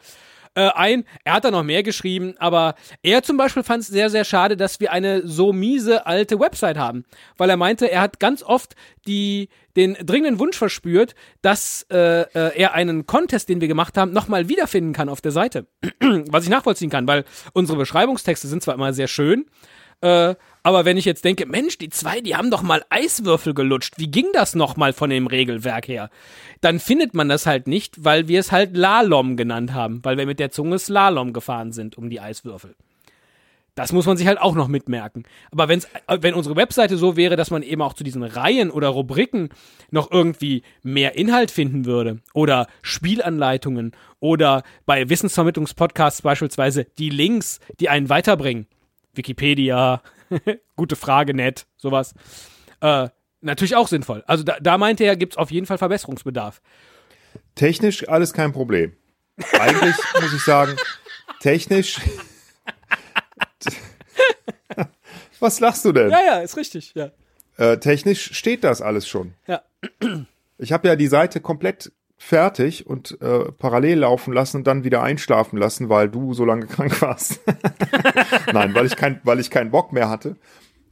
Äh, 0.58 0.72
ein, 0.74 1.04
er 1.24 1.34
hat 1.34 1.46
da 1.46 1.52
noch 1.52 1.62
mehr 1.62 1.84
geschrieben, 1.84 2.34
aber 2.40 2.74
er 3.04 3.22
zum 3.22 3.38
Beispiel 3.38 3.62
fand 3.62 3.84
es 3.84 3.90
sehr, 3.90 4.10
sehr 4.10 4.26
schade, 4.26 4.58
dass 4.58 4.80
wir 4.80 4.92
eine 4.92 5.22
so 5.28 5.54
miese 5.54 6.08
alte 6.08 6.40
Website 6.40 6.78
haben. 6.78 7.06
Weil 7.38 7.52
er 7.52 7.58
meinte, 7.58 7.92
er 7.92 8.02
hat 8.02 8.20
ganz 8.20 8.42
oft 8.42 8.76
die, 9.06 9.50
den 9.76 9.94
dringenden 9.94 10.40
Wunsch 10.40 10.58
verspürt, 10.58 11.14
dass 11.44 11.86
äh, 11.92 12.22
äh, 12.22 12.58
er 12.58 12.74
einen 12.74 13.06
Contest, 13.06 13.50
den 13.50 13.62
wir 13.62 13.68
gemacht 13.68 13.98
haben, 13.98 14.14
nochmal 14.14 14.50
wiederfinden 14.50 14.94
kann 14.94 15.10
auf 15.10 15.22
der 15.22 15.32
Seite. 15.32 15.68
Was 16.02 16.46
ich 16.46 16.50
nachvollziehen 16.50 16.90
kann, 16.90 17.08
weil 17.08 17.24
unsere 17.54 17.78
Beschreibungstexte 17.78 18.48
sind 18.48 18.64
zwar 18.64 18.74
immer 18.74 18.94
sehr 18.94 19.08
schön, 19.08 19.46
äh, 20.02 20.36
aber 20.64 20.84
wenn 20.84 20.98
ich 20.98 21.06
jetzt 21.06 21.24
denke, 21.24 21.46
Mensch, 21.46 21.78
die 21.78 21.90
zwei, 21.90 22.20
die 22.20 22.36
haben 22.36 22.52
doch 22.52 22.62
mal 22.62 22.84
Eiswürfel 22.90 23.54
gelutscht. 23.54 23.94
Wie 23.98 24.12
ging 24.12 24.26
das 24.34 24.54
nochmal 24.54 24.92
von 24.92 25.10
dem 25.10 25.28
Regelwerk 25.28 25.88
her? 25.88 26.10
Dann 26.60 26.80
findet 26.80 27.14
man 27.14 27.30
das 27.30 27.46
halt 27.46 27.68
nicht, 27.68 28.04
weil 28.04 28.28
wir 28.28 28.40
es 28.40 28.52
halt 28.52 28.76
Lalom 28.76 29.38
genannt 29.38 29.74
haben, 29.74 30.04
weil 30.04 30.18
wir 30.18 30.26
mit 30.26 30.40
der 30.40 30.52
Zunge 30.52 30.78
Slalom 30.78 31.32
gefahren 31.32 31.72
sind 31.72 31.98
um 31.98 32.10
die 32.10 32.20
Eiswürfel. 32.20 32.76
Das 33.76 33.94
muss 33.94 34.08
man 34.08 34.18
sich 34.18 34.26
halt 34.26 34.42
auch 34.42 34.56
noch 34.56 34.68
mitmerken. 34.68 35.24
Aber 35.52 35.70
wenn's, 35.70 35.88
wenn 36.08 36.34
unsere 36.34 36.56
Webseite 36.56 36.98
so 36.98 37.16
wäre, 37.16 37.36
dass 37.36 37.52
man 37.52 37.62
eben 37.62 37.84
auch 37.84 37.94
zu 37.94 38.04
diesen 38.04 38.24
Reihen 38.24 38.72
oder 38.72 38.88
Rubriken 38.88 39.50
noch 39.92 40.12
irgendwie 40.12 40.64
mehr 40.82 41.16
Inhalt 41.16 41.52
finden 41.52 41.86
würde 41.86 42.20
oder 42.34 42.66
Spielanleitungen 42.82 43.92
oder 44.20 44.64
bei 44.88 45.08
Wissensvermittlungspodcasts 45.10 46.24
beispielsweise 46.24 46.88
die 46.98 47.12
Links, 47.12 47.60
die 47.80 47.88
einen 47.88 48.10
weiterbringen, 48.10 48.66
Wikipedia, 49.18 50.02
gute 50.76 50.96
Frage, 50.96 51.34
nett, 51.34 51.66
sowas. 51.78 52.14
Äh, 52.82 53.10
natürlich 53.42 53.76
auch 53.76 53.88
sinnvoll. 53.88 54.24
Also 54.28 54.44
da, 54.44 54.58
da 54.60 54.78
meinte 54.78 55.04
er, 55.04 55.16
gibt 55.16 55.34
es 55.34 55.38
auf 55.38 55.52
jeden 55.52 55.66
Fall 55.66 55.78
Verbesserungsbedarf. 55.78 56.62
Technisch 57.56 58.08
alles 58.08 58.34
kein 58.34 58.54
Problem. 58.54 58.96
Eigentlich 59.60 59.96
muss 60.22 60.34
ich 60.34 60.44
sagen, 60.44 60.76
technisch. 61.40 62.00
Was 65.40 65.60
lachst 65.60 65.86
du 65.86 65.92
denn? 65.92 66.10
Ja, 66.10 66.20
ja, 66.26 66.40
ist 66.40 66.58
richtig, 66.58 66.94
ja. 66.96 67.12
Äh, 67.58 67.78
technisch 67.78 68.34
steht 68.34 68.64
das 68.64 68.82
alles 68.82 69.08
schon. 69.08 69.34
Ja. 69.48 69.62
Ich 70.58 70.72
habe 70.72 70.88
ja 70.88 70.96
die 70.96 71.08
Seite 71.08 71.42
komplett 71.42 71.92
fertig 72.18 72.88
und 72.88 73.22
äh, 73.22 73.52
parallel 73.58 74.00
laufen 74.00 74.34
lassen 74.34 74.58
und 74.58 74.68
dann 74.68 74.84
wieder 74.84 75.04
einschlafen 75.04 75.58
lassen, 75.58 75.90
weil 75.90 76.10
du 76.10 76.34
so 76.34 76.46
lange 76.46 76.66
krank 76.68 77.02
warst. 77.02 77.40
Nein, 78.54 78.74
weil 78.74 78.86
ich 78.86 78.96
kein, 78.96 79.22
weil 79.24 79.40
ich 79.40 79.50
keinen 79.50 79.72
Bock 79.72 79.94
mehr 79.94 80.10
hatte 80.10 80.36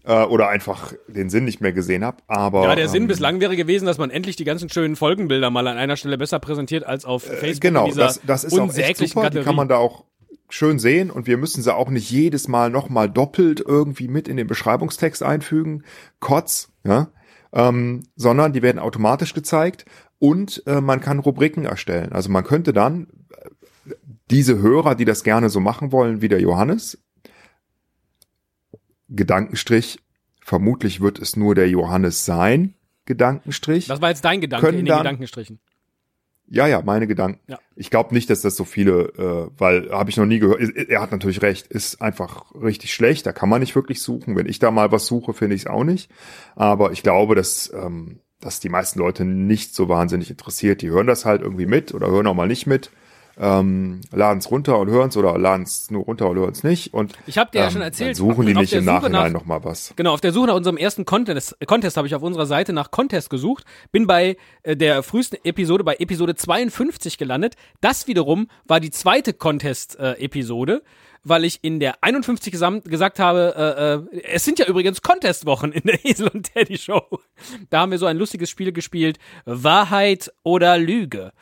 äh, 0.05 0.23
oder 0.23 0.49
einfach 0.49 0.93
den 1.07 1.29
Sinn 1.29 1.45
nicht 1.45 1.61
mehr 1.61 1.73
gesehen 1.73 2.03
habe. 2.03 2.17
Aber 2.27 2.63
ja, 2.63 2.75
der 2.75 2.87
Sinn 2.87 3.03
ähm, 3.03 3.07
bislang 3.07 3.41
wäre 3.41 3.55
gewesen, 3.55 3.85
dass 3.85 3.97
man 3.97 4.11
endlich 4.11 4.35
die 4.35 4.43
ganzen 4.43 4.69
schönen 4.69 4.95
Folgenbilder 4.95 5.49
mal 5.49 5.67
an 5.67 5.77
einer 5.77 5.97
Stelle 5.97 6.17
besser 6.17 6.39
präsentiert 6.39 6.85
als 6.85 7.05
auf 7.05 7.27
äh, 7.27 7.35
Facebook. 7.35 7.61
genau, 7.61 7.91
das, 7.91 8.21
das 8.25 8.43
ist 8.43 8.57
auch 8.57 8.73
echt 8.73 8.97
super. 8.97 9.23
Gatterie. 9.23 9.39
Die 9.39 9.45
kann 9.45 9.55
man 9.55 9.67
da 9.67 9.77
auch 9.77 10.05
schön 10.47 10.77
sehen 10.77 11.09
und 11.09 11.25
wir 11.25 11.37
müssen 11.37 11.63
sie 11.63 11.73
auch 11.73 11.89
nicht 11.89 12.09
jedes 12.11 12.47
Mal 12.47 12.69
nochmal 12.69 13.09
doppelt 13.09 13.63
irgendwie 13.65 14.07
mit 14.07 14.27
in 14.27 14.37
den 14.37 14.47
Beschreibungstext 14.47 15.23
einfügen. 15.23 15.83
Kotz, 16.19 16.69
ja. 16.83 17.07
Ähm, 17.55 18.03
sondern 18.17 18.51
die 18.51 18.61
werden 18.61 18.79
automatisch 18.79 19.33
gezeigt 19.33 19.85
und 20.19 20.61
äh, 20.67 20.81
man 20.81 20.99
kann 20.99 21.19
Rubriken 21.19 21.63
erstellen. 21.63 22.11
Also 22.11 22.29
man 22.29 22.43
könnte 22.43 22.73
dann 22.73 23.07
äh, 23.29 23.93
diese 24.29 24.59
Hörer, 24.59 24.95
die 24.95 25.05
das 25.05 25.23
gerne 25.23 25.49
so 25.49 25.61
machen 25.61 25.93
wollen, 25.93 26.21
wie 26.21 26.27
der 26.27 26.41
Johannes, 26.41 27.01
Gedankenstrich, 29.07 29.99
vermutlich 30.41 30.99
wird 30.99 31.19
es 31.19 31.37
nur 31.37 31.55
der 31.55 31.69
Johannes 31.69 32.25
sein, 32.25 32.75
Gedankenstrich. 33.05 33.87
Das 33.87 34.01
war 34.01 34.09
jetzt 34.09 34.25
dein 34.25 34.41
Gedanke 34.41 34.67
in 34.69 34.77
den 34.77 34.85
dann, 34.87 34.99
Gedankenstrichen. 34.99 35.59
Ja, 36.47 36.67
ja, 36.67 36.81
meine 36.83 37.07
Gedanken. 37.07 37.39
Ja. 37.47 37.59
Ich 37.75 37.89
glaube 37.89 38.13
nicht, 38.13 38.29
dass 38.29 38.41
das 38.41 38.55
so 38.55 38.65
viele, 38.65 39.09
äh, 39.17 39.51
weil 39.57 39.91
habe 39.91 40.09
ich 40.09 40.17
noch 40.17 40.25
nie 40.25 40.39
gehört. 40.39 40.61
Er 40.61 41.01
hat 41.01 41.11
natürlich 41.11 41.41
recht, 41.41 41.67
ist 41.67 42.01
einfach 42.01 42.53
richtig 42.53 42.93
schlecht. 42.93 43.25
Da 43.25 43.31
kann 43.31 43.49
man 43.49 43.61
nicht 43.61 43.75
wirklich 43.75 44.01
suchen. 44.01 44.35
Wenn 44.35 44.47
ich 44.47 44.59
da 44.59 44.69
mal 44.69 44.91
was 44.91 45.07
suche, 45.07 45.33
finde 45.33 45.55
ich 45.55 45.63
es 45.63 45.67
auch 45.67 45.83
nicht. 45.83 46.11
Aber 46.55 46.91
ich 46.91 47.01
glaube, 47.01 47.35
dass 47.35 47.73
ähm, 47.73 48.19
dass 48.39 48.59
die 48.59 48.69
meisten 48.69 48.99
Leute 48.99 49.25
nicht 49.25 49.73
so 49.73 49.89
wahnsinnig 49.89 50.29
interessiert. 50.29 50.81
Die 50.81 50.89
hören 50.89 51.07
das 51.07 51.25
halt 51.25 51.41
irgendwie 51.41 51.65
mit 51.65 51.93
oder 51.93 52.07
hören 52.07 52.27
auch 52.27 52.35
mal 52.35 52.47
nicht 52.47 52.67
mit. 52.67 52.91
Ähm, 53.37 54.01
laden 54.11 54.39
es 54.39 54.49
runter 54.49 54.79
und 54.79 54.89
hören 54.89 55.09
es 55.09 55.17
oder 55.17 55.37
laden 55.37 55.63
es 55.63 55.91
nur 55.91 56.03
runter 56.03 56.29
und 56.29 56.37
hören 56.37 56.51
es 56.51 56.63
nicht. 56.63 56.93
Und 56.93 57.13
ich 57.27 57.37
habe 57.37 57.51
dir 57.51 57.59
ähm, 57.59 57.63
ja 57.65 57.71
schon 57.71 57.81
erzählt, 57.81 58.15
suchen 58.15 58.45
die 58.45 58.53
nicht 58.53 58.73
im 58.73 58.85
Nachhinein 58.85 59.33
nach, 59.33 59.41
noch 59.41 59.45
mal 59.45 59.63
was. 59.63 59.93
Genau, 59.95 60.13
auf 60.13 60.21
der 60.21 60.31
Suche 60.31 60.47
nach 60.47 60.55
unserem 60.55 60.77
ersten 60.77 61.05
Contest, 61.05 61.57
Contest 61.65 61.97
habe 61.97 62.07
ich 62.07 62.15
auf 62.15 62.23
unserer 62.23 62.45
Seite 62.45 62.73
nach 62.73 62.91
Contest 62.91 63.29
gesucht, 63.29 63.65
bin 63.91 64.07
bei 64.07 64.37
äh, 64.63 64.77
der 64.77 65.03
frühesten 65.03 65.37
Episode, 65.43 65.83
bei 65.83 65.95
Episode 65.95 66.35
52 66.35 67.17
gelandet. 67.17 67.55
Das 67.81 68.07
wiederum 68.07 68.47
war 68.65 68.79
die 68.79 68.91
zweite 68.91 69.33
Contest-Episode. 69.33 70.75
Äh, 70.75 70.89
weil 71.25 71.43
ich 71.43 71.59
in 71.63 71.79
der 71.79 72.03
51 72.03 72.53
gesagt 72.85 73.19
habe, 73.19 74.05
äh, 74.13 74.17
äh, 74.17 74.21
es 74.31 74.45
sind 74.45 74.59
ja 74.59 74.67
übrigens 74.67 75.01
Contest-Wochen 75.01 75.71
in 75.71 75.81
der 75.83 76.05
Esel 76.05 76.29
und 76.29 76.53
Teddy 76.53 76.77
Show. 76.77 77.01
Da 77.69 77.81
haben 77.81 77.91
wir 77.91 77.97
so 77.97 78.05
ein 78.05 78.17
lustiges 78.17 78.49
Spiel 78.49 78.71
gespielt, 78.71 79.17
Wahrheit 79.43 80.31
oder 80.43 80.77
Lüge, 80.77 81.33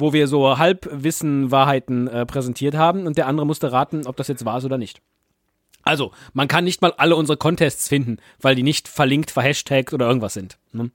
wo 0.00 0.12
wir 0.12 0.26
so 0.26 0.58
Halbwissen-Wahrheiten 0.58 2.08
äh, 2.08 2.26
präsentiert 2.26 2.74
haben 2.74 3.06
und 3.06 3.18
der 3.18 3.26
andere 3.26 3.46
musste 3.46 3.72
raten, 3.72 4.06
ob 4.06 4.16
das 4.16 4.28
jetzt 4.28 4.44
wahr 4.44 4.58
ist 4.58 4.64
oder 4.64 4.78
nicht. 4.78 5.00
Also, 5.82 6.12
man 6.34 6.48
kann 6.48 6.64
nicht 6.64 6.82
mal 6.82 6.92
alle 6.96 7.16
unsere 7.16 7.38
Contests 7.38 7.88
finden, 7.88 8.18
weil 8.40 8.54
die 8.54 8.62
nicht 8.62 8.88
verlinkt, 8.88 9.30
verhashtagt 9.30 9.92
oder 9.94 10.06
irgendwas 10.06 10.34
sind. 10.34 10.58
Ne? 10.72 10.90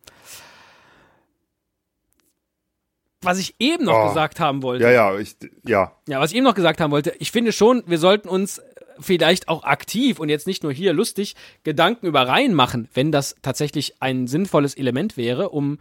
was 3.26 3.40
ich 3.40 3.56
eben 3.60 3.86
noch 3.86 4.04
oh. 4.04 4.08
gesagt 4.08 4.40
haben 4.40 4.62
wollte. 4.62 4.84
Ja, 4.84 4.92
ja, 4.92 5.20
ich, 5.20 5.36
ja. 5.66 5.94
Ja, 6.08 6.20
was 6.20 6.32
ich 6.32 6.38
eben 6.38 6.46
noch 6.46 6.56
gesagt 6.56 6.80
haben 6.80 6.92
wollte, 6.92 7.14
ich 7.20 7.32
finde 7.32 7.52
schon, 7.52 7.84
wir 7.88 7.98
sollten 7.98 8.30
uns 8.30 8.62
vielleicht 9.00 9.50
auch 9.50 9.64
aktiv 9.64 10.20
und 10.20 10.30
jetzt 10.30 10.48
nicht 10.48 10.64
nur 10.64 10.72
hier 10.72 10.94
lustig 10.94 11.36
Gedanken 11.64 12.06
über 12.06 12.28
Reihen 12.28 12.54
machen, 12.54 12.88
wenn 12.94 13.12
das 13.12 13.36
tatsächlich 13.42 14.02
ein 14.02 14.28
sinnvolles 14.28 14.76
Element 14.76 15.18
wäre, 15.18 15.50
um 15.50 15.80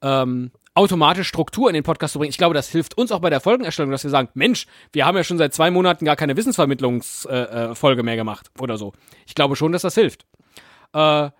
ähm, 0.00 0.52
automatisch 0.76 1.26
Struktur 1.26 1.68
in 1.70 1.74
den 1.74 1.82
Podcast 1.82 2.12
zu 2.12 2.18
bringen. 2.18 2.30
Ich 2.30 2.38
glaube, 2.38 2.54
das 2.54 2.68
hilft 2.68 2.98
uns 2.98 3.10
auch 3.10 3.20
bei 3.20 3.30
der 3.30 3.40
Folgenerstellung, 3.40 3.90
dass 3.90 4.04
wir 4.04 4.10
sagen, 4.10 4.28
Mensch, 4.34 4.66
wir 4.92 5.06
haben 5.06 5.16
ja 5.16 5.24
schon 5.24 5.38
seit 5.38 5.54
zwei 5.54 5.70
Monaten 5.70 6.04
gar 6.04 6.16
keine 6.16 6.36
Wissensvermittlungsfolge 6.36 8.00
äh, 8.00 8.00
äh 8.00 8.02
mehr 8.02 8.16
gemacht 8.16 8.50
oder 8.60 8.76
so. 8.76 8.92
Ich 9.26 9.34
glaube 9.34 9.56
schon, 9.56 9.72
dass 9.72 9.82
das 9.82 9.94
hilft. 9.94 10.26
Äh, 10.92 11.30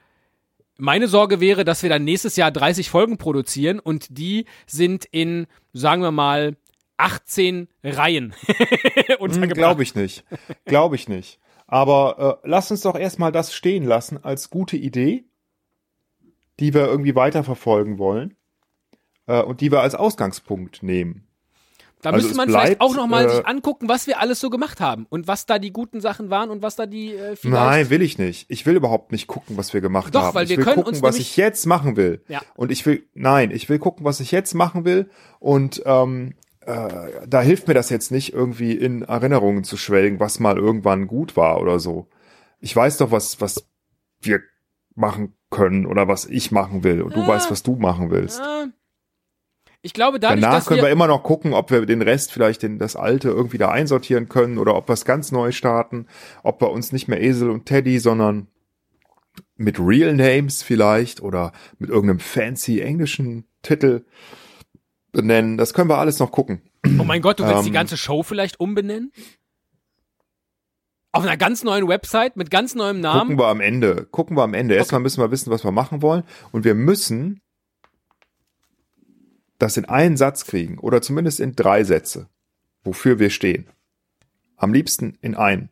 meine 0.79 1.09
Sorge 1.09 1.41
wäre, 1.41 1.65
dass 1.65 1.83
wir 1.83 1.91
dann 1.91 2.05
nächstes 2.05 2.37
Jahr 2.37 2.51
30 2.51 2.89
Folgen 2.89 3.19
produzieren 3.19 3.79
und 3.79 4.07
die 4.19 4.47
sind 4.67 5.05
in, 5.05 5.47
sagen 5.75 6.03
wir 6.03 6.13
mal, 6.13 6.57
18 6.97 7.69
Reihen 7.85 8.35
hm, 9.19 9.49
Glaube 9.51 9.83
ich 9.83 9.95
nicht. 9.95 10.25
Glaube 10.65 10.97
ich 10.97 11.09
nicht. 11.09 11.39
Aber 11.67 12.41
äh, 12.43 12.49
lass 12.49 12.71
uns 12.71 12.81
doch 12.81 12.97
erstmal 12.97 13.33
das 13.33 13.53
stehen 13.53 13.85
lassen 13.85 14.23
als 14.23 14.49
gute 14.49 14.79
Idee, 14.79 15.25
die 16.59 16.73
wir 16.73 16.87
irgendwie 16.87 17.15
weiterverfolgen 17.15 17.99
wollen 17.99 18.35
äh, 19.27 19.43
und 19.43 19.61
die 19.61 19.71
wir 19.71 19.81
als 19.81 19.95
Ausgangspunkt 19.95 20.83
nehmen. 20.83 21.27
Da 22.03 22.11
also 22.11 22.27
müsste 22.27 22.37
man 22.37 22.49
bleibt, 22.49 22.65
vielleicht 22.65 22.81
auch 22.83 22.95
nochmal 22.95 23.25
äh, 23.25 23.31
sich 23.31 23.47
angucken, 23.47 23.89
was 23.89 24.07
wir 24.07 24.21
alles 24.21 24.39
so 24.39 24.51
gemacht 24.51 24.81
haben 24.81 25.07
und 25.09 25.27
was 25.27 25.47
da 25.47 25.59
die 25.59 25.73
guten 25.73 26.01
Sachen 26.01 26.31
waren 26.31 26.51
und 26.51 26.63
was 26.63 26.77
da 26.77 26.87
die 26.87 27.15
äh, 27.15 27.37
Nein, 27.43 27.91
will 27.91 28.03
ich 28.03 28.19
nicht. 28.19 28.47
Ich 28.51 28.67
will 28.67 28.77
überhaupt 28.77 29.13
nicht 29.13 29.27
gucken, 29.27 29.57
was 29.57 29.73
wir 29.73 29.81
gemacht 29.81 30.15
Doch, 30.15 30.23
haben. 30.23 30.35
Weil 30.35 30.49
wir 30.49 30.53
ich 30.53 30.59
will 30.59 30.65
können 30.65 30.77
gucken, 30.77 30.93
uns 30.93 31.03
was 31.03 31.19
ich 31.19 31.37
jetzt 31.37 31.67
machen 31.67 31.97
will. 31.97 32.23
Ja. 32.29 32.43
Und 32.55 32.71
ich 32.71 32.85
will, 32.85 33.09
nein, 33.15 33.51
ich 33.51 33.69
will 33.69 33.79
gucken, 33.79 34.05
was 34.05 34.21
ich 34.21 34.31
jetzt 34.31 34.55
machen 34.55 34.85
will 34.85 35.09
und 35.41 35.83
ähm, 35.87 36.35
äh, 36.61 37.27
da 37.27 37.41
hilft 37.41 37.67
mir 37.67 37.75
das 37.75 37.91
jetzt 37.91 38.11
nicht 38.11 38.33
irgendwie 38.33 38.73
in 38.73 39.03
Erinnerungen 39.03 39.65
zu 39.65 39.77
schwelgen, 39.77 40.21
was 40.21 40.39
mal 40.39 40.59
irgendwann 40.59 41.07
gut 41.07 41.37
war 41.37 41.61
oder 41.61 41.81
so. 41.81 42.09
Ich 42.61 42.77
weiß 42.77 42.99
doch, 42.99 43.11
was, 43.11 43.41
was 43.41 43.67
wir 44.21 44.41
machen 44.95 45.35
können 45.51 45.87
oder 45.87 46.09
was 46.09 46.27
ich 46.27 46.53
machen 46.53 46.85
will 46.85 47.03
und 47.03 47.15
du 47.17 47.23
ah, 47.23 47.29
weißt, 47.29 47.51
was 47.51 47.63
du 47.63 47.77
machen 47.77 48.11
willst. 48.11 48.41
Ah. 48.41 48.67
Ich 49.87 49.93
glaube, 49.93 50.19
dadurch, 50.19 50.41
Danach 50.41 50.57
dass 50.57 50.67
können 50.67 50.79
wir, 50.79 50.89
wir 50.89 50.91
immer 50.91 51.07
noch 51.07 51.23
gucken, 51.23 51.53
ob 51.53 51.71
wir 51.71 51.87
den 51.87 52.03
Rest 52.03 52.33
vielleicht 52.33 52.65
in 52.65 52.81
das 52.81 52.97
Alte 52.97 53.29
irgendwie 53.29 53.57
da 53.57 53.69
einsortieren 53.69 54.29
können 54.29 54.59
oder 54.59 54.75
ob 54.75 54.89
wir 54.89 54.95
es 54.95 55.05
ganz 55.05 55.31
neu 55.31 55.53
starten, 55.53 56.09
ob 56.43 56.61
wir 56.61 56.73
uns 56.73 56.91
nicht 56.91 57.07
mehr 57.07 57.23
Esel 57.23 57.51
und 57.51 57.67
Teddy, 57.67 58.01
sondern 58.01 58.49
mit 59.55 59.79
Real 59.79 60.13
Names 60.13 60.65
vielleicht 60.65 61.23
oder 61.23 61.53
mit 61.79 61.89
irgendeinem 61.89 62.19
fancy 62.19 62.81
englischen 62.81 63.47
Titel 63.63 64.05
benennen. 65.13 65.57
Das 65.57 65.73
können 65.73 65.89
wir 65.89 65.99
alles 65.99 66.19
noch 66.19 66.33
gucken. 66.33 66.63
Oh 66.99 67.05
mein 67.05 67.23
Gott, 67.23 67.39
du 67.39 67.45
willst 67.45 67.61
ähm, 67.61 67.67
die 67.67 67.71
ganze 67.71 67.97
Show 67.97 68.25
vielleicht 68.25 68.59
umbenennen? 68.59 69.13
Auf 71.13 71.23
einer 71.23 71.37
ganz 71.37 71.63
neuen 71.63 71.87
Website 71.87 72.37
mit 72.37 72.51
ganz 72.51 72.75
neuem 72.75 73.01
Namen? 73.01 73.21
Gucken 73.21 73.39
wir 73.39 73.47
am 73.47 73.61
Ende. 73.61 74.05
Gucken 74.11 74.37
wir 74.37 74.43
am 74.43 74.53
Ende. 74.53 74.75
Erstmal 74.75 75.01
müssen 75.01 75.23
wir 75.23 75.31
wissen, 75.31 75.53
was 75.53 75.63
wir 75.63 75.71
machen 75.71 76.03
wollen. 76.03 76.25
Und 76.51 76.65
wir 76.65 76.75
müssen 76.75 77.41
das 79.59 79.77
in 79.77 79.85
einen 79.87 80.17
Satz 80.17 80.45
kriegen 80.45 80.79
oder 80.79 81.03
zumindest 81.03 81.41
in 81.41 81.57
drei 81.57 81.85
Sätze, 81.85 82.29
wofür 82.85 83.19
wir 83.19 83.31
stehen. 83.31 83.69
Am 84.57 84.73
liebsten 84.73 85.19
in 85.21 85.35
einen. 85.35 85.71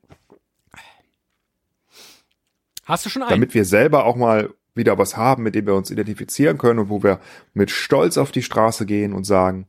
Hast 2.85 3.07
du 3.07 3.11
schon 3.11 3.23
einen? 3.23 3.31
Damit 3.31 3.55
wir 3.55 3.65
selber 3.65 4.05
auch 4.05 4.17
mal 4.17 4.53
wieder 4.75 4.99
was 4.99 5.17
haben, 5.17 5.43
mit 5.43 5.55
dem 5.55 5.67
wir 5.67 5.75
uns 5.75 5.91
identifizieren 5.91 6.59
können 6.59 6.81
und 6.81 6.89
wo 6.89 7.03
wir 7.03 7.21
mit 7.55 7.71
Stolz 7.71 8.19
auf 8.19 8.33
die 8.33 8.43
Straße 8.43 8.87
gehen 8.87 9.13
und 9.13 9.25
sagen, 9.25 9.69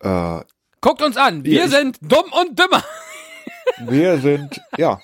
äh, 0.00 0.40
Guckt 0.80 1.00
uns 1.02 1.16
an, 1.16 1.44
wir, 1.44 1.60
wir 1.60 1.68
sind 1.68 1.98
dumm 2.00 2.24
und 2.40 2.58
dümmer. 2.58 2.82
Wir 3.86 4.18
sind, 4.18 4.60
ja. 4.76 5.00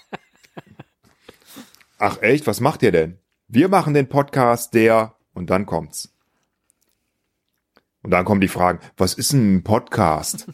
Ach 1.99 2.21
echt, 2.23 2.47
was 2.49 2.61
macht 2.61 2.83
ihr 2.83 2.91
denn? 2.91 3.19
Wir 3.47 3.69
machen 3.69 3.95
den 3.95 4.09
Podcast 4.09 4.75
der 4.75 5.15
und 5.33 5.51
dann 5.51 5.65
kommt's. 5.65 6.13
Und 8.03 8.11
dann 8.11 8.25
kommen 8.25 8.41
die 8.41 8.49
Fragen, 8.49 8.81
was 8.97 9.15
ist 9.15 9.33
ein 9.33 9.65
Podcast? 9.65 10.47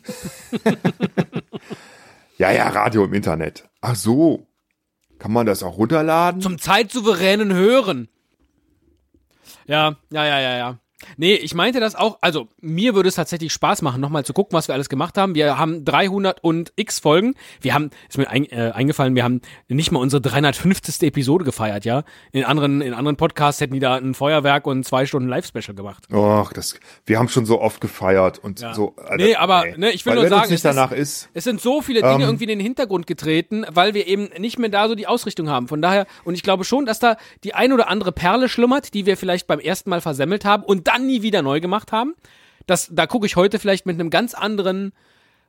ja, 2.39 2.51
ja, 2.51 2.69
Radio 2.69 3.05
im 3.05 3.15
Internet. 3.15 3.69
Ach 3.81 3.95
so. 3.95 4.47
Kann 5.19 5.33
man 5.33 5.47
das 5.47 5.63
auch 5.63 5.79
runterladen? 5.79 6.41
Zum 6.41 6.59
zeitsouveränen 6.59 7.53
Hören. 7.53 8.09
Ja, 9.67 9.97
ja, 10.11 10.25
ja, 10.25 10.41
ja, 10.41 10.57
ja. 10.57 10.79
Nee, 11.17 11.35
ich 11.35 11.55
meinte 11.55 11.81
das 11.81 11.95
auch, 11.95 12.19
also 12.21 12.49
mir 12.61 12.95
würde 12.95 13.09
es 13.09 13.17
tatsächlich 13.17 13.53
Spaß 13.53 13.83
machen, 13.83 14.01
nochmal 14.01 14.25
zu 14.25 14.33
gucken, 14.33 14.57
was 14.57 14.69
wir 14.69 14.75
alles 14.75 14.89
gemacht 14.89 15.19
haben. 15.19 15.35
Wir 15.35 15.59
haben 15.59 15.85
300 15.85 16.43
und 16.43 16.73
x 16.77 16.99
Folgen. 16.99 17.35
Wir 17.61 17.75
haben, 17.75 17.91
ist 18.09 18.19
mir 18.19 18.29
ein, 18.29 18.45
äh, 18.51 18.73
eingefallen, 18.75 19.15
wir 19.15 19.25
haben 19.25 19.41
nicht 19.69 19.93
mal 19.93 20.01
unsere 20.01 20.23
350. 20.23 21.03
Episode 21.03 21.45
gefeiert, 21.45 21.85
ja. 21.85 22.05
In 22.33 22.45
anderen, 22.45 22.81
in 22.81 22.95
anderen 22.95 23.17
Podcasts 23.17 23.61
hätten 23.61 23.75
die 23.75 23.81
da 23.81 23.97
ein 23.97 24.15
Feuerwerk 24.15 24.67
und 24.67 24.85
zwei 24.85 25.07
Stunden 25.07 25.29
Live-Special 25.29 25.75
gemacht. 25.75 26.05
Och, 26.13 26.53
das, 26.53 26.79
wir 27.07 27.19
haben 27.19 27.29
schon 27.29 27.47
so 27.47 27.61
oft 27.61 27.81
gefeiert 27.81 28.39
und 28.39 28.61
ja. 28.61 28.75
so. 28.75 28.95
Also, 28.97 29.25
nee, 29.25 29.35
aber, 29.35 29.65
nee. 29.65 29.75
ne, 29.77 29.91
ich 29.91 30.07
will 30.07 30.15
weil 30.15 30.21
nur 30.21 30.29
sagen, 30.29 30.53
es, 30.53 30.63
danach 30.63 30.93
ist, 30.93 31.29
es 31.35 31.45
sind 31.45 31.61
so 31.61 31.83
viele 31.83 32.01
Dinge 32.01 32.15
ähm, 32.15 32.21
irgendwie 32.21 32.45
in 32.45 32.51
den 32.51 32.61
Hintergrund 32.61 33.07
getreten, 33.07 33.65
weil 33.71 33.95
wir 33.95 34.07
eben 34.07 34.31
nicht 34.39 34.59
mehr 34.59 34.71
da 34.71 34.89
so 34.89 34.95
die 34.95 35.07
Ausrichtung 35.07 35.49
haben. 35.49 35.69
Von 35.69 35.83
daher, 35.83 36.07
und 36.25 36.35
ich 36.35 36.43
glaube 36.43 36.65
schon, 36.65 36.87
dass 36.87 36.99
da 36.99 37.17
die 37.43 37.55
ein 37.55 37.73
oder 37.73 37.89
andere 37.89 38.13
Perle 38.13 38.49
schlummert, 38.49 38.95
die 38.95 39.07
wir 39.07 39.17
vielleicht 39.17 39.47
beim 39.47 39.61
ersten 39.61 39.91
Mal 39.91 40.01
versemmelt 40.01 40.45
haben 40.45 40.63
und 40.63 40.84
dann 40.85 41.07
nie 41.07 41.23
wieder 41.23 41.43
neu 41.43 41.61
gemacht 41.61 41.93
haben. 41.93 42.15
Das, 42.67 42.89
da 42.93 43.07
gucke 43.07 43.27
ich 43.27 43.37
heute 43.37 43.59
vielleicht 43.59 43.87
mit 43.87 43.99
einem 43.99 44.11
ganz 44.11 44.35
anderen, 44.35 44.93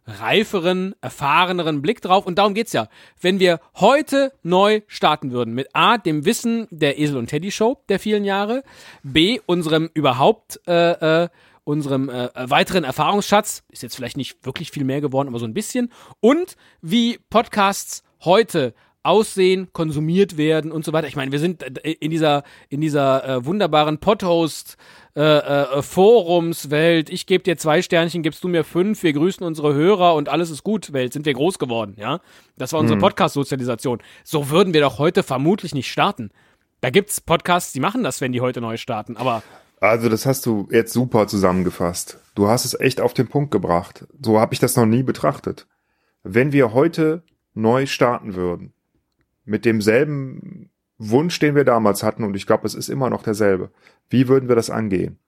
reiferen, 0.07 0.95
erfahreneren 1.01 1.81
Blick 1.81 2.01
drauf. 2.01 2.25
Und 2.25 2.37
darum 2.37 2.53
geht's 2.53 2.73
ja. 2.73 2.87
Wenn 3.19 3.39
wir 3.39 3.59
heute 3.75 4.31
neu 4.43 4.81
starten 4.87 5.31
würden 5.31 5.53
mit 5.53 5.69
A, 5.73 5.97
dem 5.97 6.25
Wissen 6.25 6.67
der 6.69 6.99
Esel 6.99 7.17
und 7.17 7.27
Teddy 7.27 7.51
Show 7.51 7.81
der 7.89 7.99
vielen 7.99 8.25
Jahre, 8.25 8.63
B, 9.03 9.39
unserem 9.45 9.89
überhaupt 9.93 10.61
äh, 10.67 11.23
äh, 11.23 11.29
unserem 11.63 12.09
äh, 12.09 12.29
weiteren 12.35 12.83
Erfahrungsschatz, 12.83 13.63
ist 13.71 13.81
jetzt 13.81 13.95
vielleicht 13.95 14.17
nicht 14.17 14.45
wirklich 14.45 14.69
viel 14.69 14.83
mehr 14.83 15.01
geworden, 15.01 15.27
aber 15.27 15.39
so 15.39 15.47
ein 15.47 15.55
bisschen, 15.55 15.91
und 16.19 16.57
wie 16.83 17.17
Podcasts 17.31 18.03
heute 18.23 18.75
aussehen, 19.01 19.69
konsumiert 19.73 20.37
werden 20.37 20.71
und 20.71 20.85
so 20.85 20.93
weiter. 20.93 21.07
Ich 21.07 21.15
meine, 21.15 21.31
wir 21.31 21.39
sind 21.39 21.63
äh, 21.63 21.91
in 21.91 22.11
dieser 22.11 22.43
in 22.69 22.81
dieser 22.81 23.27
äh, 23.27 23.45
wunderbaren 23.45 23.99
Podhost 23.99 24.77
äh, 25.15 25.21
äh, 25.21 25.81
Forumswelt. 25.81 27.09
Ich 27.09 27.25
gebe 27.25 27.43
dir 27.43 27.57
zwei 27.57 27.81
Sternchen, 27.81 28.21
gibst 28.21 28.43
du 28.43 28.47
mir 28.47 28.63
fünf. 28.63 29.01
Wir 29.03 29.13
grüßen 29.13 29.45
unsere 29.45 29.73
Hörer 29.73 30.15
und 30.15 30.29
alles 30.29 30.49
ist 30.49 30.63
gut. 30.63 30.91
Welt 30.91 31.13
sind 31.13 31.25
wir 31.25 31.33
groß 31.33 31.57
geworden, 31.57 31.95
ja? 31.97 32.19
Das 32.57 32.73
war 32.73 32.79
unsere 32.81 32.97
hm. 32.97 33.01
Podcast-Sozialisation. 33.01 33.99
So 34.23 34.49
würden 34.49 34.73
wir 34.73 34.81
doch 34.81 34.99
heute 34.99 35.23
vermutlich 35.23 35.73
nicht 35.73 35.89
starten. 35.89 36.31
Da 36.81 36.89
gibt's 36.89 37.21
Podcasts, 37.21 37.71
die 37.71 37.79
machen 37.79 38.03
das, 38.03 38.19
wenn 38.19 38.31
die 38.31 38.41
heute 38.41 38.61
neu 38.61 38.77
starten. 38.77 39.15
Aber 39.17 39.41
also 39.79 40.09
das 40.09 40.25
hast 40.25 40.45
du 40.45 40.67
jetzt 40.71 40.93
super 40.93 41.27
zusammengefasst. 41.27 42.19
Du 42.33 42.47
hast 42.47 42.65
es 42.65 42.79
echt 42.79 43.01
auf 43.01 43.13
den 43.13 43.27
Punkt 43.27 43.51
gebracht. 43.51 44.07
So 44.21 44.39
habe 44.39 44.53
ich 44.53 44.59
das 44.59 44.75
noch 44.75 44.85
nie 44.85 45.03
betrachtet. 45.03 45.67
Wenn 46.23 46.51
wir 46.51 46.73
heute 46.73 47.23
neu 47.53 47.85
starten 47.85 48.35
würden, 48.35 48.73
mit 49.45 49.63
demselben 49.63 50.71
Wunsch, 50.97 51.39
den 51.39 51.55
wir 51.55 51.65
damals 51.65 52.03
hatten, 52.03 52.23
und 52.23 52.35
ich 52.35 52.45
glaube, 52.47 52.65
es 52.65 52.73
ist 52.73 52.89
immer 52.89 53.09
noch 53.09 53.23
derselbe. 53.23 53.71
Wie 54.09 54.27
würden 54.27 54.47
wir 54.47 54.55
das 54.55 54.69
angehen? 54.69 55.19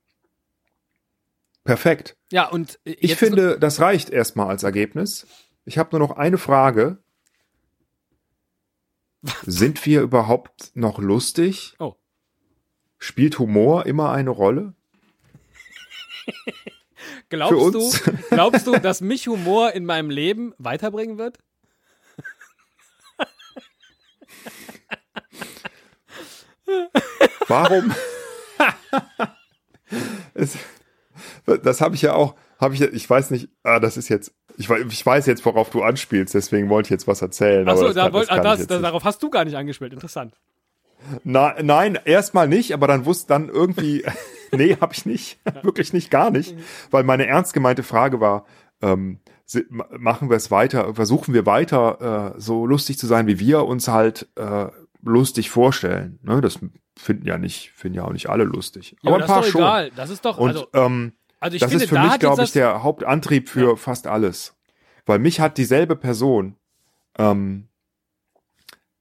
Perfekt. 1.64 2.16
Ja, 2.32 2.48
und 2.48 2.80
ich 2.86 3.16
finde, 3.16 3.60
das 3.60 3.82
reicht 3.82 4.10
erstmal 4.10 4.48
als 4.48 4.64
Ergebnis. 4.64 5.28
Ich 5.66 5.78
habe 5.78 5.90
nur 5.92 6.08
noch 6.08 6.16
eine 6.16 6.38
Frage. 6.38 7.00
Sind 9.46 9.86
wir 9.86 10.02
überhaupt 10.02 10.72
noch 10.76 11.00
lustig? 11.00 11.76
Oh. 11.80 11.96
Spielt 13.00 13.38
Humor 13.38 13.86
immer 13.86 14.12
eine 14.12 14.30
Rolle? 14.30 14.74
glaubst 17.30 17.74
du, 18.06 18.14
glaubst 18.30 18.68
du, 18.68 18.80
dass 18.80 19.02
mich 19.02 19.28
Humor 19.28 19.74
in 19.74 19.86
meinem 19.86 20.10
Leben 20.10 20.54
weiterbringen 20.58 21.18
wird? 21.18 21.40
Warum? 27.48 27.94
es, 30.34 30.58
das 31.64 31.82
habe 31.82 31.96
ich 31.96 32.02
ja 32.02 32.14
auch, 32.14 32.36
habe 32.60 32.74
ich, 32.74 32.82
ich 32.82 33.10
weiß 33.10 33.32
nicht, 33.32 33.50
ah, 33.64 33.80
das 33.80 33.98
ist 33.98 34.10
jetzt, 34.10 34.34
ich, 34.58 34.70
ich 34.70 35.06
weiß 35.06 35.26
jetzt, 35.28 35.46
worauf 35.46 35.70
du 35.70 35.84
anspielst, 35.84 36.34
deswegen 36.34 36.70
wollte 36.70 36.88
ich 36.88 36.92
jetzt 36.92 37.08
was 37.08 37.22
erzählen. 37.22 37.68
Achso, 37.68 37.94
da 37.94 38.10
das, 38.10 38.30
ah, 38.30 38.40
das, 38.40 38.68
das, 38.68 38.82
darauf 38.82 39.04
hast 39.04 39.22
du 39.22 39.30
gar 39.30 39.46
nicht 39.46 39.56
angespielt, 39.56 39.94
interessant. 39.94 40.34
Na, 41.24 41.56
nein, 41.62 41.98
erstmal 42.06 42.48
nicht, 42.48 42.74
aber 42.74 42.88
dann 42.88 43.06
wusste 43.06 43.28
dann 43.30 43.50
irgendwie, 43.50 44.04
nee, 44.52 44.78
habe 44.82 44.94
ich 44.94 45.06
nicht, 45.06 45.40
wirklich 45.62 45.94
nicht, 45.94 46.12
gar 46.12 46.32
nicht, 46.32 46.56
weil 46.92 47.04
meine 47.04 47.28
ernst 47.28 47.54
gemeinte 47.54 47.84
Frage 47.84 48.20
war, 48.20 48.46
ähm, 48.82 49.20
machen 49.98 50.30
wir 50.30 50.36
es 50.36 50.52
weiter, 50.52 50.94
versuchen 50.96 51.34
wir 51.34 51.46
weiter 51.46 52.34
äh, 52.36 52.40
so 52.40 52.66
lustig 52.66 52.98
zu 52.98 53.08
sein, 53.08 53.28
wie 53.28 53.40
wir 53.40 53.66
uns 53.66 53.88
halt 53.88 54.28
äh, 54.36 54.68
lustig 55.02 55.50
vorstellen. 55.50 56.20
Ne? 56.24 56.42
Das 56.42 56.60
finden 56.98 57.26
ja 57.26 57.38
nicht, 57.38 57.72
finden 57.76 57.98
ja 57.98 58.06
auch 58.06 58.14
nicht 58.14 58.30
alle 58.30 58.44
lustig. 58.44 58.96
Ja, 59.02 59.12
aber 59.12 59.22
ein 59.22 59.28
paar 59.28 59.44
schon. 59.44 59.62
Egal. 59.62 59.92
Das 59.96 60.10
ist 60.10 60.26
doch, 60.26 60.38
Und, 60.38 60.50
also, 60.50 60.68
ähm, 60.74 61.14
also 61.40 61.56
ich 61.56 61.62
das 61.62 61.70
finde, 61.70 61.84
ist 61.86 61.90
für 61.90 61.96
da 61.96 62.04
mich, 62.04 62.20
glaube 62.20 62.44
ich, 62.44 62.52
der 62.52 62.84
Hauptantrieb 62.84 63.50
für 63.50 63.70
ja. 63.72 63.76
fast 63.76 64.08
alles. 64.08 64.56
Weil 65.06 65.20
mich 65.20 65.40
hat 65.40 65.58
dieselbe 65.58 65.96
Person, 65.96 66.56
ähm, 67.18 67.70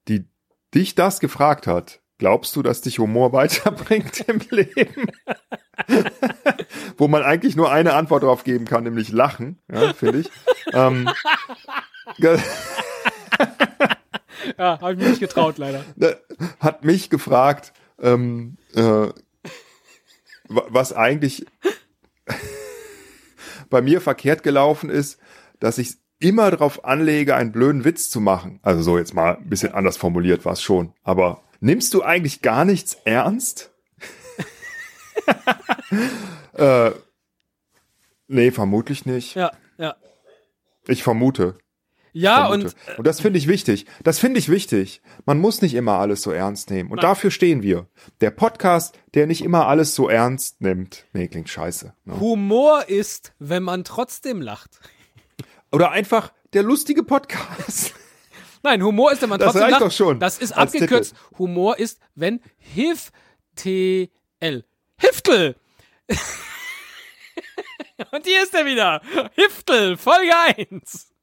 die 0.08 0.26
dich 0.74 0.94
das 0.94 1.20
gefragt 1.20 1.66
hat, 1.66 2.00
glaubst 2.18 2.54
du, 2.56 2.62
dass 2.62 2.80
dich 2.80 2.98
Humor 2.98 3.32
weiterbringt 3.34 4.20
im 4.28 4.40
Leben? 4.50 5.10
Wo 6.96 7.08
man 7.08 7.22
eigentlich 7.22 7.56
nur 7.56 7.70
eine 7.70 7.94
Antwort 7.94 8.22
darauf 8.22 8.44
geben 8.44 8.64
kann, 8.64 8.84
nämlich 8.84 9.10
lachen, 9.10 9.58
ja, 9.70 9.92
finde 9.92 10.20
ich. 10.20 10.30
ähm, 10.72 11.08
ja, 14.58 14.80
habe 14.80 14.92
ich 14.92 14.98
mich 14.98 15.08
nicht 15.08 15.20
getraut, 15.20 15.58
leider. 15.58 15.84
Hat 16.60 16.84
mich 16.84 17.10
gefragt, 17.10 17.72
ähm, 18.00 18.56
äh, 18.74 19.08
was 20.48 20.92
eigentlich 20.92 21.46
bei 23.70 23.82
mir 23.82 24.00
verkehrt 24.00 24.42
gelaufen 24.42 24.90
ist, 24.90 25.18
dass 25.60 25.78
ich 25.78 25.96
immer 26.18 26.50
darauf 26.50 26.84
anlege, 26.84 27.36
einen 27.36 27.52
blöden 27.52 27.84
Witz 27.84 28.10
zu 28.10 28.20
machen. 28.20 28.60
Also 28.62 28.82
so 28.82 28.98
jetzt 28.98 29.14
mal 29.14 29.36
ein 29.36 29.48
bisschen 29.48 29.72
anders 29.72 29.96
formuliert 29.96 30.44
war 30.44 30.52
es 30.52 30.62
schon. 30.62 30.92
Aber 31.02 31.42
nimmst 31.60 31.92
du 31.94 32.02
eigentlich 32.02 32.42
gar 32.42 32.64
nichts 32.64 32.94
ernst? 33.04 33.72
äh, 36.54 36.90
nee, 38.28 38.50
vermutlich 38.50 39.04
nicht. 39.04 39.34
Ja, 39.34 39.52
ja. 39.78 39.96
Ich 40.86 41.02
vermute. 41.02 41.58
Ja, 42.18 42.46
und, 42.46 42.74
und 42.96 43.06
das 43.06 43.20
finde 43.20 43.38
ich 43.38 43.46
wichtig. 43.46 43.84
Das 44.02 44.18
finde 44.18 44.38
ich 44.38 44.48
wichtig. 44.48 45.02
Man 45.26 45.38
muss 45.38 45.60
nicht 45.60 45.74
immer 45.74 45.98
alles 45.98 46.22
so 46.22 46.30
ernst 46.30 46.70
nehmen. 46.70 46.90
Und 46.90 46.96
Nein. 46.96 47.02
dafür 47.02 47.30
stehen 47.30 47.62
wir. 47.62 47.88
Der 48.22 48.30
Podcast, 48.30 48.98
der 49.12 49.26
nicht 49.26 49.44
immer 49.44 49.66
alles 49.66 49.94
so 49.94 50.08
ernst 50.08 50.62
nimmt. 50.62 51.04
Nee, 51.12 51.28
klingt 51.28 51.50
scheiße. 51.50 51.92
Ne? 52.06 52.18
Humor 52.18 52.88
ist, 52.88 53.34
wenn 53.38 53.62
man 53.62 53.84
trotzdem 53.84 54.40
lacht. 54.40 54.80
Oder 55.72 55.90
einfach 55.90 56.32
der 56.54 56.62
lustige 56.62 57.02
Podcast. 57.02 57.92
Nein, 58.62 58.82
Humor 58.82 59.12
ist, 59.12 59.20
wenn 59.20 59.28
man 59.28 59.38
trotzdem 59.38 59.60
das 59.60 59.70
lacht. 59.72 59.82
Doch 59.82 59.92
schon 59.92 60.18
das 60.18 60.38
ist 60.38 60.52
abgekürzt. 60.52 61.14
Titel. 61.14 61.38
Humor 61.38 61.78
ist, 61.78 62.00
wenn 62.14 62.40
Hif 62.56 63.12
TL. 63.56 64.64
Hiftel! 64.96 65.56
Und 68.10 68.26
hier 68.26 68.42
ist 68.42 68.54
er 68.54 68.64
wieder. 68.64 69.02
Hiftel, 69.34 69.98
Folge 69.98 70.32
1. 70.70 71.15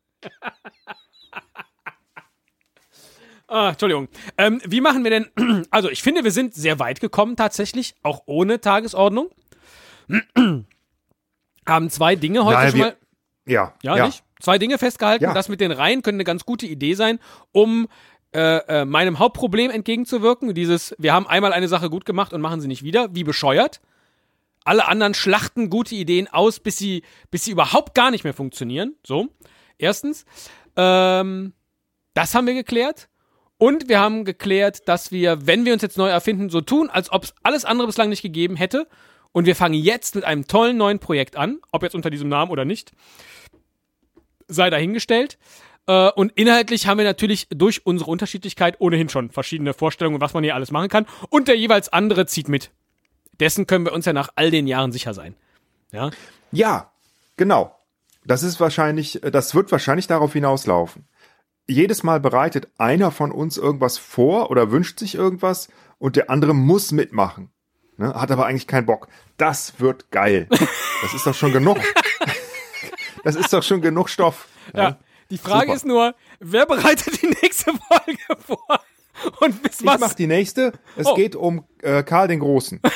ah, 3.47 3.69
Entschuldigung. 3.69 4.07
Ähm, 4.37 4.61
wie 4.65 4.81
machen 4.81 5.03
wir 5.03 5.11
denn? 5.11 5.27
Also, 5.71 5.89
ich 5.89 6.03
finde, 6.03 6.23
wir 6.23 6.31
sind 6.31 6.53
sehr 6.53 6.79
weit 6.79 6.99
gekommen 6.99 7.35
tatsächlich, 7.35 7.95
auch 8.03 8.23
ohne 8.25 8.61
Tagesordnung. 8.61 9.29
Haben 11.67 11.89
zwei 11.89 12.15
Dinge 12.15 12.45
heute 12.45 12.57
Nein, 12.57 12.71
schon 12.71 12.79
mal. 12.79 12.97
Ja, 13.45 13.73
ja. 13.81 13.97
Ja, 13.97 14.05
nicht? 14.05 14.23
Zwei 14.39 14.57
Dinge 14.57 14.77
festgehalten. 14.77 15.23
Ja. 15.23 15.33
Das 15.33 15.47
mit 15.47 15.61
den 15.61 15.71
Reihen 15.71 16.01
könnte 16.01 16.17
eine 16.17 16.25
ganz 16.25 16.45
gute 16.45 16.65
Idee 16.65 16.95
sein, 16.95 17.19
um 17.53 17.87
äh, 18.33 18.81
äh, 18.81 18.85
meinem 18.85 19.19
Hauptproblem 19.19 19.71
entgegenzuwirken. 19.71 20.53
Dieses, 20.53 20.95
wir 20.97 21.13
haben 21.13 21.27
einmal 21.27 21.53
eine 21.53 21.67
Sache 21.67 21.89
gut 21.89 22.03
gemacht 22.05 22.33
und 22.33 22.41
machen 22.41 22.59
sie 22.61 22.67
nicht 22.67 22.83
wieder, 22.83 23.13
wie 23.15 23.23
bescheuert. 23.23 23.79
Alle 24.65 24.87
anderen 24.87 25.13
schlachten 25.13 25.69
gute 25.69 25.95
Ideen 25.95 26.27
aus, 26.27 26.59
bis 26.59 26.77
sie, 26.77 27.03
bis 27.31 27.43
sie 27.43 27.51
überhaupt 27.51 27.93
gar 27.93 28.11
nicht 28.11 28.23
mehr 28.23 28.33
funktionieren. 28.33 28.95
So. 29.05 29.27
Erstens. 29.83 30.25
Ähm, 30.75 31.53
das 32.13 32.33
haben 32.33 32.47
wir 32.47 32.53
geklärt. 32.53 33.09
Und 33.57 33.87
wir 33.87 33.99
haben 33.99 34.25
geklärt, 34.25 34.87
dass 34.87 35.11
wir, 35.11 35.45
wenn 35.45 35.65
wir 35.65 35.73
uns 35.73 35.81
jetzt 35.81 35.97
neu 35.97 36.09
erfinden, 36.09 36.49
so 36.49 36.61
tun, 36.61 36.89
als 36.89 37.11
ob 37.11 37.23
es 37.25 37.33
alles 37.43 37.65
andere 37.65 37.87
bislang 37.87 38.09
nicht 38.09 38.21
gegeben 38.21 38.55
hätte. 38.55 38.87
Und 39.31 39.45
wir 39.45 39.55
fangen 39.55 39.75
jetzt 39.75 40.15
mit 40.15 40.23
einem 40.23 40.47
tollen 40.47 40.77
neuen 40.77 40.99
Projekt 40.99 41.35
an, 41.35 41.59
ob 41.71 41.83
jetzt 41.83 41.95
unter 41.95 42.09
diesem 42.09 42.29
Namen 42.29 42.51
oder 42.51 42.65
nicht, 42.65 42.91
sei 44.47 44.69
dahingestellt. 44.69 45.37
Äh, 45.87 46.11
und 46.11 46.31
inhaltlich 46.35 46.87
haben 46.87 46.97
wir 46.97 47.05
natürlich 47.05 47.47
durch 47.49 47.85
unsere 47.85 48.09
Unterschiedlichkeit 48.09 48.79
ohnehin 48.79 49.09
schon 49.09 49.31
verschiedene 49.31 49.73
Vorstellungen, 49.73 50.21
was 50.21 50.33
man 50.33 50.43
hier 50.43 50.55
alles 50.55 50.71
machen 50.71 50.89
kann. 50.89 51.05
Und 51.29 51.47
der 51.47 51.57
jeweils 51.57 51.89
andere 51.89 52.25
zieht 52.25 52.47
mit. 52.47 52.71
Dessen 53.39 53.67
können 53.67 53.85
wir 53.85 53.93
uns 53.93 54.05
ja 54.05 54.13
nach 54.13 54.29
all 54.35 54.51
den 54.51 54.67
Jahren 54.67 54.91
sicher 54.91 55.13
sein. 55.13 55.35
Ja, 55.91 56.11
ja 56.51 56.91
genau. 57.35 57.75
Das 58.25 58.43
ist 58.43 58.59
wahrscheinlich, 58.59 59.21
das 59.21 59.53
wird 59.55 59.71
wahrscheinlich 59.71 60.07
darauf 60.07 60.33
hinauslaufen. 60.33 61.07
Jedes 61.67 62.03
Mal 62.03 62.19
bereitet 62.19 62.67
einer 62.77 63.11
von 63.11 63.31
uns 63.31 63.57
irgendwas 63.57 63.97
vor 63.97 64.49
oder 64.51 64.71
wünscht 64.71 64.99
sich 64.99 65.15
irgendwas 65.15 65.69
und 65.97 66.15
der 66.15 66.29
andere 66.29 66.53
muss 66.53 66.91
mitmachen. 66.91 67.51
Ne, 67.97 68.13
hat 68.13 68.31
aber 68.31 68.45
eigentlich 68.45 68.67
keinen 68.67 68.85
Bock. 68.85 69.07
Das 69.37 69.79
wird 69.79 70.09
geil. 70.11 70.47
Das 70.49 71.13
ist 71.13 71.27
doch 71.27 71.35
schon 71.35 71.53
genug. 71.53 71.77
das 73.23 73.35
ist 73.35 73.53
doch 73.53 73.63
schon 73.63 73.81
genug 73.81 74.09
Stoff. 74.09 74.47
Ja. 74.73 74.81
ja 74.81 74.97
die 75.29 75.37
Frage 75.37 75.65
Super. 75.65 75.75
ist 75.75 75.85
nur, 75.85 76.15
wer 76.39 76.65
bereitet 76.65 77.21
die 77.21 77.27
nächste 77.27 77.71
Folge 77.87 78.43
vor? 78.45 78.83
Und 79.39 79.61
bis 79.63 79.85
was? 79.85 79.95
Ich 79.95 79.99
mach 80.01 80.13
die 80.13 80.27
nächste. 80.27 80.73
Es 80.95 81.07
oh. 81.07 81.15
geht 81.15 81.35
um 81.35 81.65
äh, 81.81 82.03
Karl 82.03 82.27
den 82.27 82.39
Großen. 82.39 82.81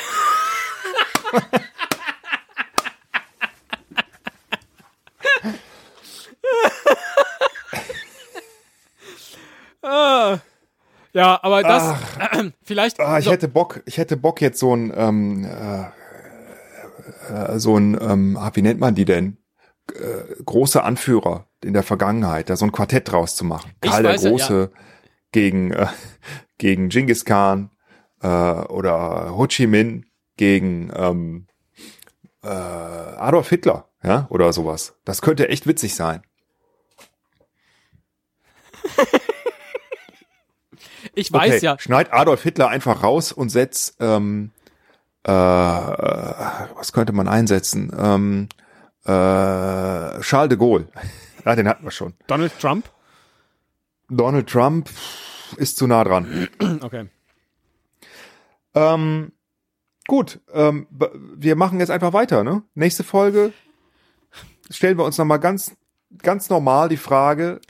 Ja, 11.18 11.40
aber 11.42 11.64
das 11.64 11.82
Ach, 11.82 12.32
äh, 12.38 12.52
vielleicht. 12.62 13.00
Ah, 13.00 13.18
ich 13.18 13.24
so. 13.24 13.32
hätte 13.32 13.48
Bock, 13.48 13.82
ich 13.86 13.98
hätte 13.98 14.16
Bock 14.16 14.40
jetzt 14.40 14.60
so 14.60 14.72
ein, 14.72 14.92
ähm, 14.96 15.44
äh, 15.44 15.86
äh, 17.34 17.58
so 17.58 17.76
ein, 17.76 17.98
ähm, 18.00 18.38
wie 18.54 18.62
nennt 18.62 18.78
man 18.78 18.94
die 18.94 19.04
denn? 19.04 19.36
Äh, 19.92 20.42
große 20.44 20.80
Anführer 20.80 21.48
in 21.64 21.72
der 21.72 21.82
Vergangenheit, 21.82 22.48
da 22.50 22.56
so 22.56 22.66
ein 22.66 22.70
Quartett 22.70 23.10
draus 23.10 23.34
zu 23.34 23.44
machen. 23.44 23.72
Karl 23.80 24.04
der 24.04 24.14
Große 24.14 24.70
ja. 24.72 24.80
gegen 25.32 25.72
äh, 25.72 25.88
gegen 26.58 26.88
Genghis 26.88 27.24
Khan 27.24 27.72
äh, 28.22 28.28
oder 28.28 29.36
Ho 29.36 29.48
Chi 29.48 29.66
Minh 29.66 30.06
gegen 30.36 30.92
ähm, 30.94 31.48
äh, 32.44 32.48
Adolf 32.48 33.48
Hitler, 33.48 33.88
ja, 34.04 34.28
oder 34.30 34.52
sowas. 34.52 34.94
Das 35.04 35.20
könnte 35.20 35.48
echt 35.48 35.66
witzig 35.66 35.96
sein. 35.96 36.22
ich 41.18 41.32
weiß 41.32 41.56
okay, 41.56 41.64
ja. 41.64 41.78
Schneid 41.78 42.12
Adolf 42.12 42.42
Hitler 42.42 42.68
einfach 42.68 43.02
raus 43.02 43.32
und 43.32 43.50
setz 43.50 43.96
ähm, 44.00 44.52
äh, 45.24 45.30
was 45.30 46.92
könnte 46.92 47.12
man 47.12 47.28
einsetzen? 47.28 47.92
Ähm, 47.98 48.48
äh, 49.04 50.20
Charles 50.20 50.48
de 50.48 50.56
Gaulle. 50.56 50.88
ja, 51.44 51.56
den 51.56 51.68
hatten 51.68 51.84
wir 51.84 51.90
schon. 51.90 52.14
Donald 52.26 52.58
Trump? 52.58 52.88
Donald 54.08 54.48
Trump 54.48 54.88
ist 55.56 55.76
zu 55.76 55.86
nah 55.86 56.04
dran. 56.04 56.48
Okay. 56.80 57.08
Ähm, 58.74 59.32
gut, 60.06 60.40
ähm, 60.52 60.86
wir 60.90 61.56
machen 61.56 61.80
jetzt 61.80 61.90
einfach 61.90 62.12
weiter, 62.12 62.44
ne? 62.44 62.62
Nächste 62.74 63.02
Folge 63.02 63.52
stellen 64.70 64.98
wir 64.98 65.04
uns 65.04 65.18
nochmal 65.18 65.40
ganz, 65.40 65.76
ganz 66.18 66.48
normal 66.50 66.88
die 66.88 66.96
Frage, 66.96 67.60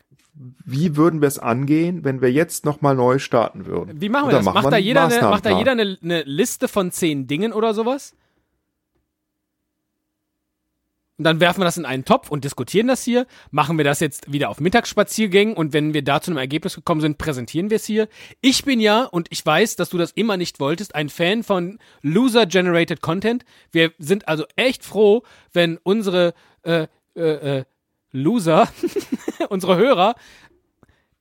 wie 0.65 0.97
würden 0.97 1.21
wir 1.21 1.29
es 1.29 1.39
angehen, 1.39 2.05
wenn 2.05 2.21
wir 2.21 2.31
jetzt 2.31 2.65
nochmal 2.65 2.95
neu 2.95 3.19
starten 3.19 3.67
würden? 3.67 4.01
Wie 4.01 4.09
machen 4.09 4.29
wir 4.29 4.37
das? 4.37 4.45
Machen 4.45 4.63
macht, 4.63 4.73
da 4.73 4.77
jeder 4.77 5.07
eine, 5.07 5.21
macht 5.23 5.45
da 5.45 5.59
jeder 5.59 5.73
eine, 5.73 5.99
eine 6.03 6.23
Liste 6.23 6.69
von 6.69 6.93
zehn 6.93 7.27
Dingen 7.27 7.53
oder 7.53 7.75
sowas? 7.75 8.15
Und 11.19 11.25
dann 11.25 11.41
werfen 11.41 11.61
wir 11.61 11.65
das 11.65 11.77
in 11.77 11.85
einen 11.85 12.05
Topf 12.05 12.31
und 12.31 12.45
diskutieren 12.45 12.87
das 12.87 13.03
hier. 13.03 13.27
Machen 13.51 13.77
wir 13.77 13.85
das 13.85 13.99
jetzt 13.99 14.33
wieder 14.33 14.51
auf 14.51 14.61
Mittagsspaziergängen 14.61 15.55
und 15.55 15.73
wenn 15.73 15.93
wir 15.93 16.03
da 16.03 16.21
zu 16.21 16.31
einem 16.31 16.39
Ergebnis 16.39 16.77
gekommen 16.77 17.01
sind, 17.01 17.19
präsentieren 17.19 17.71
wir 17.71 17.77
es 17.77 17.87
hier. 17.87 18.07
Ich 18.41 18.65
bin 18.65 18.79
ja, 18.79 19.03
und 19.03 19.27
ich 19.31 19.45
weiß, 19.45 19.75
dass 19.75 19.91
du 19.91 19.99
das 19.99 20.13
immer 20.13 20.37
nicht 20.37 20.61
wolltest, 20.61 20.95
ein 20.95 21.09
Fan 21.09 21.43
von 21.43 21.81
Loser-Generated 22.03 23.01
Content. 23.01 23.45
Wir 23.73 23.91
sind 23.99 24.29
also 24.29 24.45
echt 24.55 24.85
froh, 24.85 25.25
wenn 25.53 25.79
unsere 25.83 26.35
äh, 26.63 26.87
äh, 27.17 27.59
äh, 27.59 27.65
Loser, 28.13 28.69
unsere 29.49 29.77
Hörer 29.77 30.15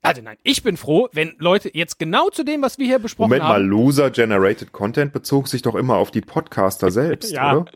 also 0.07 0.21
nein, 0.21 0.37
ich 0.43 0.63
bin 0.63 0.77
froh, 0.77 1.09
wenn 1.11 1.35
Leute 1.37 1.69
jetzt 1.73 1.99
genau 1.99 2.29
zu 2.29 2.43
dem, 2.43 2.61
was 2.61 2.77
wir 2.77 2.85
hier 2.85 2.99
besprochen 2.99 3.29
Moment 3.29 3.43
haben. 3.43 3.63
Moment 3.63 3.69
mal, 3.69 3.77
Loser-Generated 3.77 4.71
Content 4.71 5.11
bezog 5.11 5.49
sich 5.49 5.63
doch 5.63 5.75
immer 5.75 5.97
auf 5.97 6.11
die 6.11 6.21
Podcaster 6.21 6.91
selbst, 6.91 7.31
ja. 7.33 7.57
oder? 7.57 7.71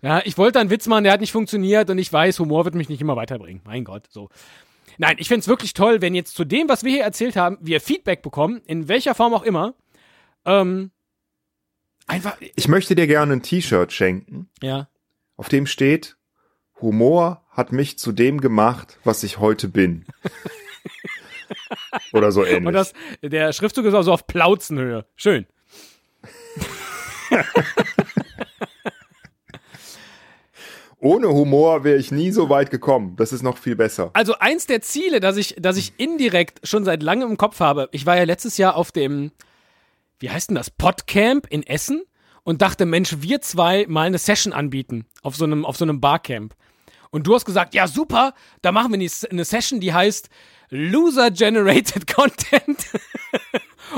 Ja, 0.00 0.22
ich 0.24 0.38
wollte 0.38 0.60
einen 0.60 0.70
Witz 0.70 0.86
machen, 0.86 1.04
der 1.04 1.12
hat 1.12 1.20
nicht 1.20 1.32
funktioniert 1.32 1.90
und 1.90 1.98
ich 1.98 2.12
weiß, 2.12 2.38
Humor 2.38 2.64
wird 2.64 2.76
mich 2.76 2.88
nicht 2.88 3.00
immer 3.00 3.16
weiterbringen. 3.16 3.62
Mein 3.64 3.82
Gott, 3.82 4.04
so. 4.10 4.28
Nein, 4.96 5.16
ich 5.18 5.26
find's 5.26 5.48
wirklich 5.48 5.74
toll, 5.74 6.00
wenn 6.02 6.14
jetzt 6.14 6.36
zu 6.36 6.44
dem, 6.44 6.68
was 6.68 6.84
wir 6.84 6.92
hier 6.92 7.02
erzählt 7.02 7.34
haben, 7.34 7.58
wir 7.60 7.80
Feedback 7.80 8.22
bekommen, 8.22 8.60
in 8.66 8.86
welcher 8.86 9.16
Form 9.16 9.34
auch 9.34 9.42
immer. 9.42 9.74
Ähm, 10.44 10.92
einfach. 12.06 12.36
Ich 12.54 12.68
möchte 12.68 12.94
dir 12.94 13.08
gerne 13.08 13.32
ein 13.32 13.42
T-Shirt 13.42 13.92
schenken. 13.92 14.48
Ja. 14.62 14.88
Auf 15.36 15.48
dem 15.48 15.66
steht, 15.66 16.16
Humor 16.80 17.44
hat 17.50 17.72
mich 17.72 17.98
zu 17.98 18.12
dem 18.12 18.40
gemacht, 18.40 18.98
was 19.04 19.22
ich 19.22 19.38
heute 19.38 19.68
bin. 19.68 20.04
Oder 22.12 22.32
so 22.32 22.44
ähnlich. 22.44 22.66
Und 22.66 22.72
das, 22.72 22.92
der 23.22 23.52
Schriftzug 23.52 23.84
ist 23.84 23.94
auch 23.94 24.02
so 24.02 24.12
auf 24.12 24.26
Plauzenhöhe. 24.26 25.06
Schön. 25.16 25.46
ohne 31.00 31.28
Humor 31.28 31.84
wäre 31.84 31.98
ich 31.98 32.10
nie 32.10 32.30
so 32.30 32.48
weit 32.48 32.70
gekommen. 32.70 33.16
Das 33.16 33.32
ist 33.32 33.42
noch 33.42 33.58
viel 33.58 33.76
besser. 33.76 34.10
Also 34.14 34.34
eins 34.38 34.66
der 34.66 34.80
Ziele, 34.80 35.20
das 35.20 35.36
ich, 35.36 35.56
das 35.58 35.76
ich 35.76 35.94
indirekt 35.98 36.66
schon 36.66 36.84
seit 36.84 37.02
langem 37.02 37.30
im 37.30 37.36
Kopf 37.36 37.60
habe. 37.60 37.88
Ich 37.92 38.06
war 38.06 38.16
ja 38.16 38.24
letztes 38.24 38.58
Jahr 38.58 38.76
auf 38.76 38.92
dem, 38.92 39.32
wie 40.18 40.30
heißt 40.30 40.50
denn 40.50 40.56
das, 40.56 40.70
Podcamp 40.70 41.46
in 41.48 41.62
Essen 41.62 42.02
und 42.42 42.62
dachte, 42.62 42.86
Mensch, 42.86 43.16
wir 43.20 43.40
zwei 43.40 43.86
mal 43.88 44.06
eine 44.06 44.18
Session 44.18 44.52
anbieten 44.52 45.06
auf 45.22 45.36
so 45.36 45.44
einem, 45.44 45.64
auf 45.64 45.76
so 45.76 45.84
einem 45.84 46.00
Barcamp. 46.00 46.54
Und 47.10 47.26
du 47.26 47.34
hast 47.34 47.44
gesagt, 47.44 47.74
ja 47.74 47.86
super, 47.86 48.34
da 48.62 48.72
machen 48.72 48.92
wir 48.92 49.10
eine 49.30 49.44
Session, 49.44 49.80
die 49.80 49.92
heißt 49.92 50.28
Loser 50.70 51.30
Generated 51.30 52.06
Content. 52.14 52.86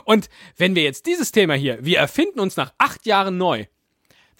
und 0.05 0.29
wenn 0.57 0.75
wir 0.75 0.83
jetzt 0.83 1.07
dieses 1.07 1.33
Thema 1.33 1.55
hier, 1.55 1.79
wir 1.85 1.99
erfinden 1.99 2.41
uns 2.41 2.57
nach 2.57 2.73
acht 2.79 3.07
Jahren 3.07 3.39
neu 3.39 3.67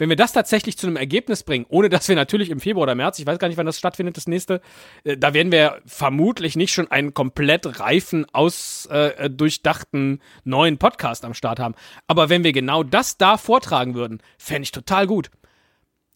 wenn 0.01 0.09
wir 0.09 0.17
das 0.17 0.33
tatsächlich 0.33 0.79
zu 0.79 0.87
einem 0.87 0.97
Ergebnis 0.97 1.43
bringen, 1.43 1.67
ohne 1.69 1.91
dass 1.91 2.09
wir 2.09 2.17
natürlich 2.17 2.49
im 2.49 2.59
Februar 2.59 2.85
oder 2.85 2.95
März, 2.95 3.19
ich 3.19 3.27
weiß 3.27 3.39
gar 3.39 3.49
nicht, 3.49 3.59
wann 3.59 3.67
das 3.67 3.79
stattfindet, 3.79 4.17
das 4.17 4.27
nächste, 4.27 4.63
äh, 5.05 5.17
da 5.17 5.35
werden 5.35 5.53
wir 5.53 5.83
vermutlich 5.85 6.57
nicht 6.57 6.73
schon 6.73 6.91
einen 6.91 7.13
komplett 7.13 7.81
reifen, 7.81 8.25
ausdurchdachten 8.33 10.15
äh, 10.15 10.19
neuen 10.45 10.79
Podcast 10.79 11.27
am 11.27 11.35
Start 11.35 11.61
haben. 11.61 11.75
Aber 12.07 12.31
wenn 12.31 12.45
wir 12.45 12.53
genau 12.53 12.83
das 12.83 13.19
da 13.19 13.37
vortragen 13.37 13.95
würden, 13.95 14.23
fände 14.39 14.63
ich 14.63 14.73
total 14.73 15.07
gut. 15.07 15.31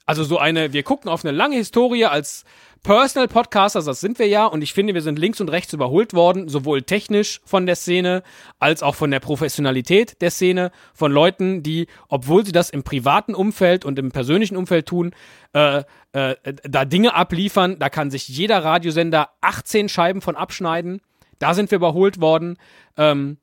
Also 0.07 0.23
so 0.25 0.39
eine, 0.39 0.73
wir 0.73 0.83
gucken 0.83 1.11
auf 1.11 1.25
eine 1.25 1.37
lange 1.37 1.57
Historie 1.57 2.05
als 2.05 2.45
Personal 2.83 3.29
Podcasters, 3.29 3.87
das 3.87 4.01
sind 4.01 4.19
wir 4.19 4.29
ja, 4.29 4.45
und 4.45 4.61
ich 4.61 4.75
finde, 4.75 4.93
wir 4.93 5.01
sind 5.01 5.19
links 5.19 5.41
und 5.41 5.49
rechts 5.49 5.73
überholt 5.73 6.13
worden, 6.13 6.51
sowohl 6.51 6.83
technisch 6.83 7.41
von 7.47 7.65
der 7.65 7.77
Szene 7.77 8.23
als 8.59 8.83
auch 8.83 8.95
von 8.95 9.11
der 9.11 9.21
Professionalität 9.21 10.21
der 10.21 10.31
Szene, 10.31 10.71
von 10.93 11.11
Leuten, 11.11 11.63
die, 11.63 11.87
obwohl 12.09 12.45
sie 12.45 12.53
das 12.53 12.69
im 12.69 12.83
privaten 12.83 13.35
Umfeld 13.35 13.87
und 13.87 13.99
im 13.99 14.13
persönlichen 14.13 14.59
Umfeld 14.59 14.85
tun, 14.85 15.15
äh, 15.55 15.83
äh, 16.13 16.37
da 16.63 16.85
Dinge 16.85 17.15
abliefern, 17.15 17.79
da 17.79 17.89
kann 17.89 18.11
sich 18.11 18.29
jeder 18.29 18.63
Radiosender 18.63 19.31
18 19.41 19.89
Scheiben 19.89 20.21
von 20.21 20.37
abschneiden. 20.37 21.01
Da 21.39 21.55
sind 21.55 21.71
wir 21.71 21.77
überholt 21.77 22.21
worden. 22.21 22.59
Ähm, 22.99 23.39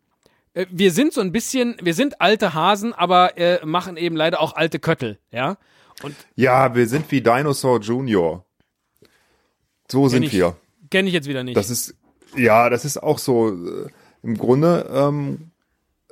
äh, 0.54 0.68
wir 0.70 0.92
sind 0.92 1.14
so 1.14 1.22
ein 1.22 1.32
bisschen, 1.32 1.78
wir 1.82 1.96
sind 1.96 2.22
alte 2.22 2.54
Hasen, 2.54 2.94
aber 2.94 3.38
äh, 3.40 3.66
machen 3.66 3.98
eben 3.98 4.16
leider 4.16 4.40
auch 4.40 4.56
alte 4.56 4.78
Köttel, 4.78 5.18
ja. 5.32 5.58
Und 6.04 6.16
ja, 6.36 6.76
wir 6.76 6.88
sind 6.88 7.12
wie 7.12 7.22
Dinosaur 7.22 7.80
Junior. 7.80 8.46
So 9.90 10.08
sind 10.08 10.24
ich, 10.24 10.34
wir. 10.34 10.56
Kenne 10.90 11.08
ich 11.08 11.14
jetzt 11.14 11.28
wieder 11.28 11.44
nicht. 11.44 11.58
Das 11.58 11.70
ist, 11.70 11.96
ja, 12.36 12.70
das 12.70 12.86
ist 12.86 13.02
auch 13.02 13.20
so, 13.20 13.50
äh, 13.50 13.88
im 14.24 14.38
Grunde 14.38 14.90
ähm, 14.94 15.52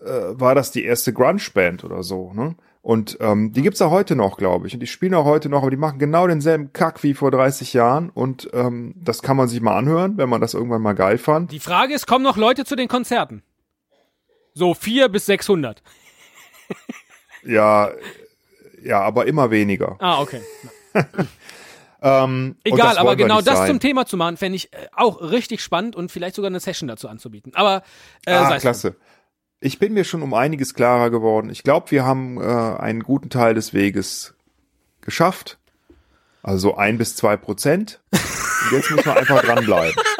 äh, 0.02 0.06
war 0.06 0.56
das 0.56 0.72
die 0.72 0.84
erste 0.84 1.14
Grunge-Band 1.14 1.84
oder 1.84 2.04
so, 2.04 2.34
ne? 2.34 2.56
Und 2.82 3.18
ähm, 3.20 3.52
die 3.52 3.62
gibt's 3.62 3.82
auch 3.82 3.92
heute 3.92 4.16
noch, 4.16 4.38
glaube 4.38 4.66
ich. 4.66 4.74
Und 4.74 4.80
die 4.80 4.88
spielen 4.88 5.14
auch 5.14 5.26
heute 5.26 5.50
noch, 5.50 5.62
aber 5.64 5.70
die 5.70 5.78
machen 5.78 6.00
genau 6.00 6.28
denselben 6.28 6.72
Kack 6.72 7.04
wie 7.04 7.14
vor 7.14 7.30
30 7.30 7.74
Jahren. 7.74 8.10
Und 8.10 8.50
ähm, 8.54 8.96
das 8.96 9.22
kann 9.22 9.36
man 9.36 9.50
sich 9.50 9.60
mal 9.60 9.78
anhören, 9.78 10.18
wenn 10.18 10.30
man 10.30 10.40
das 10.40 10.54
irgendwann 10.54 10.82
mal 10.82 10.94
geil 10.94 11.18
fand. 11.18 11.52
Die 11.52 11.60
Frage 11.60 11.94
ist, 11.94 12.08
kommen 12.08 12.24
noch 12.24 12.38
Leute 12.38 12.64
zu 12.64 12.78
den 12.78 12.88
Konzerten? 12.88 13.44
So 14.54 14.74
vier 14.74 15.10
bis 15.10 15.26
600. 15.26 15.84
ja, 17.46 17.92
ja, 18.84 19.02
aber 19.02 19.28
immer 19.28 19.52
weniger. 19.52 19.98
Ah, 20.00 20.22
okay. 20.22 20.42
Ähm, 22.02 22.56
Egal, 22.64 22.98
aber 22.98 23.16
genau 23.16 23.42
das 23.42 23.58
sein. 23.58 23.68
zum 23.68 23.80
Thema 23.80 24.06
zu 24.06 24.16
machen, 24.16 24.38
fände 24.38 24.56
ich 24.56 24.72
äh, 24.74 24.88
auch 24.94 25.22
richtig 25.22 25.62
spannend 25.62 25.96
und 25.96 26.12
vielleicht 26.12 26.36
sogar 26.36 26.48
eine 26.48 26.60
Session 26.60 26.88
dazu 26.88 27.10
anzubieten. 27.10 27.54
Aber 27.56 27.84
äh, 28.26 28.34
ah, 28.34 28.58
klasse. 28.58 28.96
Ich 29.60 29.80
bin 29.80 29.94
mir 29.94 30.06
schon 30.06 30.22
um 30.22 30.34
einiges 30.34 30.74
klarer 30.74 31.10
geworden. 31.10 31.50
Ich 31.50 31.64
glaube, 31.64 31.92
wir 31.92 32.06
haben 32.06 32.40
äh, 32.42 32.46
einen 32.46 33.04
guten 33.04 33.30
Teil 33.30 33.54
des 33.54 33.74
Weges 33.74 34.34
geschafft. 35.02 35.60
Also 36.42 36.78
ein 36.78 36.98
bis 36.98 37.18
zwei 37.18 37.36
Prozent. 37.36 38.00
Und 38.12 38.72
jetzt 38.72 38.92
müssen 38.92 39.06
wir 39.06 39.18
einfach 39.18 39.42
dranbleiben. 39.44 39.96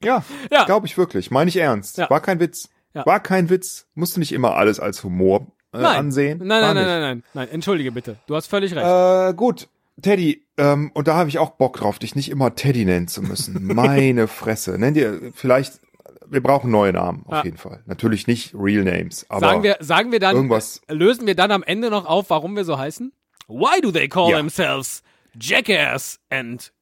Ja, 0.00 0.22
ja. 0.52 0.64
glaube 0.64 0.86
ich 0.86 0.96
wirklich. 0.96 1.32
Meine 1.32 1.48
ich 1.48 1.56
ernst. 1.56 1.98
Ja. 1.98 2.08
War 2.08 2.20
kein 2.20 2.38
Witz. 2.38 2.68
Ja. 2.94 3.04
War 3.04 3.18
kein 3.18 3.50
Witz. 3.50 3.88
Musst 3.94 4.14
du 4.14 4.20
nicht 4.20 4.30
immer 4.30 4.54
alles 4.54 4.78
als 4.78 5.02
Humor 5.02 5.48
äh, 5.78 5.82
nein. 5.82 5.98
ansehen. 5.98 6.38
Nein, 6.38 6.60
nein, 6.60 6.74
nein, 6.74 6.86
nein, 6.86 7.00
nein, 7.00 7.22
nein. 7.34 7.48
Entschuldige 7.48 7.92
bitte. 7.92 8.16
Du 8.26 8.36
hast 8.36 8.46
völlig 8.46 8.74
recht. 8.74 8.86
Äh, 8.86 9.34
gut. 9.34 9.68
Teddy, 10.00 10.42
ähm, 10.56 10.90
und 10.94 11.08
da 11.08 11.16
habe 11.16 11.28
ich 11.28 11.38
auch 11.38 11.50
Bock 11.50 11.78
drauf, 11.78 11.98
dich 11.98 12.14
nicht 12.14 12.30
immer 12.30 12.54
Teddy 12.54 12.84
nennen 12.84 13.08
zu 13.08 13.22
müssen. 13.22 13.64
Meine 13.74 14.28
Fresse. 14.28 14.78
Nenn 14.78 14.94
dir 14.94 15.32
vielleicht, 15.34 15.80
wir 16.26 16.42
brauchen 16.42 16.70
neue 16.70 16.92
Namen, 16.92 17.24
auf 17.26 17.38
ja. 17.38 17.44
jeden 17.44 17.56
Fall. 17.56 17.82
Natürlich 17.86 18.26
nicht 18.26 18.54
Real 18.54 18.84
Names, 18.84 19.26
aber. 19.28 19.40
Sagen 19.40 19.62
wir, 19.62 19.76
sagen 19.80 20.12
wir 20.12 20.20
dann, 20.20 20.36
irgendwas. 20.36 20.82
lösen 20.88 21.26
wir 21.26 21.34
dann 21.34 21.50
am 21.50 21.62
Ende 21.62 21.90
noch 21.90 22.06
auf, 22.06 22.30
warum 22.30 22.54
wir 22.54 22.64
so 22.64 22.78
heißen? 22.78 23.12
Why 23.48 23.80
do 23.80 23.90
they 23.90 24.08
call 24.08 24.30
ja. 24.30 24.36
themselves 24.36 25.02
Jackass 25.40 26.20
and, 26.30 26.72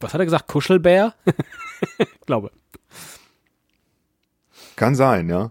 was 0.00 0.12
hat 0.12 0.20
er 0.20 0.26
gesagt, 0.26 0.48
Kuschelbär? 0.48 1.14
Glaube. 2.26 2.50
Kann 4.76 4.94
sein, 4.94 5.28
ja. 5.28 5.50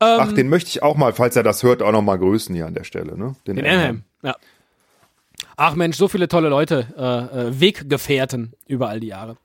Ja. 0.00 0.18
Ach, 0.20 0.32
den 0.32 0.48
möchte 0.48 0.68
ich 0.68 0.82
auch 0.82 0.96
mal, 0.96 1.12
falls 1.12 1.36
er 1.36 1.42
das 1.42 1.62
hört, 1.62 1.82
auch 1.82 1.92
noch 1.92 2.02
mal 2.02 2.18
grüßen 2.18 2.54
hier 2.54 2.66
an 2.66 2.74
der 2.74 2.84
Stelle, 2.84 3.16
ne? 3.16 3.34
Den, 3.46 3.56
den 3.56 3.66
Anaheim. 3.66 4.04
Ja. 4.22 4.36
Ach 5.56 5.74
Mensch, 5.74 5.96
so 5.96 6.08
viele 6.08 6.28
tolle 6.28 6.48
Leute, 6.48 6.86
äh, 6.96 7.48
äh, 7.48 7.60
Weggefährten 7.60 8.52
über 8.66 8.88
all 8.88 9.00
die 9.00 9.08
Jahre. 9.08 9.36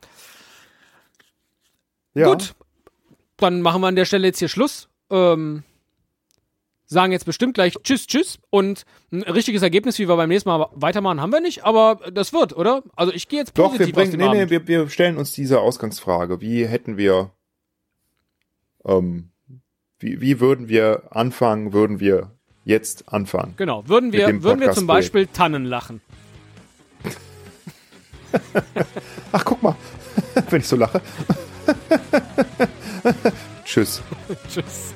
Ja. 2.13 2.27
Gut, 2.27 2.53
dann 3.37 3.61
machen 3.61 3.81
wir 3.81 3.87
an 3.87 3.95
der 3.95 4.05
Stelle 4.05 4.27
jetzt 4.27 4.39
hier 4.39 4.49
Schluss. 4.49 4.89
Ähm, 5.09 5.63
sagen 6.85 7.13
jetzt 7.13 7.25
bestimmt 7.25 7.53
gleich 7.53 7.75
Tschüss, 7.83 8.05
Tschüss. 8.05 8.39
Und 8.49 8.83
ein 9.11 9.23
richtiges 9.23 9.61
Ergebnis, 9.61 9.97
wie 9.99 10.09
wir 10.09 10.17
beim 10.17 10.27
nächsten 10.27 10.49
Mal 10.49 10.67
weitermachen, 10.73 11.21
haben 11.21 11.31
wir 11.31 11.39
nicht, 11.39 11.63
aber 11.63 12.11
das 12.11 12.33
wird, 12.33 12.55
oder? 12.55 12.83
Also 12.97 13.13
ich 13.13 13.29
gehe 13.29 13.39
jetzt 13.39 13.53
positiv 13.53 13.79
Doch, 13.79 13.87
wir 13.87 13.93
bringen, 13.93 14.17
nee, 14.17 14.45
nee, 14.45 14.49
wir, 14.49 14.67
wir 14.67 14.89
stellen 14.89 15.17
uns 15.17 15.31
diese 15.31 15.61
Ausgangsfrage. 15.61 16.41
Wie 16.41 16.67
hätten 16.67 16.97
wir 16.97 17.31
ähm, 18.83 19.30
wie, 20.01 20.21
wie 20.21 20.39
würden 20.39 20.67
wir 20.67 21.03
anfangen, 21.11 21.73
würden 21.73 21.99
wir 21.99 22.31
jetzt 22.63 23.11
anfangen? 23.11 23.53
Genau, 23.57 23.87
würden 23.87 24.11
wir, 24.11 24.43
würden 24.43 24.59
wir 24.59 24.71
zum 24.71 24.87
Beispiel 24.87 25.27
Tannen 25.27 25.65
lachen. 25.65 26.01
Ach, 29.31 29.45
guck 29.45 29.61
mal, 29.61 29.75
wenn 30.49 30.61
ich 30.61 30.67
so 30.67 30.75
lache. 30.75 31.01
Tschüss. 33.65 34.01
Tschüss. 34.49 34.93